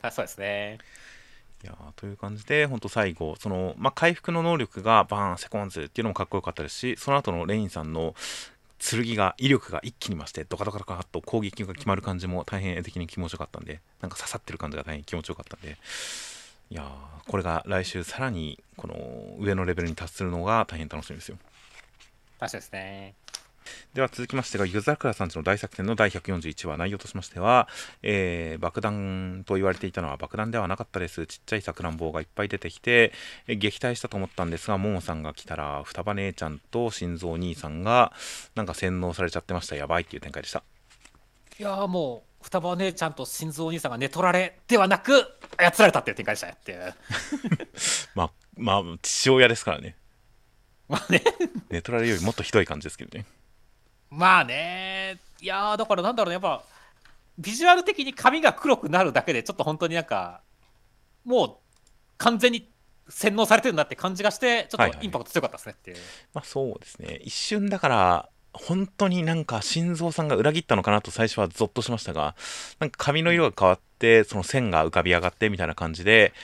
[0.00, 0.78] あそうですね。
[1.64, 8.14] いやーという感じで、本当最後、その、まあ、回復の能力がバーン、セコンズっていうのもかっこよかったですし、その後のレインさんの
[8.82, 15.78] 剣が、威力が一気に増して、ドカドカドカっと攻撃が決まる感じも大変絵的に気持ちよかったんで、なんか刺さってる感じが大変気持ちよかったんで、
[16.70, 21.38] いやーこれが来週さらに、この上のレベルに達するのが大変楽しみですよ。
[22.40, 23.14] 確かですね。
[23.94, 27.68] では続きましてが、ユザクラさんちの大作戦の第141話、内容としましては、
[28.02, 31.26] えー爆弾と言われていたのは爆弾ではなかったです。
[31.26, 33.12] ちっちゃいさくらんぼがいっぱい出てきて、
[33.46, 38.12] えー撃退したと思ったんですが、ももさんが来たら、双葉姉ちゃんと心臓兄さんが、
[38.54, 39.76] なんか洗脳されちゃってました。
[39.76, 40.62] やばいっていう展開でした。
[41.58, 45.12] いやーもう、双葉姉ちゃんと心臓お兄さんが寝取られではなく、
[45.56, 46.94] 操られたっていう展開でしたねっていう。
[48.14, 49.96] まあ、まあ、父親ですからね。
[50.88, 51.22] まあね。
[51.70, 53.24] 寝取られるよりもっとひどい感じですけどね。
[54.12, 56.62] まあね、いやーだからなんだろうね、やっぱ、
[57.38, 60.42] ビジュアル的に髪が黒くなるだけで、ちょっと本当になんか、
[61.24, 61.56] もう
[62.18, 62.68] 完全に
[63.08, 65.96] 洗脳されてるんだって感じがして、ちょはいはいっとインパクト強かったですねっていう。
[66.34, 67.20] まあそうですね。
[67.22, 72.36] 一瞬だから、本当になんか心臓さんが裏切ったのかなと最初はゾッとしましたが、
[72.80, 76.34] なんか髪の色が変わって、その線が浮かび上がってみたいな感じで、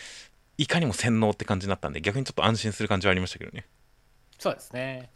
[0.56, 3.66] いかにも洗脳って感じになったんで、逆にちょっと安心する感じはありましたけどね。
[4.38, 5.10] そうですね。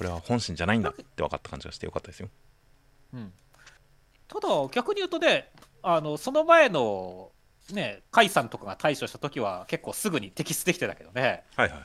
[0.00, 2.30] これは本心じゃないんだって分かった感じがしてよかったですよ。
[3.12, 3.32] うん。
[4.28, 5.50] ただ逆に言うとね
[5.82, 7.30] あのその前の
[7.70, 11.84] ね甲斐さんとかが対処した時は結構すぐに摘出できてたけどねはいはいは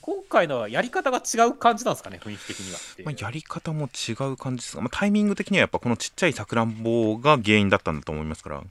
[0.00, 8.62] 今回のはやり方が違う感じなんですかね雰囲気的にはまあ、やり方も違う感じですが、まあ、タイミング的にはやっぱこのちっちゃいさくらんぼが原因だったんだと思いますから、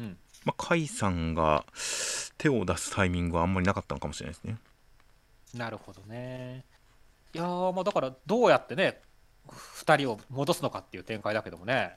[0.00, 1.64] うんまあ、甲斐さんが
[2.36, 4.58] 手を出すタイミングはあんまりなかったのかもしれないですね。
[5.54, 6.66] なるほどね
[7.34, 9.00] いやーまあだからどうやってね
[9.48, 11.96] 2人を戻すのかっていう展開だけどもね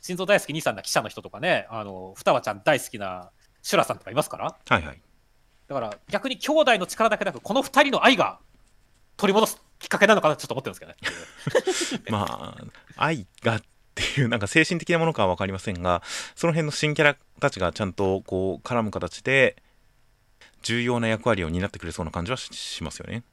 [0.00, 3.30] 心臓大好き兄さんな記者の人とかねあの双葉ちゃん大好きな
[3.62, 5.00] シュラさんとかいますからはいはい。
[5.68, 8.40] だから逆に兄弟の力だけなくこの2人の愛が
[9.16, 10.94] 取り戻すきっかけなのかなちょっと思ってるんで
[11.84, 12.54] すけどね ま
[12.96, 13.62] あ、愛がっ
[13.94, 16.02] ていう、なんか精神的なものかは分かりませんが、
[16.34, 19.56] その辺の新キャラたちがちゃんとこう絡む形で、
[20.62, 23.24] 重要な役割を担ってくれそうな感じはししますよね。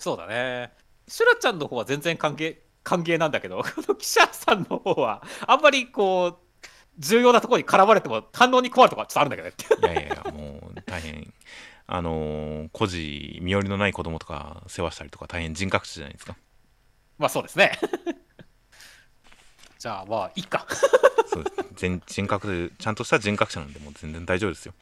[0.00, 0.72] そうだね。
[1.06, 6.58] シュラちゃんの方は全然歓迎歓迎なんだけど この記者さんの方はあんまりこう
[6.98, 9.54] 重要なところに絡まれても反応に困るところはちょっとあるんだけどね。
[9.54, 11.32] っていやいやいや、もう大変、
[11.86, 16.36] あのー孤児、身寄りのない子供とか世話したりとか、大変人格者じゃないですか。
[17.18, 17.78] まあそうですね。
[19.78, 20.66] じゃあまあいいか。
[21.26, 21.56] そうです。
[21.74, 24.74] 全人格、ちゃんとした人格者なんで、もう全然大丈夫ですよ。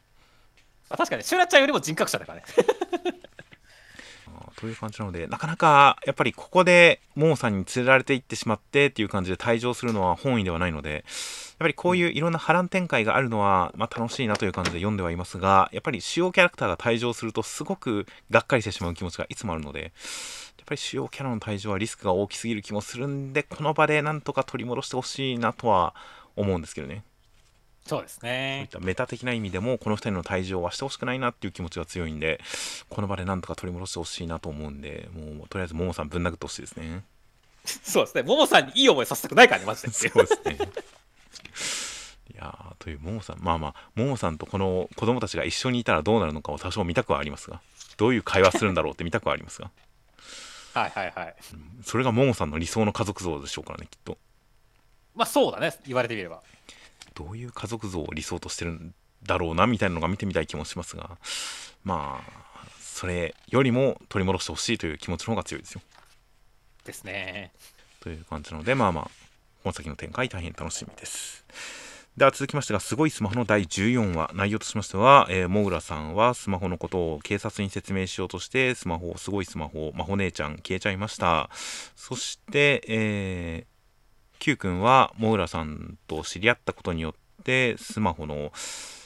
[0.89, 2.43] まあ確かにシュラちゃんよりも人格者だからね
[4.59, 11.03] という感じなので、なかなかやっぱりここでモーさんに連れられていってしまってっていう感じで退場するのは本意ではないので、やっ
[11.59, 19.91] ぱりこういういろんな波乱展開があるのは、まあ、楽しいなという感じで読んではいますが、やっぱり主要キャラクターが退場するとすごくがっかりしてしまう気持ちがいつもあるので、やっ
[20.65, 25.95] ぱり主要キャラの退場はリスクが大きすぎる気もするんで、この場でなんとか取り戻してほしいなとは
[26.35, 27.03] 思うんですけどね。
[27.89, 32.39] そうですそういっねたメタ的な意味でもこの2人の退場はしてほしくないなっていう気持ちが強いんで
[32.89, 37.03] この場でなんとか取り戻してほしいなと思うんでもうとりあえずももさんぶん殴ってほしいですね。
[37.65, 38.23] そうですね。
[38.23, 39.89] ももさんにいい思いさせたくないからねマジで。
[39.89, 40.57] そうですね。
[42.33, 43.39] いやーというももさん。
[43.41, 47.61] まあまあももさんとこの子供たちが一緒にいたらどうなるのかを多少見たくはありますが
[47.97, 49.71] どういう会話するんだろうって見たくはありますが。
[50.73, 51.35] はいはいはい。
[51.83, 54.17] それがももさんの理想の家族像でしょうからねきっと。
[55.15, 55.73] まあそうだね。
[55.85, 56.41] 言われてみれば
[57.15, 61.17] どういう家族像を理想としてるんだろうなみたいなのが見てみたい気もしますが
[61.83, 65.81] まあそれよりも取り戻してほしいという気持ちの方が強いですよ。
[66.83, 67.51] ですね。
[68.01, 69.03] という感じなのでまあまあ
[69.63, 71.45] この先の展開大変楽しみです。
[72.17, 81.49] では続きましてがすごいスマホの第14話内容としましては、えー、モグラさんはスマホのことを警察に説明しようとしてスマホすごいスマホ魔法姉ちゃん消えちゃいました。
[81.95, 83.78] そして、えー
[84.39, 88.51] Q 君はモグラさんと知り合ったことによってスマホの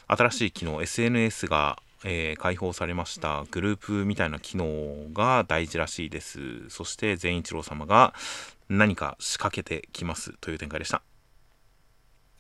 [0.08, 3.46] 新しい機能 SNS が、えー開放されました。
[3.50, 6.70] グループみたいな機能が大事らしいです。
[6.70, 8.14] そして善一郎様が
[8.70, 11.02] 何か仕掛けてきますという展開でした。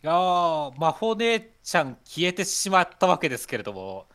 [0.03, 4.05] いやー魔法姉ちゃん消えてしまったわけですけれども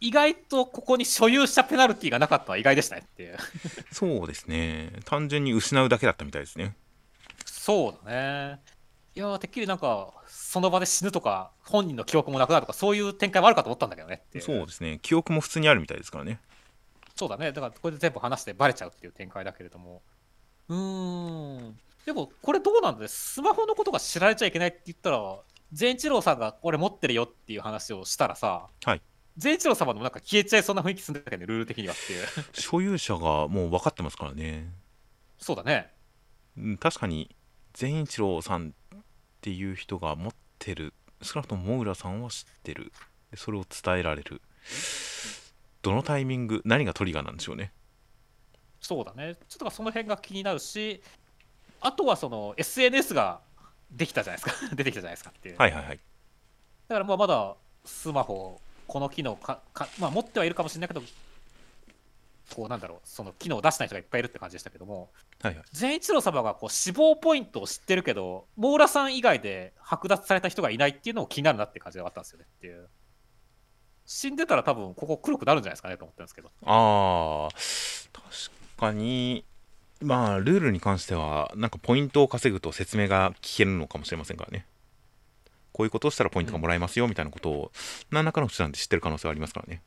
[0.00, 3.36] 意外とここに所有したペナルティがなかったのは意外でしたねっていう。
[3.92, 4.92] そうですね。
[5.04, 6.74] 単純に失うだけだったみたいですね
[7.60, 8.58] そうだね。
[9.14, 14.98] いやーてっきりなんかその場で死ぬとか本人の記憶もなくなるとかそういう展開もあるかと思ったんだけどねそうですね。
[15.02, 16.40] 記憶も普通にあるみたいですからね。
[17.14, 17.52] そうだね。
[17.52, 20.00] だからこれで全部話してバレちゃうっていう展開だけれども。
[20.68, 21.78] うーん。
[22.06, 25.36] でもこれどうなんだねスマホのことが知られちゃいけないって言ったら
[25.74, 29.02] 善一郎さんがこれ持ってるよっていう話をしたらさはい。
[29.36, 32.26] 善一郎様もなんか消えちゃいそうな雰囲気するんだけどねルール的にはっていう。
[32.58, 34.72] 所有者がもう分かってますからね。
[35.38, 35.92] そうだね。
[36.56, 37.36] うん確かに
[37.72, 39.00] 善一郎さんっ
[39.40, 40.92] ていう人が持ってる
[41.22, 42.92] 少なくともモグラさんは知ってる。
[43.30, 44.40] でそれを伝えられる。
[45.82, 47.72] どのタイミング何がトリガーなんでしょうね。
[48.80, 49.36] そうだね。
[49.48, 51.02] ちょっとその辺が気になるし
[51.80, 53.40] あとはその SNS が
[53.90, 54.66] できたじゃないですか。
[54.74, 56.00] 出てきたじゃないですかっていう、はいはいはい。
[56.88, 61.02] だからまあまだスマホこの機能かか、まあ、持ってはいるかもしれないけど
[62.54, 65.10] こうなんだろうその機能を出してない人がいっぱいいるって感じでしたけども
[65.40, 65.64] はいはい。
[65.72, 72.88] 善一郎様がこう死亡ポイントを知ってるけどモーラさん以外で剥奪された人がいないっていうのも気になるなって感じがあったんですよねっていう。
[74.06, 76.50] 死んでたら多分ここ黒くなるんじゃないですかねと思ってるんですけど。
[76.64, 79.44] あー確かに
[80.00, 84.66] まあルールに関してはなんかポイントを稼ぐと説明が聞けるのかもしれませんからね。
[85.72, 87.72] こういうことをしたらポイントがもらえますよみたいなことを
[88.10, 89.82] 何らかの手段で知ってる可能性はありますからね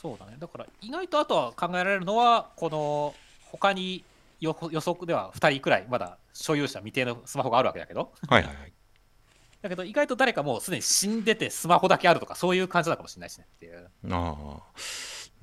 [0.00, 0.36] そうだね。
[0.38, 3.16] だから意外とあとは考えられるのはこの
[3.50, 4.04] 他に
[4.38, 8.12] 予予測では2人くらいまだ所有者未定のスマホがあるわけだけど。
[8.28, 8.72] はいはいはい。
[9.60, 13.90] だけど意外と誰かもうすでに死んでてスマホだけあるとかそういう感じなのかもしれないしねっていう。
[14.08, 14.62] ああ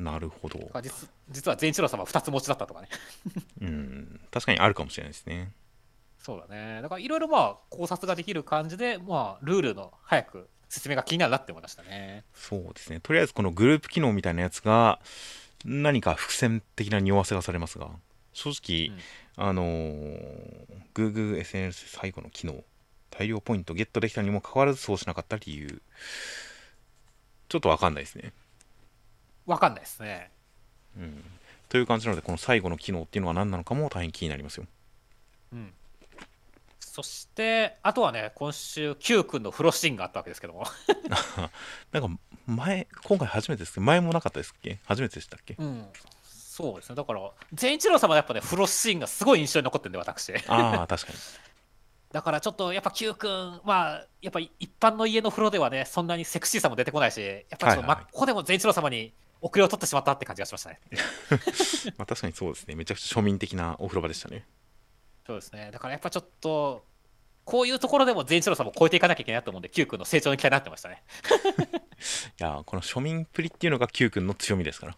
[0.02, 0.58] なるほど。
[0.82, 2.88] 実実は善一郎様2つ持ちだったとかね。
[3.60, 5.52] うん確かにあるかもしれないですね。
[6.18, 6.82] そうだね。
[6.82, 12.24] だからいろいろまあ考察ができる感じで、まあルールの早く説明が気になるなって思いましたね。
[12.34, 13.00] そうですね。
[13.02, 15.00] とりあえずこのグループ機能みたいなやつが
[15.64, 17.90] 何か伏線的な匂わせがされますが、
[18.34, 18.98] 正直、
[19.38, 22.64] あのー Google SNS 最後の機能、
[23.10, 25.82] 大量ポイントゲットできたにもかかわらずそうしなかった理由、
[27.50, 28.34] ちょっとわかんないですね。
[29.46, 30.32] わかんないですね。
[30.98, 31.24] うん。
[31.70, 34.66] という感じなので、この最後の機能っていうのは何なのかも大変気になりますよ。
[35.54, 35.74] うん。
[36.96, 40.64] そして、あとはね、今週、Q 君のフロッシーンがあったわけですけども。
[41.92, 44.80] なんか前、今回初めてですけど、前もなかったですっけ？
[44.86, 45.56] 初めてでしたっけ？
[45.60, 45.90] うん。
[46.24, 46.96] そうですね。
[46.96, 47.20] だから、
[47.52, 50.34] 善一郎様はやっぱね、フロッシーンがすごい印象に残ってるんで、私。
[50.48, 51.18] ああ、確かに。
[52.14, 60.80] だからちょっとやっぱ Q 君、まあ、やっぱ一般の家の風呂ではね、そんなにセクシーさも出てこないし、やっぱちょっと、はいはいまここでも善一郎様に遅れを取ってしまったって感じがしましたね。
[61.98, 62.76] まあ確かにそうですね。
[62.76, 64.46] めちゃくちゃ庶民的なお風呂場でしたね。
[65.26, 65.70] そうですね。
[65.72, 66.84] だからやっぱちょっと、
[67.46, 71.04] こういうところでも善一郎様を超えていかなきゃいけないなと思うんで、Q 君の成長に期待になってましたね。
[72.40, 74.98] いやー、この庶民っぷりっていうのが Q 君の強みですから。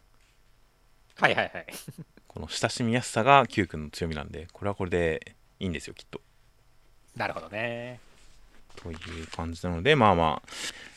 [1.19, 1.65] はいはいはい。
[2.27, 6.21] この親しみやすさが Q 君の強みなんで、これはこれでいいんですよ、きっと。
[7.15, 7.99] なるほどね。
[8.75, 10.49] という感じなので、まあまあ、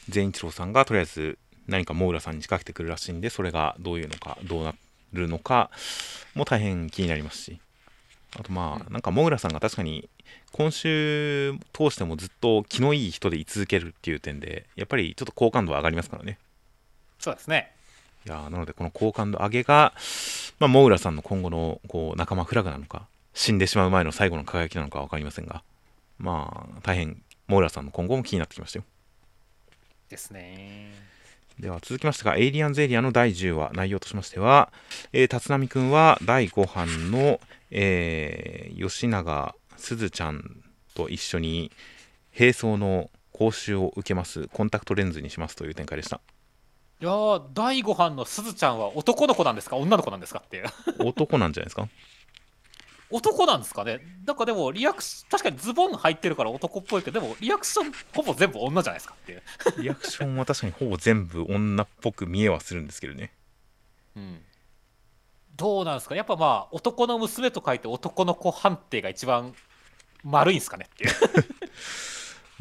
[0.08, 4.74] 善一郎さんがとりあえず何かモーラさんに仕掛けてくるらしいんで、それがどういうのか、どうな
[5.12, 5.70] るのか
[6.34, 7.60] も大変気になりますし、
[8.38, 10.08] あとまあ、なんかモーラさんが確かに
[10.52, 16.38] 今週通してもずっと気のいい人で居続けるっていう点で、やっぱりちょっと好感度は上がりますからね。
[17.18, 17.72] そうですね。
[18.26, 19.94] いやーなのでこの好感度上げが、
[20.58, 25.62] まあ、モウラさんの今後のこう仲間フラグなのか死んでしまう前の最後の輝きなのか分かりませんが
[26.18, 28.84] まあ大変モウラさんの今後も気になってきましたよ
[30.10, 30.92] ですね。
[31.60, 34.72] では続きましてがエイリアンズエリアの第10話内容としましては、
[35.12, 40.62] えー、立浪くんは第5版の、えー吉永すずちゃん
[40.94, 41.70] と一緒に
[42.38, 46.20] 並走の講習を受けますコンタクトレンズにしますという展開でした。
[47.00, 49.76] いやー、第5版のすずちゃんは男の子なんですか？
[49.76, 50.58] 女の子なんですかって。
[50.58, 50.66] いう。
[50.98, 51.88] 男なんじゃないですか？
[53.10, 54.00] 男なんですかね？
[54.26, 59.42] なんかでもリアクシ確かにズボン入ってるから男っぽいけどでもリアクションほぼ全部女じゃないですかっていう、
[59.82, 63.32] リアクションは確かにほぼ全部女っぽく見えはするんですけどね。
[64.16, 64.40] うん、
[65.56, 66.14] どうなんですか？
[66.14, 69.54] やっぱまあ男の娘と書いて男の子判定が一番
[70.22, 71.10] 丸いんですかねっていう。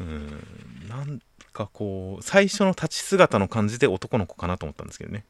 [0.00, 0.88] うん。
[0.88, 1.20] なん
[1.52, 5.24] かこう最初の立ち姿の感じで男の子かなと思ったんですけどね。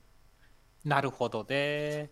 [0.84, 2.08] なるほどね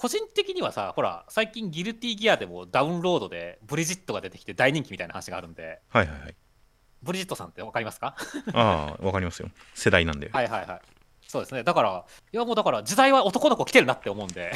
[0.00, 5.82] 個人的にはさほら最近ギルティギアでもダウンロードでブリジットが出てきて大人気みたいな話があるんで。
[5.90, 6.36] はいはいはい。
[7.02, 8.16] ブリジットさんって分かりますか？
[8.54, 9.50] ああわかりますよ。
[9.74, 10.80] 世代なんで、はいはいはい。
[11.28, 11.64] そうですね。
[11.64, 14.52] だからいやもうだから時代は男の子来てるなって思うんで。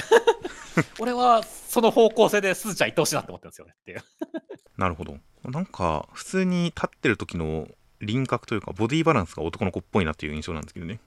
[0.99, 4.03] 俺はその方向性ですずちゃん行ってほしいなって思ってるんですよねっていう。
[4.79, 5.19] なるほど。
[5.45, 7.69] なんか普通に立ってる時の
[8.01, 11.01] 輪郭というかボディバランスが男の子っぽいなっていう印象なんですけどね。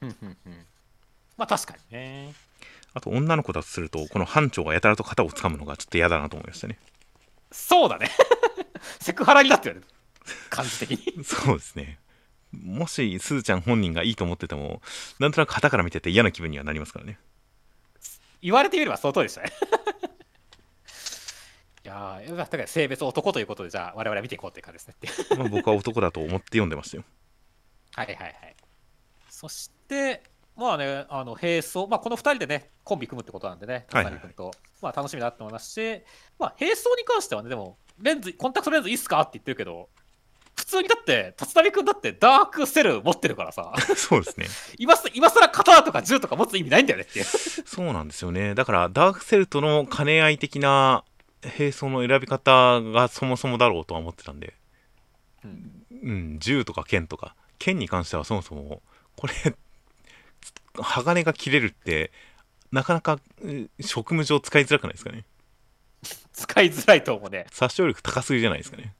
[0.00, 0.66] うんうんうん。
[1.36, 2.34] まあ確かにね
[2.98, 6.80] あと女の子だとするとこの班長がやたらと肩を掴むのがちょっと嫌だなと思いましたね。
[7.52, 8.10] そうだね。
[9.00, 9.84] セクハラになってる
[10.50, 11.22] 感じ的に。
[11.24, 12.00] そうですね。
[12.50, 14.82] もしすずちゃん本人がいいと思ってても
[15.18, 17.20] なんとなく旗から見てて嫌な気分にはなりますからね。
[18.42, 19.52] 言われてみればその通りでしたね。
[21.84, 25.38] いやーだから性別男ということでじゃあ我々は見ていこうっていう感じですね。
[25.38, 27.04] まあ僕は男だと思って読んでましたよ。
[27.94, 28.56] はいはいはい。
[29.28, 30.22] そして
[30.58, 34.12] まあねあの並走、まあ、この2人でねコンビ組むってことなんでねはいはい。
[34.14, 34.50] はい君と、
[34.82, 36.02] まあ、楽しみだなと思いますし、
[36.38, 39.88] まあ、並走に関してはねでもレンズコンタクトレンズいいっすかって言ってるけど
[40.58, 43.72] 普通にだって立浪君だってダークセル持ってるからさ。
[43.96, 44.46] そうですね。
[44.76, 47.24] 今さ今更刀とか銃とか持つ意味ないんだよねっていう。
[47.64, 48.56] そうなんですよね。
[48.56, 51.04] だからダークセルとの兼ね合い的な
[51.42, 54.54] 兵装の選び方がそもそもだろうとは思ってたんで。
[55.44, 55.86] うん。
[55.90, 57.36] うん銃とか剣とか。
[57.60, 58.82] 剣に関してはそもそも
[59.16, 59.32] これ
[60.74, 62.10] 鋼が切れるって
[62.72, 65.24] なかなかう職務上使いづらくないですかね？
[66.32, 67.46] 使いづらいと思うね。
[67.50, 68.94] 殺傷力高すぎじゃないですかね？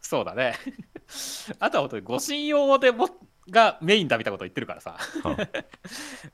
[0.00, 0.54] そうだね。
[1.58, 3.08] あとは本当に護身用でも
[3.48, 4.96] がメインだみたいなこと言ってるからさ。
[5.24, 5.48] は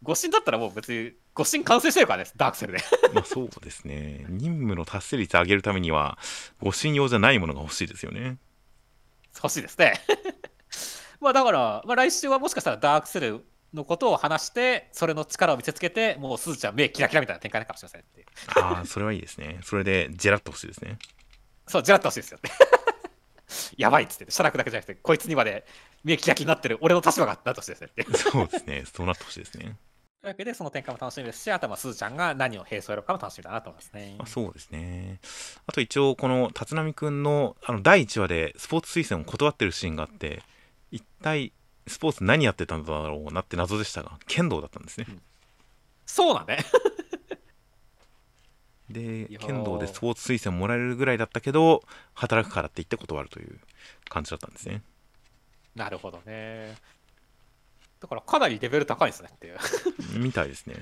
[0.03, 2.79] 護身 だったらもう別に護身完成してるからねダークセルで。
[3.15, 4.25] まあそうですね。
[4.29, 6.19] 任務の達成率上げるためには
[6.61, 8.39] 護身用じゃないものが欲しいですよね。
[9.37, 10.01] 欲しいですね。
[11.21, 13.45] まあだから、まあ、来週はもしかしたらダークセル
[13.75, 18.27] のことを話してそれの力を見せつけてもうすずちゃん目キラキラみたいな展開になるかもしれませんって
[18.61, 19.61] ああそれはいいですね。
[19.63, 20.99] それでジェラッと欲しいですね。
[21.67, 22.51] そうジェラッと欲しいですよね
[23.77, 25.67] やばいっつって写楽だけじゃなくてこいつにまで
[26.05, 28.85] 目キラキラになってる俺の立場がなってほしいですねそうですね。
[28.87, 29.77] そうなってほしいですね。
[30.27, 31.45] というわけで、その展開も楽しみです。
[31.45, 34.17] し、あとはまあすずちゃんが何を並走やるかも楽しみだなと思いますね。
[34.19, 35.21] あそうですね。
[35.67, 40.43] あと一応、この立浪くんのあの第1話でスポーツ推薦を断ってるシーンがあって、
[40.91, 41.53] 一体
[41.87, 45.07] スポーツ何やってたんだろうなって謎でしたが、剣道だったんですね。
[46.07, 46.65] そうだね。
[48.91, 51.83] で剣道でスポーツ推薦もらえるぐらいだったけど
[52.15, 53.59] 働くからって言って断るという
[54.09, 54.81] 感じだったんですね
[55.75, 56.77] なるほどね。
[58.01, 59.59] だからかなりレベル高いですねっていう。
[60.19, 60.77] みたいですね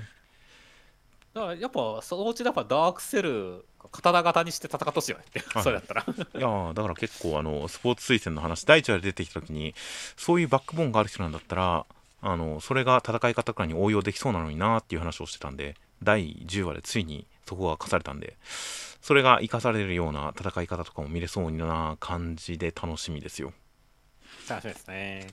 [1.35, 5.62] だからやっぱそのうちやっぱダークセル刀型にして戦ってほしいよねってはい。
[5.62, 6.02] それだったら。
[6.02, 6.06] い
[6.40, 9.74] やーだから結構あのスポーツ推薦の話第1話で出てきた時に
[10.16, 11.86] そういうバックボーンがある人なんだったら
[12.23, 18.36] あのそれが戦い方とかに応用できそうなのになーっていう話をしてたんで第10話でついにそこが課されたんで
[19.02, 23.52] それが生かされるような戦い方とかも見れそうな感じで楽しみですよ。
[24.48, 25.27] 楽しみですね。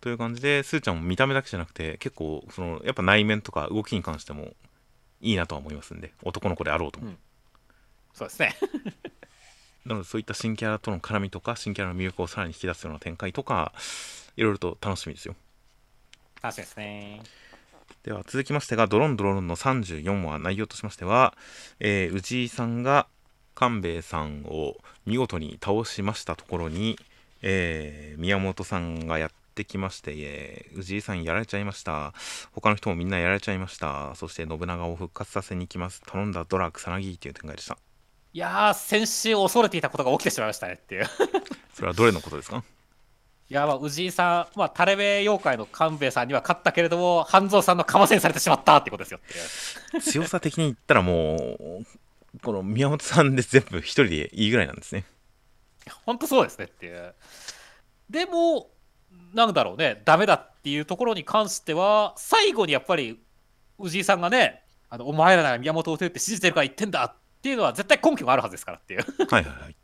[0.00, 4.54] という感じで、スーちゃんも見た目だけじゃなくて、結構、その、やっぱ内面とか動きに関しても
[5.20, 7.08] いいなとは思いますんで、男の子であろうとも。
[7.08, 7.18] うん
[8.16, 8.56] そうですね。
[9.84, 13.74] なので、そういった新キャラとの絡みとか、新キャラの魅力をさらに引き出すような展開とか、
[14.36, 15.36] いろいろと楽しみですよ。
[16.40, 17.20] 楽しみですね。
[18.04, 21.36] では、続きましてが、ドロンドロンの34話、内容としましては、
[21.78, 23.06] えー、氏井さんが
[23.54, 26.98] 官兵衛さんを見事に倒しましたところに、
[27.42, 32.12] えー宮本さんがやってきまして、えー氏井さんやられちゃいました。
[32.52, 34.14] 他の人もみんなやられちゃいました。
[34.14, 36.02] そして信長を復活させに行きます。
[36.06, 37.78] 頼んだドラ草薙っていう展開でした。
[38.32, 41.06] いやー、先週恐れていたことが起きてしまいましたねっていう。
[41.74, 42.62] それはどれのことですか？
[43.48, 50.02] いやー、まあ、氏井さん、まあ、タレベ妖怪の官兵衛さんには勝ったけれども、半蔵さんのかませにされてしまったってことですよっていう。
[50.02, 51.86] 強さ的に言ったらもう、
[52.42, 55.04] この宮本さんで全部一人でいいぐらいなんですね。
[56.04, 57.14] 本当そうですねっていう。
[58.10, 58.68] でも、
[59.36, 63.20] なんだろうね、ダメだっていうところに関しては、最後にやっぱり、
[63.78, 69.00] 氏井さんがね、あのお前らなら宮本を撃って信じてるから言ってんだっていうのは絶対根拠があるはずですからっていう。
[69.28, 69.76] はいはいはい。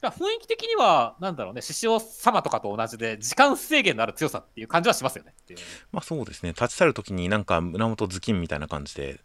[0.00, 5.58] 雰囲気的には、なんだろうね、獅子王様とかと同じで、時間制限のある強さっていう感じはしますよねっていう。
[5.92, 9.20] まあそうですね、立ち去るときになんか胸元頭巾みたいな感じで、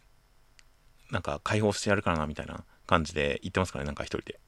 [1.11, 4.39] なんか解放してやるからなみたいな感じで言ってますからね、なんか一人で。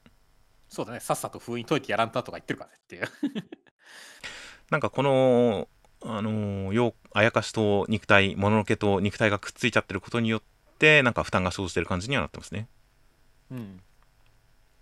[0.68, 3.08] そうだね、さっさと封印解いてやらんととか言ってるからねっていう。
[4.72, 5.68] なんかこの、
[6.00, 10.42] あのーよあやかしと肉体、もののけと肉体がくっついちゃってることによっ
[10.78, 12.68] て、なんか負担が生じてる感じにはなってますね。
[13.50, 13.82] うん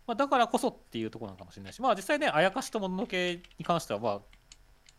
[0.07, 4.21] まあ、だからこそっていうところなのかもしれないし、まあ実際ね、あやかしともののけに関しては、まあ、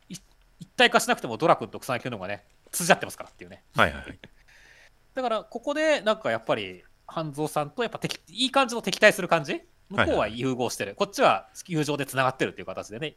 [0.09, 0.15] い
[0.59, 3.63] 一体化しなくてもドラ君と草薙君の方がね、通じ合ってますからっていうね。
[3.77, 4.19] はいはいはい。
[5.15, 13.15] だからここで、なんかやっぱり、半蔵さんとやっぱ敵いい感じの敵対する感じ向こうは融合してる、こっちは友情でつながってるっていう形でね、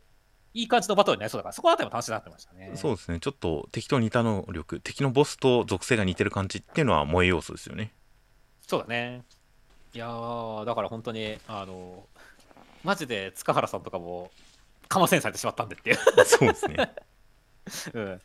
[0.55, 2.71] いい感じのバトルになりそうだから、そこあたりも楽しくなってましたね。
[2.77, 7.93] そうですね、ちょっと敵と似た能力、敵のボスと属性が似てる感じっていうのは萌え要素ですよね。
[8.67, 9.25] そうだね。
[9.93, 12.07] いやー、だから本当に、あの、
[12.85, 14.31] マジで塚原さんとかも、
[14.89, 15.97] かませんされてしまったんでっていう。
[16.25, 16.95] そうですね。
[17.95, 18.21] うん、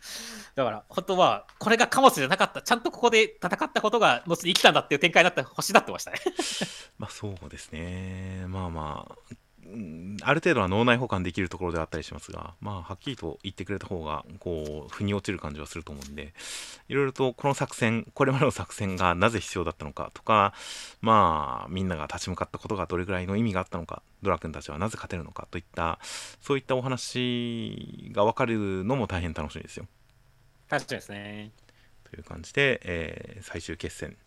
[0.53, 6.19] だから、本当は、これがカモスじゃなかった、ちゃんとここで戦ったことが、後に生きたんだっていう展開になってほしいなってましたね。
[6.99, 8.45] まあそうですね。
[8.47, 9.38] まあまあ、うん
[10.21, 16.33] ある程度は脳内保管できるところではあったりしますが、まあはっきりと言ってくれた方が、こう、腑に落ちる感じはすると思うんで、
[16.87, 20.53] いろいろとこの作戦、これまでの作戦がなぜ必要だったのかとか、
[21.01, 25.99] まあみんなが立ち向かったことがどれぐらいの意味があったのか、ドラ君たちはなぜ勝てるのかといった、
[26.41, 29.85] そういったお話がわかるのも大変楽しみですよ。
[30.69, 31.51] 確かにですね。
[32.09, 34.17] という感じで、えー最終決戦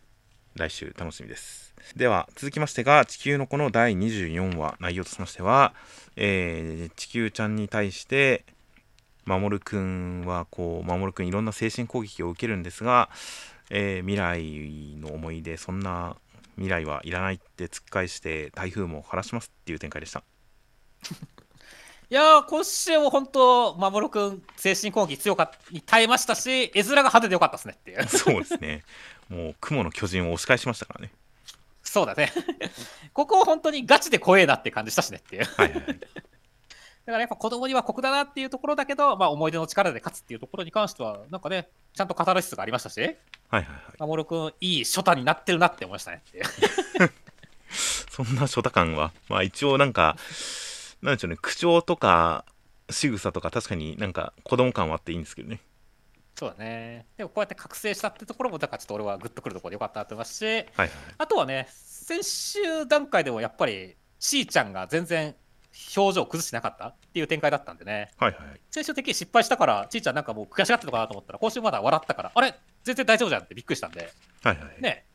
[0.54, 1.74] 来週楽しみです。
[1.96, 5.74] では続きましてが地球の子の第24話内容としましては、
[6.16, 8.44] えー地球ちゃんに対して
[9.24, 13.08] 守くんはこう守くんいろんな精神攻撃を受けるんですが、
[13.70, 16.16] えー未来の思い出そんな
[16.56, 20.22] 未来はいらないって突っ返して台風も晴らしますっていう展開でした。
[22.10, 28.04] いやー、今週も本当、守君、精神攻撃強かったに耐えましたし、絵面が派手でよかったですねっていう。
[28.06, 28.84] そうですね
[29.32, 31.12] もう雲の巨人を押し返しましたからね
[31.82, 32.32] そうだね。
[33.12, 35.44] ここは本当にガチで怖えなって感じしたしねっていう。
[35.44, 36.00] はいはいはい
[37.04, 43.66] だからやっぱ子供には酷だなっていうところだけど、まあ、思い出の力で勝つっていうところに関しては、なんかね、ちゃんとカタルシスがありましたし、はいはいはい
[43.98, 46.44] 守君、いい初太になってるなって思いましたねっていう。
[48.08, 50.16] そんな初太感は、まあ一応なんか、
[51.02, 52.44] なんでしょうね、口調とか
[52.88, 55.58] 仕草とか確かになんか子供感はあっていいんですけどね。
[56.42, 57.06] そうだね。
[57.16, 60.90] でもこうやって覚醒したってところも、だからちょっと俺はグッとくるところでよかったなと思いますし、はいはい。
[61.18, 65.36] あとはね、先週段階でもやっぱり、しーちゃんが全然
[65.94, 68.60] 表情を崩してなかったっていう展開だったんでね、はいはいはい。
[68.72, 72.56] 先週的に失敗したから、ちーちゃんなんかもう悔しがってたのかなと思ったら、今週まだ笑ったから、あれ？
[72.82, 74.12] 全然大丈夫じゃんってびっくりしたんで、
[74.42, 74.82] はいはい。
[74.82, 75.06] ね、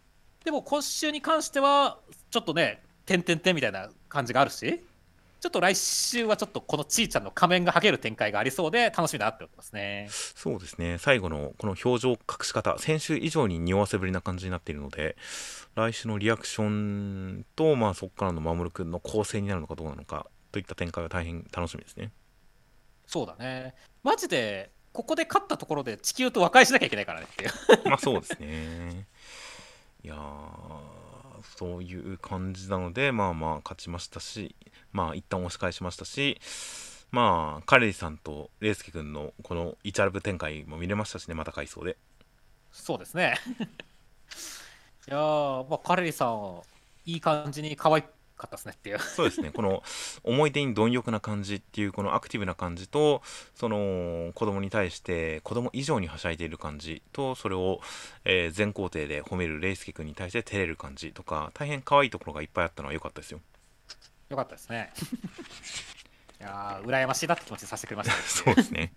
[0.46, 2.00] でも今週に関しては、
[2.32, 10.08] ちょっとね、点々点みたいな感じがあるし、ちょっと来週はちょっとこのちーちゃんの仮面が剥げる展開がありそうで、楽しみだなって思ってますね。
[10.12, 10.98] そうですね。
[11.00, 15.18] 最後のこの表情隠し方、先週以上に匂わせぶりな感じになっているので、
[15.76, 22.12] 来週のリアクションと、まあそこからの守君の構成になるのかどうなのかといった展開は大変楽しみですね。
[23.06, 23.76] そうだね。
[24.04, 27.52] マジで、ここで勝ったところで地球と和解しなきゃいけないからねっていう。
[27.86, 29.06] まあそうですね。
[30.04, 30.18] いやー、
[31.56, 34.56] そういう感じなので、まあまあ勝ちましたし、
[34.92, 36.40] まあ一旦押し返しましたし、
[37.12, 41.98] まあカレリさんとレイスケ君のこのイチャラブ展開も見れましたしね、また回想で。
[42.72, 43.36] そうですね。
[45.08, 46.62] いやー、まあ、カレリさん、
[47.06, 48.04] いい感じに可愛
[48.38, 49.00] かったですねっていう。
[49.00, 49.84] そうですね、この
[50.24, 53.22] 思い出に貪欲な感じっていう、このアクティブな感じと、
[53.56, 57.82] その子供に対して子供以上にはしゃいでいる感じと、それを、
[58.26, 63.40] えー全肯定で褒めるレイスケ君に対して照れる感じとか、大変可愛いところがいっぱいあったのは良かったですよ。
[64.30, 64.92] よかったですね。
[66.40, 68.22] いやー、羨ましいなって気持ちにさせてくれましたね。
[68.28, 68.92] そうですね。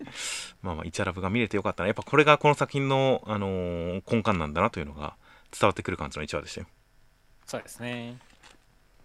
[0.61, 1.87] まあまあ、イチャラブが見れてよかったな。
[1.87, 5.15] やっぱこれがこの作品の、あのー根幹なんだなというのが
[5.51, 6.67] 伝わってくる感じの1話でしたよ。
[7.45, 8.17] そうですね。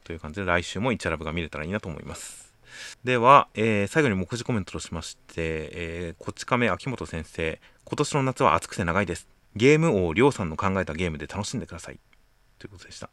[0.07, 2.55] という感じで来週もイチャラブが見れたらいいなと思います。
[3.03, 9.27] では、えー最後に目次コメントとしまして、えーこち亀秋元先生、今年の夏は暑くて長いです。
[9.57, 11.99] ゲーム王りょうさんの考えたゲームで楽しんでください。
[12.61, 13.11] ということでした。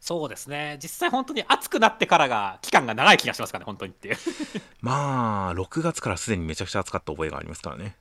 [0.00, 0.78] そうですね。
[0.82, 4.16] 実際本当に暑くなってからが期間が長い気がしますからね、本当にっていう。
[4.82, 7.96] まあ、6月からすでにめちゃくちゃ暑かった覚えがありますからね。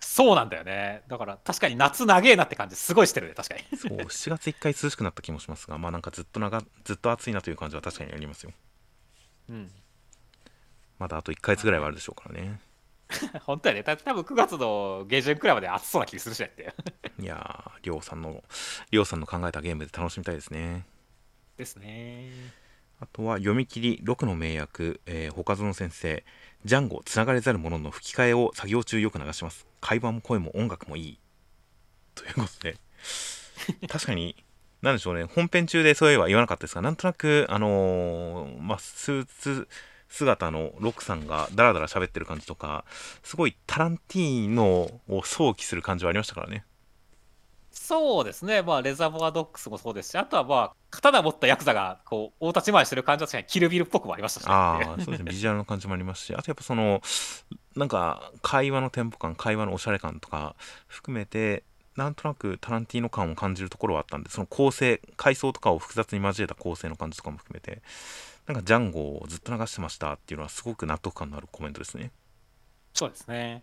[0.00, 1.02] そうなんだよね。
[1.08, 3.62] だから確かに夏長えなって感じすごいしてるね、確かに。
[3.76, 8.52] そう、7月1回涼しくなった気もしますが、まあなんかずっと長、ずっと暑いなという感じは確かにありますよ。
[9.50, 9.70] うん。
[10.98, 12.60] まだあと1ヶ月ぐらいはあるでしょうからね。
[13.44, 13.82] 本当やね。
[13.82, 16.74] た多分9月の下旬くらいまで暑そうな気するしねって。
[17.18, 18.42] いやー、りょうさんの、
[18.90, 20.86] りょうさんの考えたゲームで楽しみたいですね。
[21.56, 22.30] ですね。
[23.00, 26.24] あとは読み切り6の名役、えー、他園先生、
[26.64, 29.69] ジャンゴつながれざる者の吹き替えを作業中よく流します。
[29.80, 31.20] 会話も声も音楽もいい。
[32.14, 32.76] ということで、
[33.88, 34.36] 確かに、
[34.82, 39.68] 何でしょうね、本編中でそういえば言わなかったですが、なんとなく、あのーまあ、スーツ
[40.08, 42.84] 姿のロックさんがダラダラ喋ってる感じとか、
[43.22, 46.64] すごいタランティーノを想起する感じはありましたからね。
[47.72, 48.62] そうですね。
[48.62, 54.52] まあ、レザーボアドックスもそうですし、あとはまあ、刀持ったヤクザが、こう、大立ち回りしてる感じは確かにキルビルっぽくもありましたしね。
[54.52, 57.00] ああ、そうですね、ビジュアルの感じもありますし、あとやっぱその、
[57.76, 60.56] なんか、会話のテンポ感、会話のおしゃれ感とか
[60.88, 61.62] 含めて、
[61.96, 67.82] なんとなくタランティーノ感を感じるところはあったんで、その構成、階層とかを複雑に交えた構成の感じとかも含めて、
[68.46, 72.10] なんかジャンゴをずっと流してましたっていうのはすごく納得感のあるコメントですね。
[72.94, 73.62] そうですね。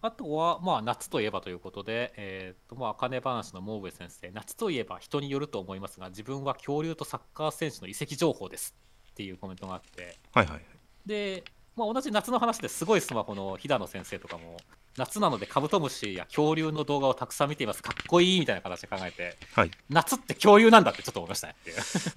[0.00, 8.76] あとは、まあ、夏といえばということで、えー、と、まあ、茜話のモーベ先生、夏といえば人によると思いますが、自分は恐竜とサッカー選手の移籍情報です
[9.10, 10.60] っていうコメントがあって、はいはい。
[11.04, 11.42] で、
[11.74, 14.56] まあ、同じ夏の話ですごいスマホの飛騨の先生とかも、
[14.96, 19.70] 夏なのでカブトムシや恐竜の動画をたくさん見ています、かっこいいみたいな形で考えて、はい。
[19.88, 21.56] 夏って恐竜なんだってちょっと思いましたね。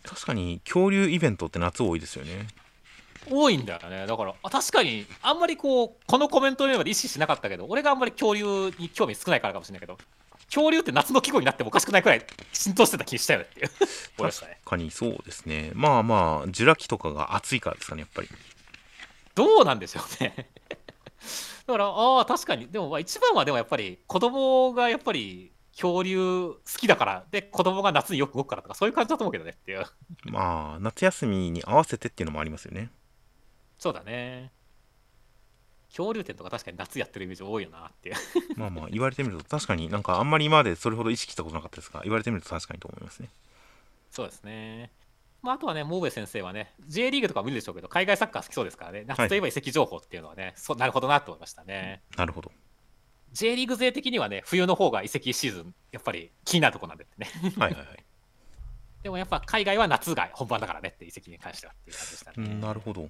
[0.04, 2.48] 確かに恐竜イベントって夏多いですよね。
[3.30, 4.08] 多いんだよね。
[4.08, 9.98] だから、あ確かに、あんまりこう、このコメントを読めば意識しなかったけど、俺があんまり恐竜に興味少ないからかもしれないけど、
[10.46, 13.70] 恐竜って夏の季語になってもおかしくないくらい浸透してた気したよねっていう。
[14.18, 15.72] 確かにそうですね。
[15.74, 18.30] まあまあ、ジュラ紀とかが暑いからですかね、やっぱり。
[19.36, 20.50] どうなんでしょうね。
[21.68, 22.68] だから、ああ、確かに。
[22.68, 29.86] でも、まあ一番はでもやっぱり、子供がやっぱり、恐竜好きだから、で、子供が夏によく動くからとか、そういう感じだと思うけどねっていう。
[30.26, 32.92] まあ、夏休みに合わせてっていうのもありますよね。
[33.82, 34.52] そうだね。
[35.90, 38.16] 恐竜展とか確かに夏やってるイメージ多いよなっていう。
[38.56, 43.30] まあまあ言われてみると確かになんかあんまり今までそれほど意識したことなかったですが言われてみると確かにと思いますね
[44.12, 44.92] そうですね。
[45.42, 52.04] まあ、あとはね、モーベ先生はね、J リーグとかも見るでしょうけど、海外サッカー好きそうですからね、夏といえば移籍情報っていうのはね、そうなるほどなと思いましたね。
[52.16, 52.52] なるほど
[53.32, 57.28] J リーグ勢的にはね、冬の方が移籍シーズン、やっぱり気になるところなんでね。
[57.58, 58.04] はいはいはい
[59.02, 62.36] でもやっぱ海外は夏が本番だからねって移籍に関してはっていう感じでしたね。
[62.38, 63.10] うんなるほど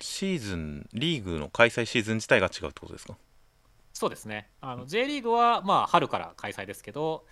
[0.00, 3.16] シーズンリーグの開催シーズン自体が違うってことですか？
[3.92, 4.50] そうですね。
[4.60, 7.26] あの J リーグはまあ春から開催ですけど、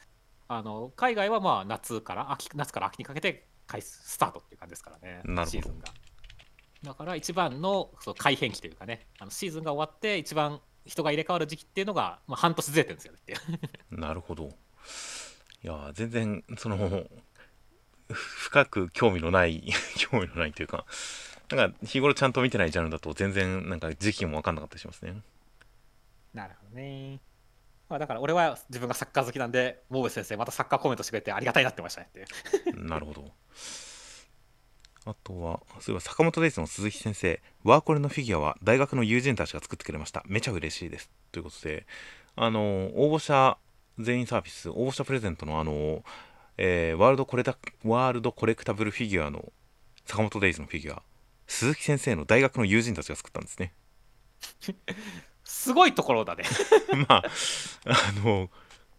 [0.49, 5.86] あの海外はまあ夏から秋夏から秋にかけて開始スタートっていう感じですからね、シーズンが。
[6.82, 13.35] だから一番のその改変期というかね、あのシーズンが終わって一番人が入れ替わる時期っていうのが、まあ、半年ずれてるんですよねって。
[13.91, 17.07] なるほどいやー全然その
[18.11, 19.65] 深く興味のない
[19.97, 20.85] 興味のないというか
[21.50, 25.14] なんか日頃ちゃんと見てないジャンルだと全然なんか時期も分かんなかったりしますね
[26.32, 27.20] なるほどね。
[27.88, 32.84] まあ、だから俺は自分がサッカー好きなんで、モーブ先生、またサッカーコメントしてくれてありがたいなってましたねっていう。
[32.84, 33.30] なるほど。
[35.04, 40.24] あとは、そういえば坂本デイズの鈴木先生、ワーコレのフィギュアは大学の友人たちが作ってくれました。
[40.26, 41.10] めちゃ嬉しいです。
[41.30, 41.86] ということで、
[42.36, 43.58] あの、応募者
[43.98, 46.02] 全員サービス、応募者プレゼントのあの、
[46.56, 49.52] えーワールドコレタワールドコレクタブルフィギュアの
[50.06, 51.02] 坂本デイズのフィギュア、
[51.46, 53.72] 鈴木先生の大学の友人たちが作ったんですね。
[55.44, 56.44] すごいところだね。
[57.08, 57.24] まあ、
[57.84, 58.50] あの、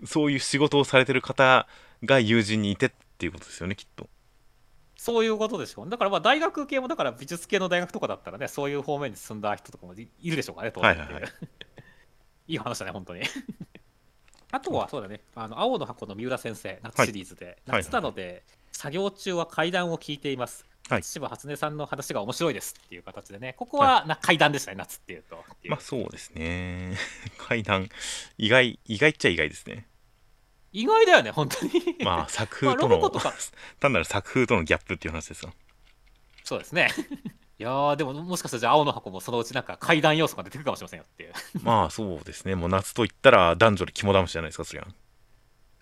[0.05, 1.67] そういう仕事をされてる方
[2.03, 4.09] が友人にいてっていうことですよね、きっと。
[4.95, 5.89] そういうことでしょう。
[5.89, 10.89] だからまあ大学系も、だから美術系の大学とかだったらね、そういう方面に進んだ人とかもいいるでしょうかね、当然。
[10.91, 11.23] はいはいはい
[12.47, 13.23] いい話だね、本当に。
[14.51, 18.43] あとは、そうだね、あの青の箱の三浦先生、夏シリーズで、はい夏なので、
[18.75, 20.65] 作業中は階段を聞いています。
[20.89, 25.43] はい柴初音さんの話が面白いですっていう形でね、ここはな階段でしたね、夏っていうと。
[25.67, 26.95] まあそうですね。
[27.39, 27.89] 階段、
[28.37, 29.87] 意外、意外っちゃ意外ですね。
[30.73, 31.71] 意外だよね、本当に。
[32.03, 33.33] まあ 作まあ風との、ロボコとか
[33.79, 35.53] 単なる作風とのギャップっていう話ですよ。
[36.43, 36.91] そうですね。
[37.57, 41.33] いやー、でももしかしたらじゃあ青の箱もそのうちなんか階段要素が出てくるかもしれませんよっていう。
[41.63, 42.55] まあそうですね。
[42.55, 44.85] もう夏と言ったら男女で肝試しじゃないですか、そりゃ。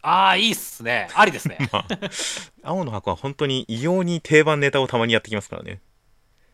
[0.03, 1.07] ああ、いいっすね。
[1.15, 1.57] ありですね。
[1.71, 1.87] まあ、
[2.61, 5.79] 青の箱は本当に異様に定番ネタをたまにやってきますからね。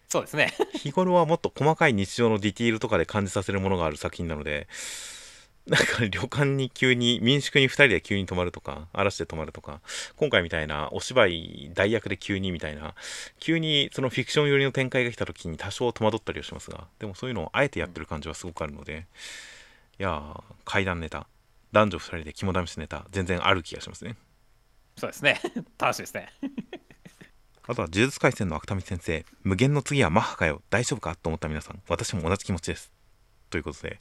[0.08, 0.54] そうですね。
[0.74, 4.68] 日頃はもっと細かい日常のディティールとかで感じさせるものがある作品なので、
[5.68, 9.82] なんか旅館に急に、民宿に2人で急に泊まるとか、嵐で泊まるとか、
[10.16, 12.96] 今回みたいなお芝居代役で急にみたいな、
[13.40, 19.06] 急にそのフィクション寄りの展開が来た時に多少戸惑ったりはしますが、でもそういうのをあえてやってる感じはすごくあるので、
[20.00, 21.28] いやー、怪談ネタ、
[21.72, 24.16] 男女2人で肝試しネタ、全然ある気がしますね。
[24.98, 25.40] そうですね。
[25.78, 26.34] 楽しいですね。
[27.68, 32.92] あとは呪術廻戦の芥見先生、無限の次はマッハかよ、大丈夫かと思った皆さん、私も同じ気持ちです。
[33.52, 33.98] ということで、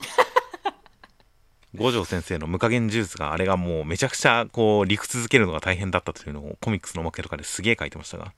[1.77, 8.32] 五条先生の無加減呪術があれがもうめちゃくちゃこう理屈づけるのが大変だったというのをコミックスのおまけとかですげえ書いてましたが、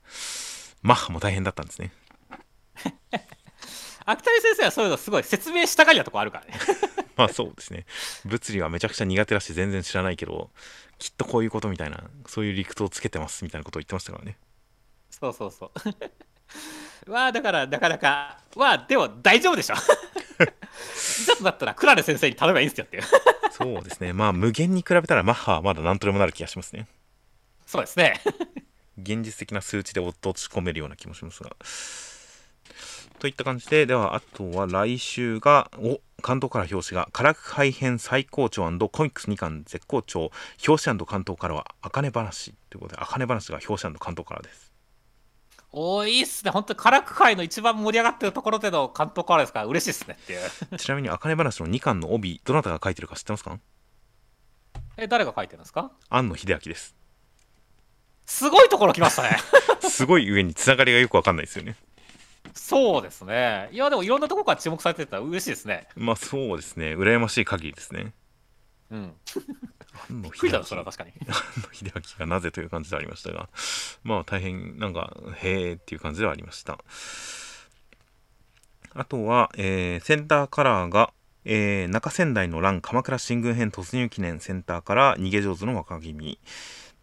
[0.81, 1.93] マッハも大変だったんですね。
[4.03, 6.59] 芥見先生はそういうのすごい説明したがりなとこあるからね。
[7.21, 7.85] まあそうですね。
[8.25, 10.49] 物理はめちゃくちゃ苦手だし全然知らないけど、
[10.97, 14.37] きっとこういうことみたいな、そういう理屈をつけてますみたいなことを言ってましたからね。
[15.11, 15.71] そうそうそう。
[17.09, 19.75] まあだからなかなか、まあでも大丈夫でしょ。
[20.35, 23.03] ちょっとだったらクラレ先生に頼めばいいんですよっていう。
[23.53, 24.13] そうですね。
[24.13, 26.87] まあ無限に比べたらマッハはまだ何とでもなる気がしますね。
[27.67, 28.19] そうですね。
[28.97, 31.55] 現実的な数値で落とし込めるような気もしますが。
[33.21, 40.31] といった感じで、では、あとは来週が、お関東から表紙が、唐く改編最高潮コミックス2巻絶好調、
[40.67, 44.71] 表紙関東からは、あかね話ということで、あかね話が表紙関東からです。
[45.71, 46.49] おーいいっすね。
[46.51, 50.49] 本当に辛く界の一番盛り上がってるところでの関東からですから嬉しいっすねっていう。
[50.79, 53.59] ちなみに、あかね話の2巻の帯、どなたが書いてるか知ってますか？
[54.97, 55.91] え、誰が書いてるんですか？
[56.09, 56.95] 庵野秀明です。
[58.25, 59.37] すごいところ来ましたね。
[59.87, 61.75] すごい上につながりがよくわかんないですよね。
[62.53, 63.69] そうですね。
[63.71, 65.87] いや、でもいろんなところから注目されてたら嬉しいですね。
[65.95, 68.13] まあそうですね、羨ましい限りですね。
[68.91, 69.13] うん。
[70.09, 71.13] びっくりだな、秀それは確かに。
[71.27, 71.33] 明
[71.73, 73.49] 秀明がなぜという感じでありましたが、
[74.03, 76.79] まあ大変なんか、へえっていう感じではありました。
[78.93, 81.13] あとは、えーセンターカラーが、
[81.45, 86.37] えー中仙台の乱鎌倉新軍編突入記念センターから逃げ上手の若君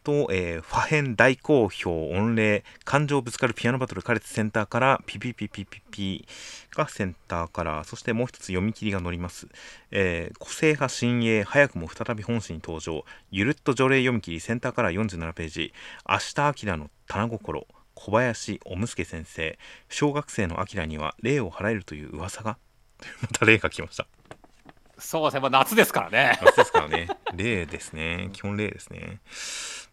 [0.08, 6.26] と、えーファヘン大好評御礼感情ぶつかるピアノバトルカレツセンターからピピピピピピ
[6.74, 9.48] がセンターカラーそしてもう一つ読み切りが載ります、
[9.90, 13.04] えー個性派新鋭早くも再び本誌に登場。
[13.30, 15.74] ゆるっと除霊読み切りセンターカラー47ページ。
[16.08, 17.66] 明日明の棚心。
[17.94, 19.58] 小林おむすけ先生。
[19.90, 22.56] 小学生の明には霊を払えるという噂が？
[23.20, 24.06] また霊が来ました。
[24.98, 25.40] そうですね。
[25.40, 26.38] まあ、夏ですからね。
[26.42, 27.08] 夏ですからね。
[27.34, 28.30] 霊ですね。
[28.32, 29.20] 基本霊ですね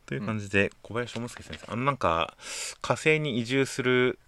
[0.05, 2.35] という感じで、小林おむすけ先生あのなんか
[2.81, 4.19] 火星に移住する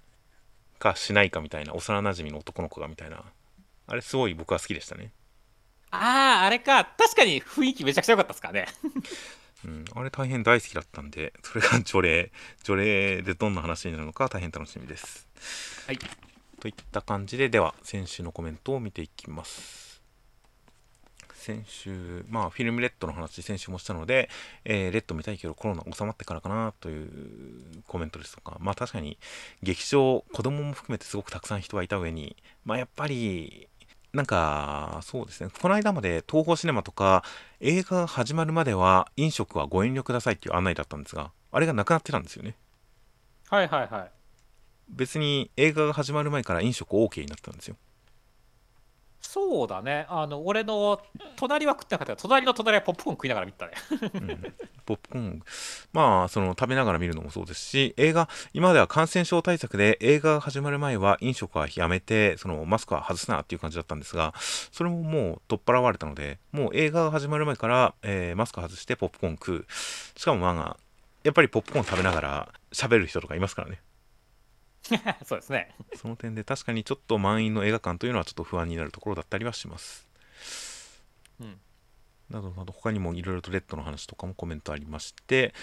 [0.79, 3.23] かしないかみたいな幼なじみの男の子がみたいな
[3.87, 5.11] あれすごい僕は好きでしたね
[5.91, 6.85] ああ、あれか。
[6.97, 8.67] 確かに雰囲気めちゃくちゃ良かったですからね。
[9.65, 12.31] うん、あれ大変大好きだったんで、それが 除霊、
[12.63, 15.27] 除霊でどんな話になるのか大変楽しみです。
[15.87, 15.99] はい。
[16.59, 19.86] といった感じで、では、先週のコメントを見ていきます。
[21.47, 24.29] 先週、まあ、フィルムレッドの話、先週もしたので、
[24.65, 27.09] えーレッド見たいけどコロナ収まってからかなという
[27.87, 29.17] コメントですとか、まあ確かに
[29.63, 33.69] 劇場、子供も含めてすごくたくさん人がいた上に、まあやっぱり、
[34.11, 37.23] なんか、そうですね、この間まで東宝シネマとか
[37.61, 42.57] 映画が始まるまでは飲食はご遠慮くださいっていう案内だったんですが、あれがなくなってたんですよね。
[43.47, 44.11] はいはいはい。
[44.89, 47.77] 別に映画が始まる前から飲食 OK になったんですよ。
[49.22, 50.06] そうだね。
[50.10, 51.02] あの、俺の
[51.35, 53.73] 隣は食ってなかったけど、隣の隣はポップコーン食いながら見たね。
[54.14, 54.53] うん
[54.88, 55.44] ポップコーン
[55.91, 64.34] まあその食べながら見るのもそうですし映画今までは感染症対策で映画が始まる前は飲食はやめてそのマスクは外すなっていう感じだったんですが
[64.72, 69.65] それももう取っ払われたのでもう映画が始まる前から、えーマスク外してポップコーン食う
[70.15, 70.77] しかもまあ
[71.23, 73.81] やっぱりポップコーン食べながら喋る人とかいますからね
[75.26, 75.76] そうですね。
[75.95, 80.07] その点で確かにちょっと満員の映画館というのはちょっと不安になるところだったりはします。
[81.39, 81.59] うん。
[82.30, 85.53] などなど他にもいろいろとレッドの話とかもコメントありまして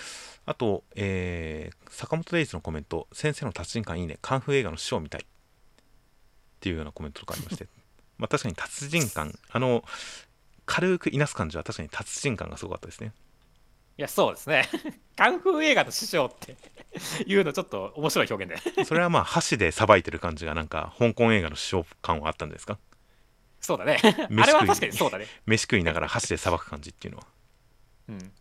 [0.46, 4.18] あと、えー坂本デイズのコメント「先生の達人感いいね。
[4.22, 5.26] カンフー映画の師匠みたい」っ
[6.60, 7.68] ていうようなコメントとかありまして。
[8.18, 9.38] まあ確かに達人感。
[9.50, 9.84] あの
[10.66, 13.12] 軽くいなす感じは確かに達人感がすごかったですね
[13.96, 14.68] いや、そうですね。
[15.16, 16.56] カンフー映画の師匠って
[17.26, 18.84] いうのちょっと面白い表現で。
[18.84, 22.78] それはまあ箸でさばいてる感じがなんか香港映画の師匠感はあったんですか？
[23.60, 23.98] そうだね。
[24.28, 25.26] 飯あれは食い確かにそうだね。
[25.46, 27.26] 飯食いながら箸でさばく感じっていうのは
[28.08, 28.32] うん。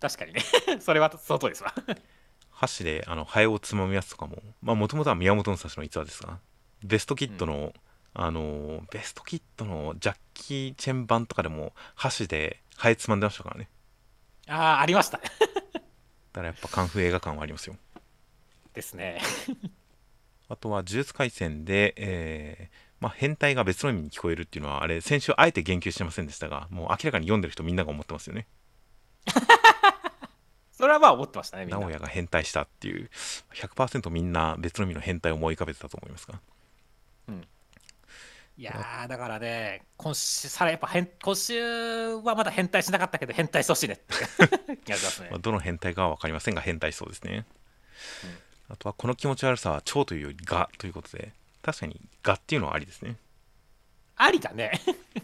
[0.00, 0.42] 確かにね。
[0.80, 1.74] それはその通りですわ。
[2.50, 6.38] 箸であのハエをつまむやつとかもまあもともとは宮本武蔵の逸話ですが
[6.82, 7.72] ベストキットの、
[8.14, 13.68] あのベストキットのジャッキー・チェン版とかでも箸でハエつまんでましたからね
[14.48, 15.24] ああ、ありましたね。
[15.42, 15.80] だ
[16.34, 17.76] からやっぱカンフー映画館はありますよ
[18.74, 19.20] ですね。
[20.48, 28.46] あとは呪術廻戦で、えーまあ、変態が別の意味に聞こえるっていうのはあれ先週あえて言及してませんでしたがもう明らかに読んでる人みんなが思ってますよね
[30.72, 31.80] それはまあ思ってましたね、みんな。
[31.80, 33.10] 直哉が変態したっていう
[33.54, 36.40] 100%みんな別の意味の変態を思い浮かべてたと思いますが
[38.58, 45.38] いやー、だからね、今週、さらやっぱ変、今週はまだ変態しなかったけど、変態してほしいねって 気がしますねまあ、。
[45.38, 47.46] どの変態かは分かりませんが変態しそうですね、
[48.68, 51.32] あとはこの気持ち悪さは超というよりがということで
[51.62, 53.14] 確かにがっていうのはありですね
[54.16, 54.72] ありだね。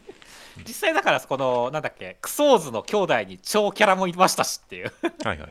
[0.64, 4.92] 実際だから、この、なんだっけ、クソーズの兄弟に超キャラもいましたしっていう。
[5.02, 5.50] はいはいはい、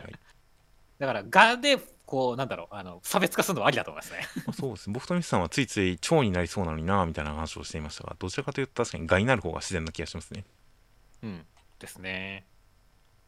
[0.99, 1.77] だから、がで、
[2.13, 4.19] こう、なんだろう、あの差別化するのはありだと思いますね。
[4.45, 10.45] ま あ、そうですね僕とミスさんはついつい超になりそうなのになみたいな話をしていましたがどちらかというと確かにがになる方が自然な気がしますね
[11.23, 11.45] うん。
[11.79, 12.45] ですね。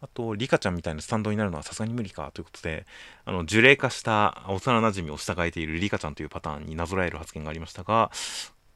[0.02, 2.86] あとリカちゃんみたいなスタンドになるのはさすがに無理かということで
[3.24, 8.12] あの呪霊化した幼なじみを従えているリカちゃんというパターンになぞらえる発言がありましたが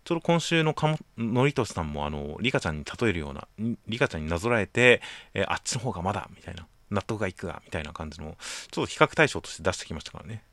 [0.06, 5.04] ちょうど今週のかものりとしさんもあのリカちゃんに例えるようなんリカちゃんになぞらえて、
[5.36, 8.38] えーあっちの方がまだみたいな納得がいくがみたいな感じの
[8.72, 10.44] ちょっと比較対象として出してきましたからね。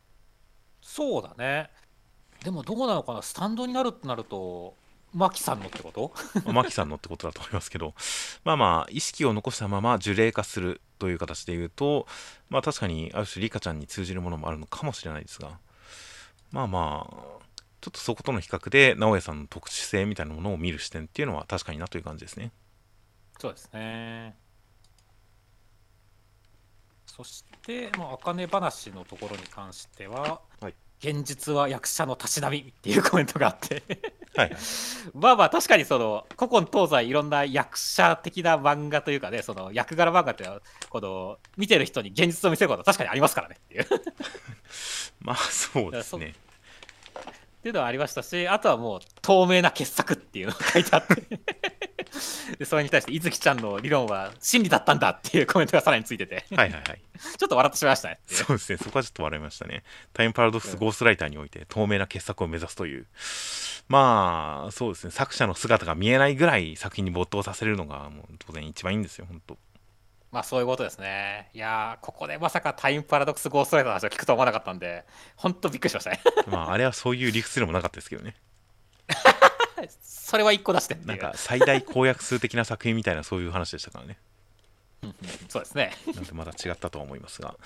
[0.83, 1.71] そうだね。
[2.45, 4.77] でも、どうなのかな、スタンドになるってなると、
[5.13, 6.13] マキさんのってこと？
[6.45, 7.95] ま あマキさんのってことだと思いますけど。
[8.45, 12.07] まあまあ意識を残したまま呪霊化するという形で言うと
[12.49, 15.59] まあ確かにある種リカちゃんに通じるものもあるのかもしれないですが。
[16.51, 17.13] まあまあ
[17.81, 22.53] ちょっとそことの比較で直哉さんの特殊性みたいなものを見る視点っていうのは確かになという感じですね。
[23.39, 24.37] そうですね。
[27.17, 30.75] そして、まあ、あかね話のところに関しては、はい。
[30.99, 33.83] 現実は役者のたしなみっていうコメントがあって。
[33.89, 34.57] はいはい。
[35.15, 43.87] まあまあ確かにその古今東西いろんな役者的な漫画というかねその役柄漫画っていうのはこの見てる人に現実を見せることは確かにありますからねっていう。
[45.21, 46.35] まあそうですね。
[46.35, 51.41] っていうのはありましたしあとはもう透明な傑作っていうのが書いてあって
[52.59, 56.45] でそれに対して伊月ちゃんの理論は真理だったんだっていうコメントがさらについてて。
[56.55, 57.01] はいはいはい。
[57.39, 58.19] ちょっと笑ってしまいましたね。
[58.27, 58.79] そうですね。
[58.79, 59.83] そこはちょっと笑いましたね。
[60.13, 63.07] タイムパラドックスゴーストライターにおいて透明な傑作を目指すという。
[63.89, 65.11] まあそうですね。
[65.11, 69.59] 作者の姿が見えないぐらい作品に没頭させるのがもう当然一番いいんですよ本当。
[70.33, 71.51] まあそういうことですね。
[71.55, 75.05] いやーここでまさかタイムパラドックスゴーストライターの話を聞くとは思わなかったんで
[75.37, 76.21] 本当びっくりしましたね。
[76.49, 78.35] まああれはそういう理屈でもなかったですけどね
[80.03, 80.97] それは一個出して。
[81.05, 84.19] なんか最大公約数的な作品みたいなそういう話でしたからね。
[85.49, 85.93] そうですね。
[86.15, 87.57] なんでまだ違ったとは思いますが。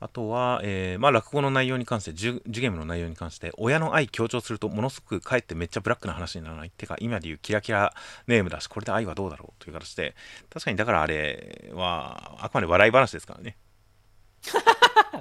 [0.00, 7.94] あとは、えーまあ、落語の内容に関してジュジュゲームの内容に関して親の愛強調するとものすごくかえってめっちゃブラックな話にならないってか今でいうキラキラ
[8.26, 10.14] ネームだしこれで愛はどうだろうという形で
[10.52, 13.56] 確かにだからあれはあくまで笑い話ですからね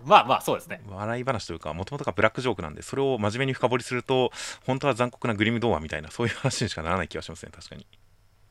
[0.08, 0.82] まあまあそうですね。
[0.88, 4.32] 笑い話というかもともとがブラックジョークなんでそれを真面目に深掘りすると
[4.66, 7.88] 本当は残酷なグリム童話みたいなそういう話にしかならない気がしますね確かに。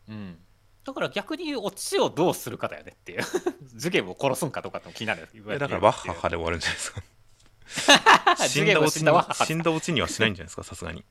[0.08, 0.38] うん。
[0.84, 3.22] だから逆にオチをどうするかだよねっていう。
[3.76, 5.28] 受験を殺すんかどうかっても気になる。
[5.48, 7.02] えだからワッハッハで終わるんじゃないですか。
[8.48, 8.80] 死んだ
[9.70, 11.04] オチにはしないんじゃないですかさすがに。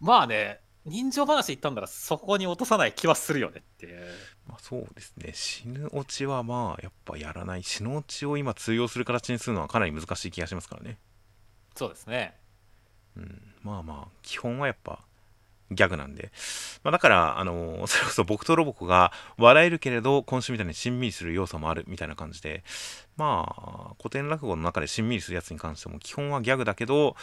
[0.00, 4.06] まあね人情話言ったんだらそこに落とさない気はするよねっていう。
[4.48, 5.32] まあ、そうですね。
[5.34, 7.62] 死ぬオチはまあやっぱやらない。
[7.62, 10.98] 死ぬオチを今通用する形にするのはかなり難しい気がしますからね。
[11.76, 12.34] そうですね。
[13.16, 13.54] うん。
[13.62, 15.00] まあまあ基本はやっぱ
[15.70, 16.30] ギャグなんで、
[16.82, 22.64] まあ、だからあの それこそ僕とロボコが笑えるけれど今週みたいにしんみりする要素もあるみたいな感じで。
[23.16, 27.16] まあ古典落語の中でしんみりするやつに関しても基本はギャグだけど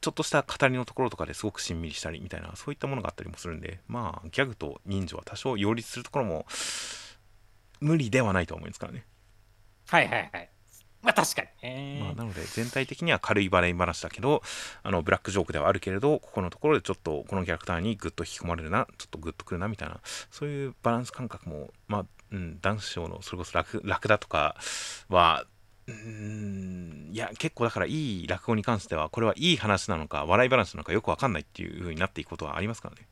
[0.00, 6.46] ちょっとした語りのところとかですごくしんみりしたりみたいなそういったものがあったりもするんでまあギャグと人情は多少両立するところも
[7.80, 9.04] 無理ではないと思いますからね。
[9.88, 10.50] はいはいはい。
[11.02, 12.00] まあ確かにね。
[12.02, 14.42] まあ、なので全体的には軽いバレエ話だけど
[14.82, 20.00] あのブラックジョークではあるけれどここのところでちょっとこのキャラクターにグッと引き込まれるなちょっとグッとくるなみたいな
[20.30, 24.56] そういうバランス感覚もまあ、うん、男子賞のそれこそ楽楽だとか
[25.08, 25.46] は
[25.88, 27.08] うーん。
[27.10, 33.08] いや結構だからいい落語に関してはこれはいい話なのか笑い話なのかよくわかんないっていう風になっていくことはありますからね。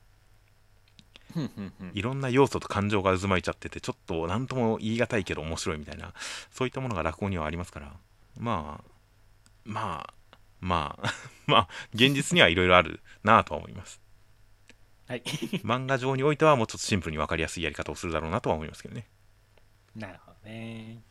[1.93, 6.15] いろんな要素と感情が渦巻いちゃっててちょっと何とも言い難いけど面白いみたいな
[6.51, 7.93] そういったものが落語にはありますから。
[8.39, 8.85] まあ
[9.65, 10.15] まあ
[10.61, 11.13] まあ
[11.47, 14.01] まあ現実にはいろいろあるなぁとは思います。
[15.09, 15.23] はい。
[15.65, 19.07] 漫画上においてはもうちょっとシンプルに分かりやすいやり方をするだろうなとは思いますけどね。
[19.95, 21.03] なるほどね。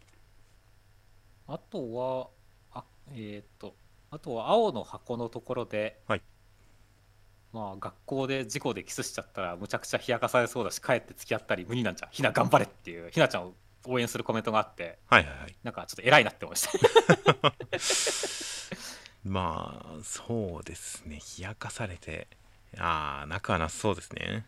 [1.48, 2.30] あとは、
[2.74, 3.76] あえっ、と、
[4.12, 6.22] あとは青の箱のところで、はい。
[7.54, 12.10] まあ学校で事故でキスしちゃったらむちゃくちゃ冷やかされそうだし帰って付き合ったり無理なんじゃん。
[12.12, 13.54] ひな頑張れっていうひなちゃんを
[13.88, 15.56] 応援するコメントがあってはいはいはい。
[15.64, 16.68] なんかちょっと偉いなって思いまし
[17.40, 17.54] た。
[19.24, 21.22] まあそうですね。
[21.40, 22.28] 冷やかされて
[22.78, 24.46] ああなくはなさそうですね。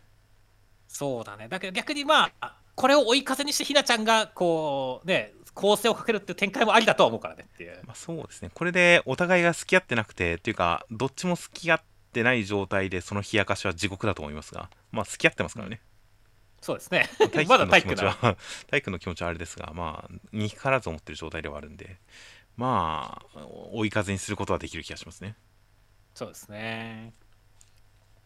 [0.86, 1.48] そうだね。
[1.48, 7.80] だけど逆にまあこれを追い風にしてひなちゃんがこうね構成をかけるっていう展開もありだとは思うからねっていう。
[7.84, 8.52] まあ、そうですね。
[8.54, 11.82] これでお互いが付き合ってなくてっていうかどっちも付き合っ
[12.12, 15.80] てない状態でその冷やかしは地獄だと思いますがまあ付き合ってますからね。
[16.60, 17.10] そうですね。
[17.32, 18.28] 大 まだ輝くんの気持ち体育な。
[18.28, 18.36] は
[18.70, 21.96] 大輝くんの気持ちはあれですがまあ憎からず思ってる状態ではあるんで
[22.56, 23.40] まあ
[23.72, 25.34] 追い風にすることはできる気がしますね。
[26.14, 27.12] そうですね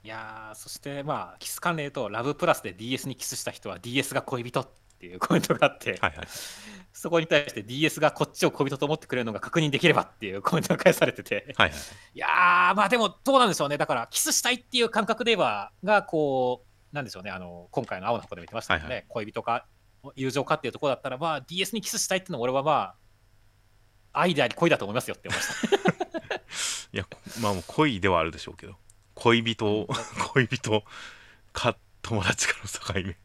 [0.05, 4.69] いやーそしてまあキス関連とラブプラスで DS にキスした人は DS が恋人っ
[4.99, 6.27] ていうコメントがあって、はいはい。
[6.93, 11.79] そこに対して DS がこっちを恋人と思ってくれるのが確認できればっていうコメントが返されててはいはい。
[12.15, 13.79] いやーまあでもどうなんでしょうね。
[13.79, 17.31] だからキスしたいっていう感覚で言えばがこうなんでしょうね。
[17.31, 19.66] あの今回の青の箱でも言ってましたけどね、はい恋人か
[20.16, 22.95] 友情かっていうところだったらまあ DS にキスしたいっていうのは俺はま
[24.12, 26.37] あ愛であり恋だと思いますよって思いました。
[26.93, 28.77] いやこまあもう恋ではあるでしょうけど
[29.23, 29.86] 恋人
[30.35, 30.85] 恋人
[31.53, 33.16] か友達かの境目。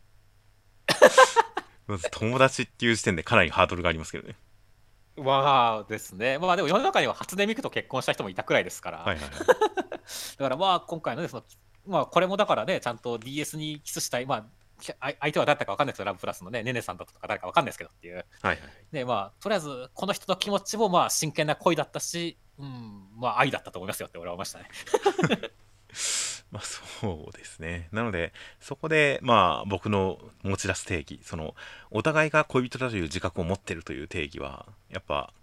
[1.87, 4.35] まず友達っていう時点でかなりハードルがありますけどね。
[5.15, 6.37] わあですね。
[6.37, 9.31] まあでも世の中には初音ミクと結婚した人もいたくらいですから、はいはいはい。
[9.39, 11.43] だからまあ今回のねその、
[11.87, 14.45] まあこれもだからね、ちゃんと DS にキスしたい、まあ
[14.79, 18.17] 相手は誰だったか分かんないですけど、ラブプラスのね、ねねさんだったとか誰か分かんないですけどっていう。
[18.17, 18.59] はいはい。
[18.91, 24.69] で、まあとりあえずこの人の気持ちもまあ真剣な恋だったし、うん、まあ愛だったと思いますよって俺は思いましたね。
[26.51, 27.89] まあそうですね。
[27.91, 31.55] なので、そこで、まあ僕の持ち出す定義、その、
[31.91, 35.33] お互いが恋人だという自覚を持ってるという定義は、やっぱ、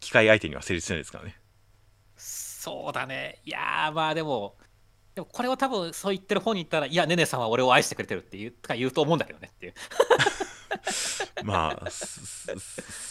[0.00, 1.38] 機械相手には成立しないですからね。
[2.16, 3.40] そうだね。
[3.44, 4.56] いやーまあでも、
[5.14, 9.74] でもこれを多分そう言ってる方に言ったら、いや、ねねさんは俺を愛してくれてるって言うとか言うと思うんだけどねっていう。
[11.44, 11.88] まあ、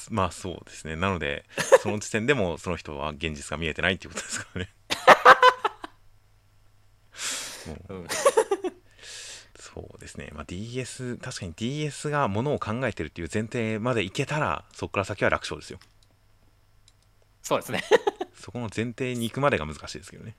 [0.09, 0.95] まあそうですね。
[0.95, 1.45] なので、
[1.81, 4.73] その時点でもその人は現実が見えてないっていうことですからね。
[7.89, 8.07] うん
[9.77, 10.29] そうですね。
[10.33, 15.79] まあ DS、確かに DS がものを考えてるっていう前提までいけたら、そこから先は楽勝ですよ。
[17.43, 17.83] そうですね。
[18.33, 20.35] そこの前提に行くまでが難しいですけどね。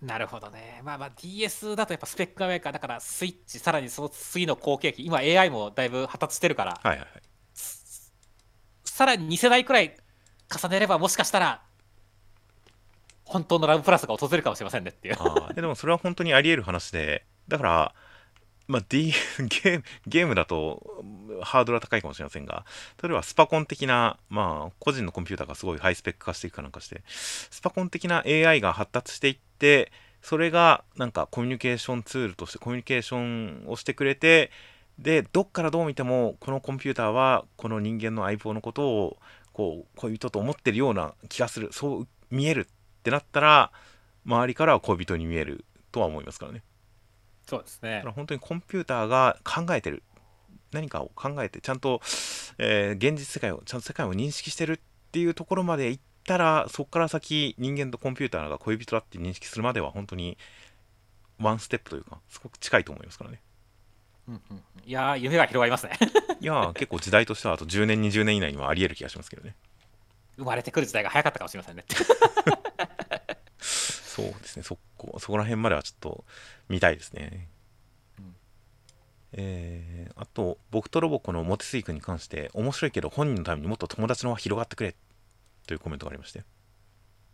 [0.00, 0.80] なるほどね。
[0.84, 7.22] まあまあ DS だとやっぱスペックが上かだからスイッチ、さらにその次の後継機、今 AI もだいぶ発達してるから、はいはいはい。
[8.84, 9.96] さらに2世代くらい
[10.48, 11.62] 重ねればもしかしたら、
[13.24, 15.16] 本当のラブプラスが訪れるかもしれませんねっていう。
[15.54, 17.94] でもそれは本当にあり得る話でだから、
[18.68, 21.04] まあ、D ゲームゲームだと
[21.42, 22.64] ハードルは高いかもしれませんが
[23.02, 29.92] 例えばスパコン的な、まあ、個人のコンピューターがすごいハイスペック化していくかなんかしてスパコン的な AI が発達していって
[30.22, 34.50] それがなんかコミュニケーションツールとしてコミュニケーションをしてくれて
[34.98, 39.16] でどっからどう見てもこのコンピューターはこの人間の相棒のことを
[39.52, 42.66] こう恋人と思ってるような気がするそう見えるっ
[43.02, 43.72] てなったら
[44.24, 46.62] 周りからは恋人に見えるとは思いますからね
[47.46, 48.12] そうですねだから。
[48.12, 50.02] 本当にコンピューターが考えてる
[50.72, 52.00] 何かを考えてちゃんと、
[52.58, 54.78] えー現実世界をちゃんと世界を認識してるっ
[55.10, 60.38] ていうところまで行ったらそこから先人間とコンピューターが恋人だって認識するまでは本当に
[61.38, 63.40] ワンステップというかすごく近いと思いますからね
[64.28, 65.92] うんうんうんいやー、夢が広がりますね。
[66.40, 69.54] いやー結構時代としてはあと10年20年以内にはありえる気がしますけどね
[70.36, 71.84] 生まれてくる時代が早かったかもしれませんね。
[74.14, 74.62] そうですね。
[74.62, 76.24] そこそこら辺まではちょっと
[76.68, 77.48] 見たいですね、
[78.18, 78.34] うん。
[79.32, 84.94] えーあと僕とロボコのモテスイ君に関して面白いけど本人のためにもっと友達の輪広がってくれ
[85.66, 86.44] というコメントがありまして。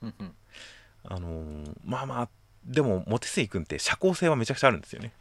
[0.03, 0.35] うんうん。
[1.05, 2.29] あのーまあまあ
[2.65, 5.13] でもモテスイ君って社交性はめちゃくちゃあるんですよね。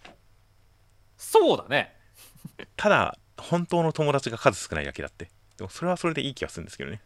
[1.17, 1.95] そうだね。
[2.77, 5.31] ただ本当の友達が数少ないだけだって。
[5.57, 7.01] でもそれはそれでいい気がするんですけどね。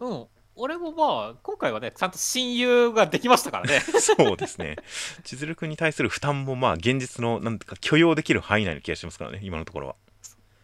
[0.00, 0.26] うん
[0.58, 3.80] 俺もまあ今回はねちゃんと親友ができましたからね。
[4.00, 4.76] そうですね。
[5.22, 9.94] 千鶴君に対する負担もまあ現実のなんていうか許容できる範囲内の気がしますからね今のところは。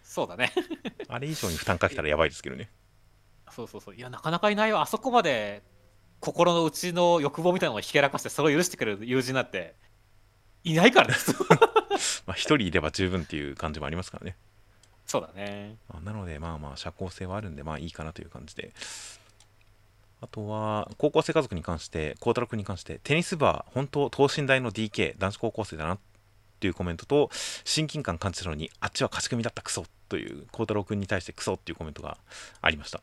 [0.02, 0.52] そうだね。
[1.08, 2.70] あれ以上に負担かけたらやばいですけどね。
[3.50, 3.94] そうそうそう。
[3.94, 4.80] いやなかなかいないよ。
[4.80, 5.62] あそこまで
[6.18, 9.74] 心の内の欲望みたいなのをひけらかしてそれを許してくれる友人なんて
[10.64, 11.34] いないからです
[12.26, 14.36] まあ一人いれば十分っていう感じもありますからね。
[15.06, 15.76] そうだね。
[15.88, 18.72] まあなのでまあまあ社交性はあるんでまあいいかなという感じで
[20.24, 25.98] あとは高校生家族に関して孝太郎君に関してテニス部は本当等身大の DK 男子高校生だなっ
[26.60, 27.28] ていうコメントと
[27.64, 32.16] 親近感感じたのにあっちは勝ち組だったクソという孝太郎君に対してクソっていうコメントが
[32.62, 33.02] ありました。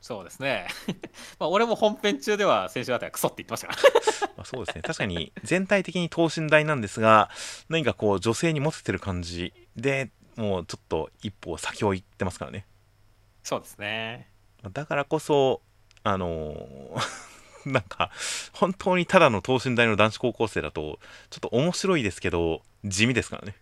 [0.00, 0.68] そうですね。
[1.40, 3.72] まあ俺も本編中では先週あたりはクソって言ってましたか
[4.22, 4.30] ら。
[4.38, 4.82] まあ、そうですね。
[4.82, 7.28] 確かに全体的に等身大なんですが
[7.68, 12.66] 何かこう女性にモテてる感じでもうちょっと一歩先を行ってますからね。
[13.42, 14.30] そうですね。
[14.72, 15.62] だからこそ
[16.02, 17.30] あのー
[17.66, 18.10] なんか
[18.52, 20.98] 本当にただの等身大の男子高校生だと
[21.28, 23.54] ちょっと面白いですけど地味ですからね。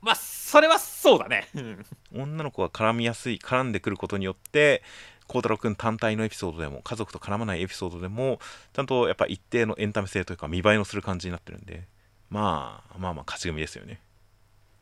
[0.00, 1.48] まあそれはそうだね。
[1.54, 1.86] うん。
[2.14, 4.82] 女の子が絡みやすい絡んでくることによって
[5.26, 8.38] 孝太郎君単体のエピソードでも家族と絡まないエピソードでも
[8.72, 11.86] ちゃんとやっぱ一定のエンタメ性というか見栄えのする感じになってるんで
[12.30, 14.00] まあまあまあ勝ち組ですよね。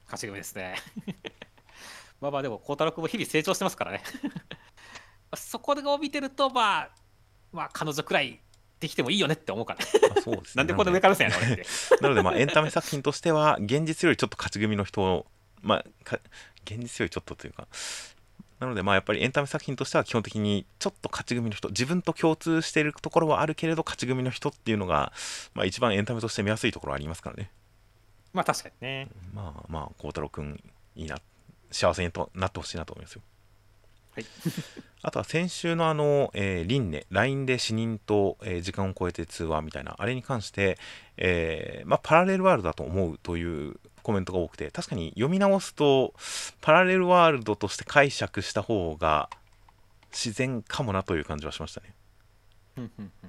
[0.04, 0.76] 勝ち組ですね。
[2.20, 4.02] まあまあでも孝太郎君も日々成長してますからね
[5.36, 6.90] そこを見てるとまあ
[7.52, 8.40] まあ彼女くらい
[8.80, 10.22] できてもいいよねって思うから。
[10.22, 10.60] そうですね。
[10.60, 11.66] なんでこんな上から目線やの俺って。
[12.00, 15.26] なのでまあエンタメ作品としては現実よりちょっと勝ち組の人を
[15.62, 16.18] まあか
[16.64, 17.66] 現実よりちょっとというか。
[18.60, 25.12] なのでまあやっぱりエンタメ作品としては基本的にちょっと勝ち組の人自分と共通しているところはあるけれど勝ち組の人っていうのが、
[25.54, 27.50] まあ、一番エンタメとして見やすいところはありますからね。
[28.32, 29.08] まあ確かにね。
[29.34, 30.62] まあまあ孝太郎君
[30.94, 31.18] いいな
[31.70, 33.22] 幸せにとなってほしいなと思いますよ
[34.14, 34.26] はい。
[35.02, 40.78] あとは先週のあの、えー、リンネ LINE で死人と、えー時間を超えて通話みたいなあれに関して、
[41.16, 46.14] えーまあ、パラレルワールドだと思うというコメントが多くて確かに読み直すと
[46.60, 49.28] パラレルワールドとして解釈した方が
[50.10, 51.94] 自然かもなという感じはしましたね。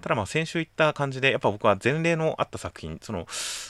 [0.02, 3.28] ただまあ先週言った感じでやっぱ僕は前例のあった作品その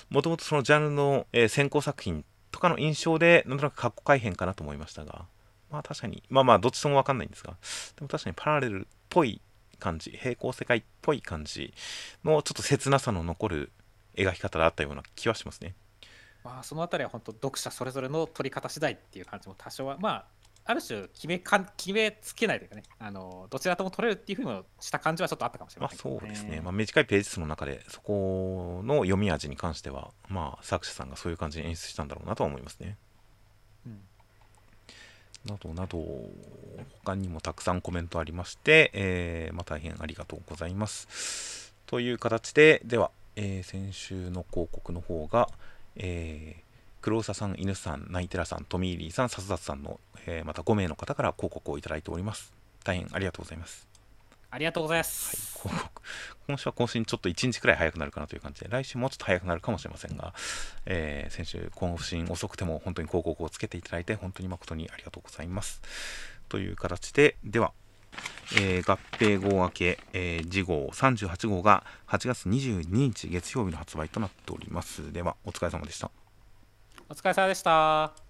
[0.09, 5.25] もともとそのジャンルの、えー先行作品とかの印象でなんとなく過去改変かなと思いましたが
[5.71, 7.55] まあ確かにまあまあどっちとも分かんないんですが
[7.95, 9.41] でも確かにパラレルっぽい
[9.79, 11.73] 感じ平行世界っぽい感じ
[12.23, 13.71] のちょっと切なさの残る
[14.15, 15.75] 描き方だったような気はしますね。
[16.43, 20.25] まあそのあたりは本当読者それぞれの取り方次第っていう感じも多少はまあ
[20.67, 32.97] ある種決めかん決めつけないというかねあのどちらとも取れるっていうふうにした感じはちょっとあったかもしれまあませんけどそうですね、まあ、短いページ数の中でそこの読み味に関してはまあ作者さんがそういう感じに演出したんだろうなとは思いますね。
[32.99, 33.04] うん
[35.45, 36.03] などなど
[37.03, 41.73] 他にもたくさんコメントありまして、えーまあ、大変ありがとうございます。
[41.85, 45.49] という形ででは、えー先週の広告の方が、
[45.95, 46.65] えー
[47.01, 52.51] 黒沢さん、犬さん、ナイテラさん、トミーリーさん、サスダツさんの、えーまた5名の方から広告をいただいております。
[52.83, 53.94] 大変ありがとうございます。
[54.49, 56.01] ありがとうございます、広告
[56.47, 60.33] 今週は更新ちょっと1日くらい早くなるかなという感じで来週もうちょっと早くなるかもしれませんが、
[60.85, 65.81] えー先週更新遅くても本当に広告をつけていただいて本当に誠にありがとうございます。
[66.47, 67.73] という形ででは、
[68.57, 75.11] えー合併号明け、えー次号38号が8月22日月曜日の発売となっております。
[75.11, 76.11] ではお疲れ様でした。
[77.09, 78.24] お疲れ様でした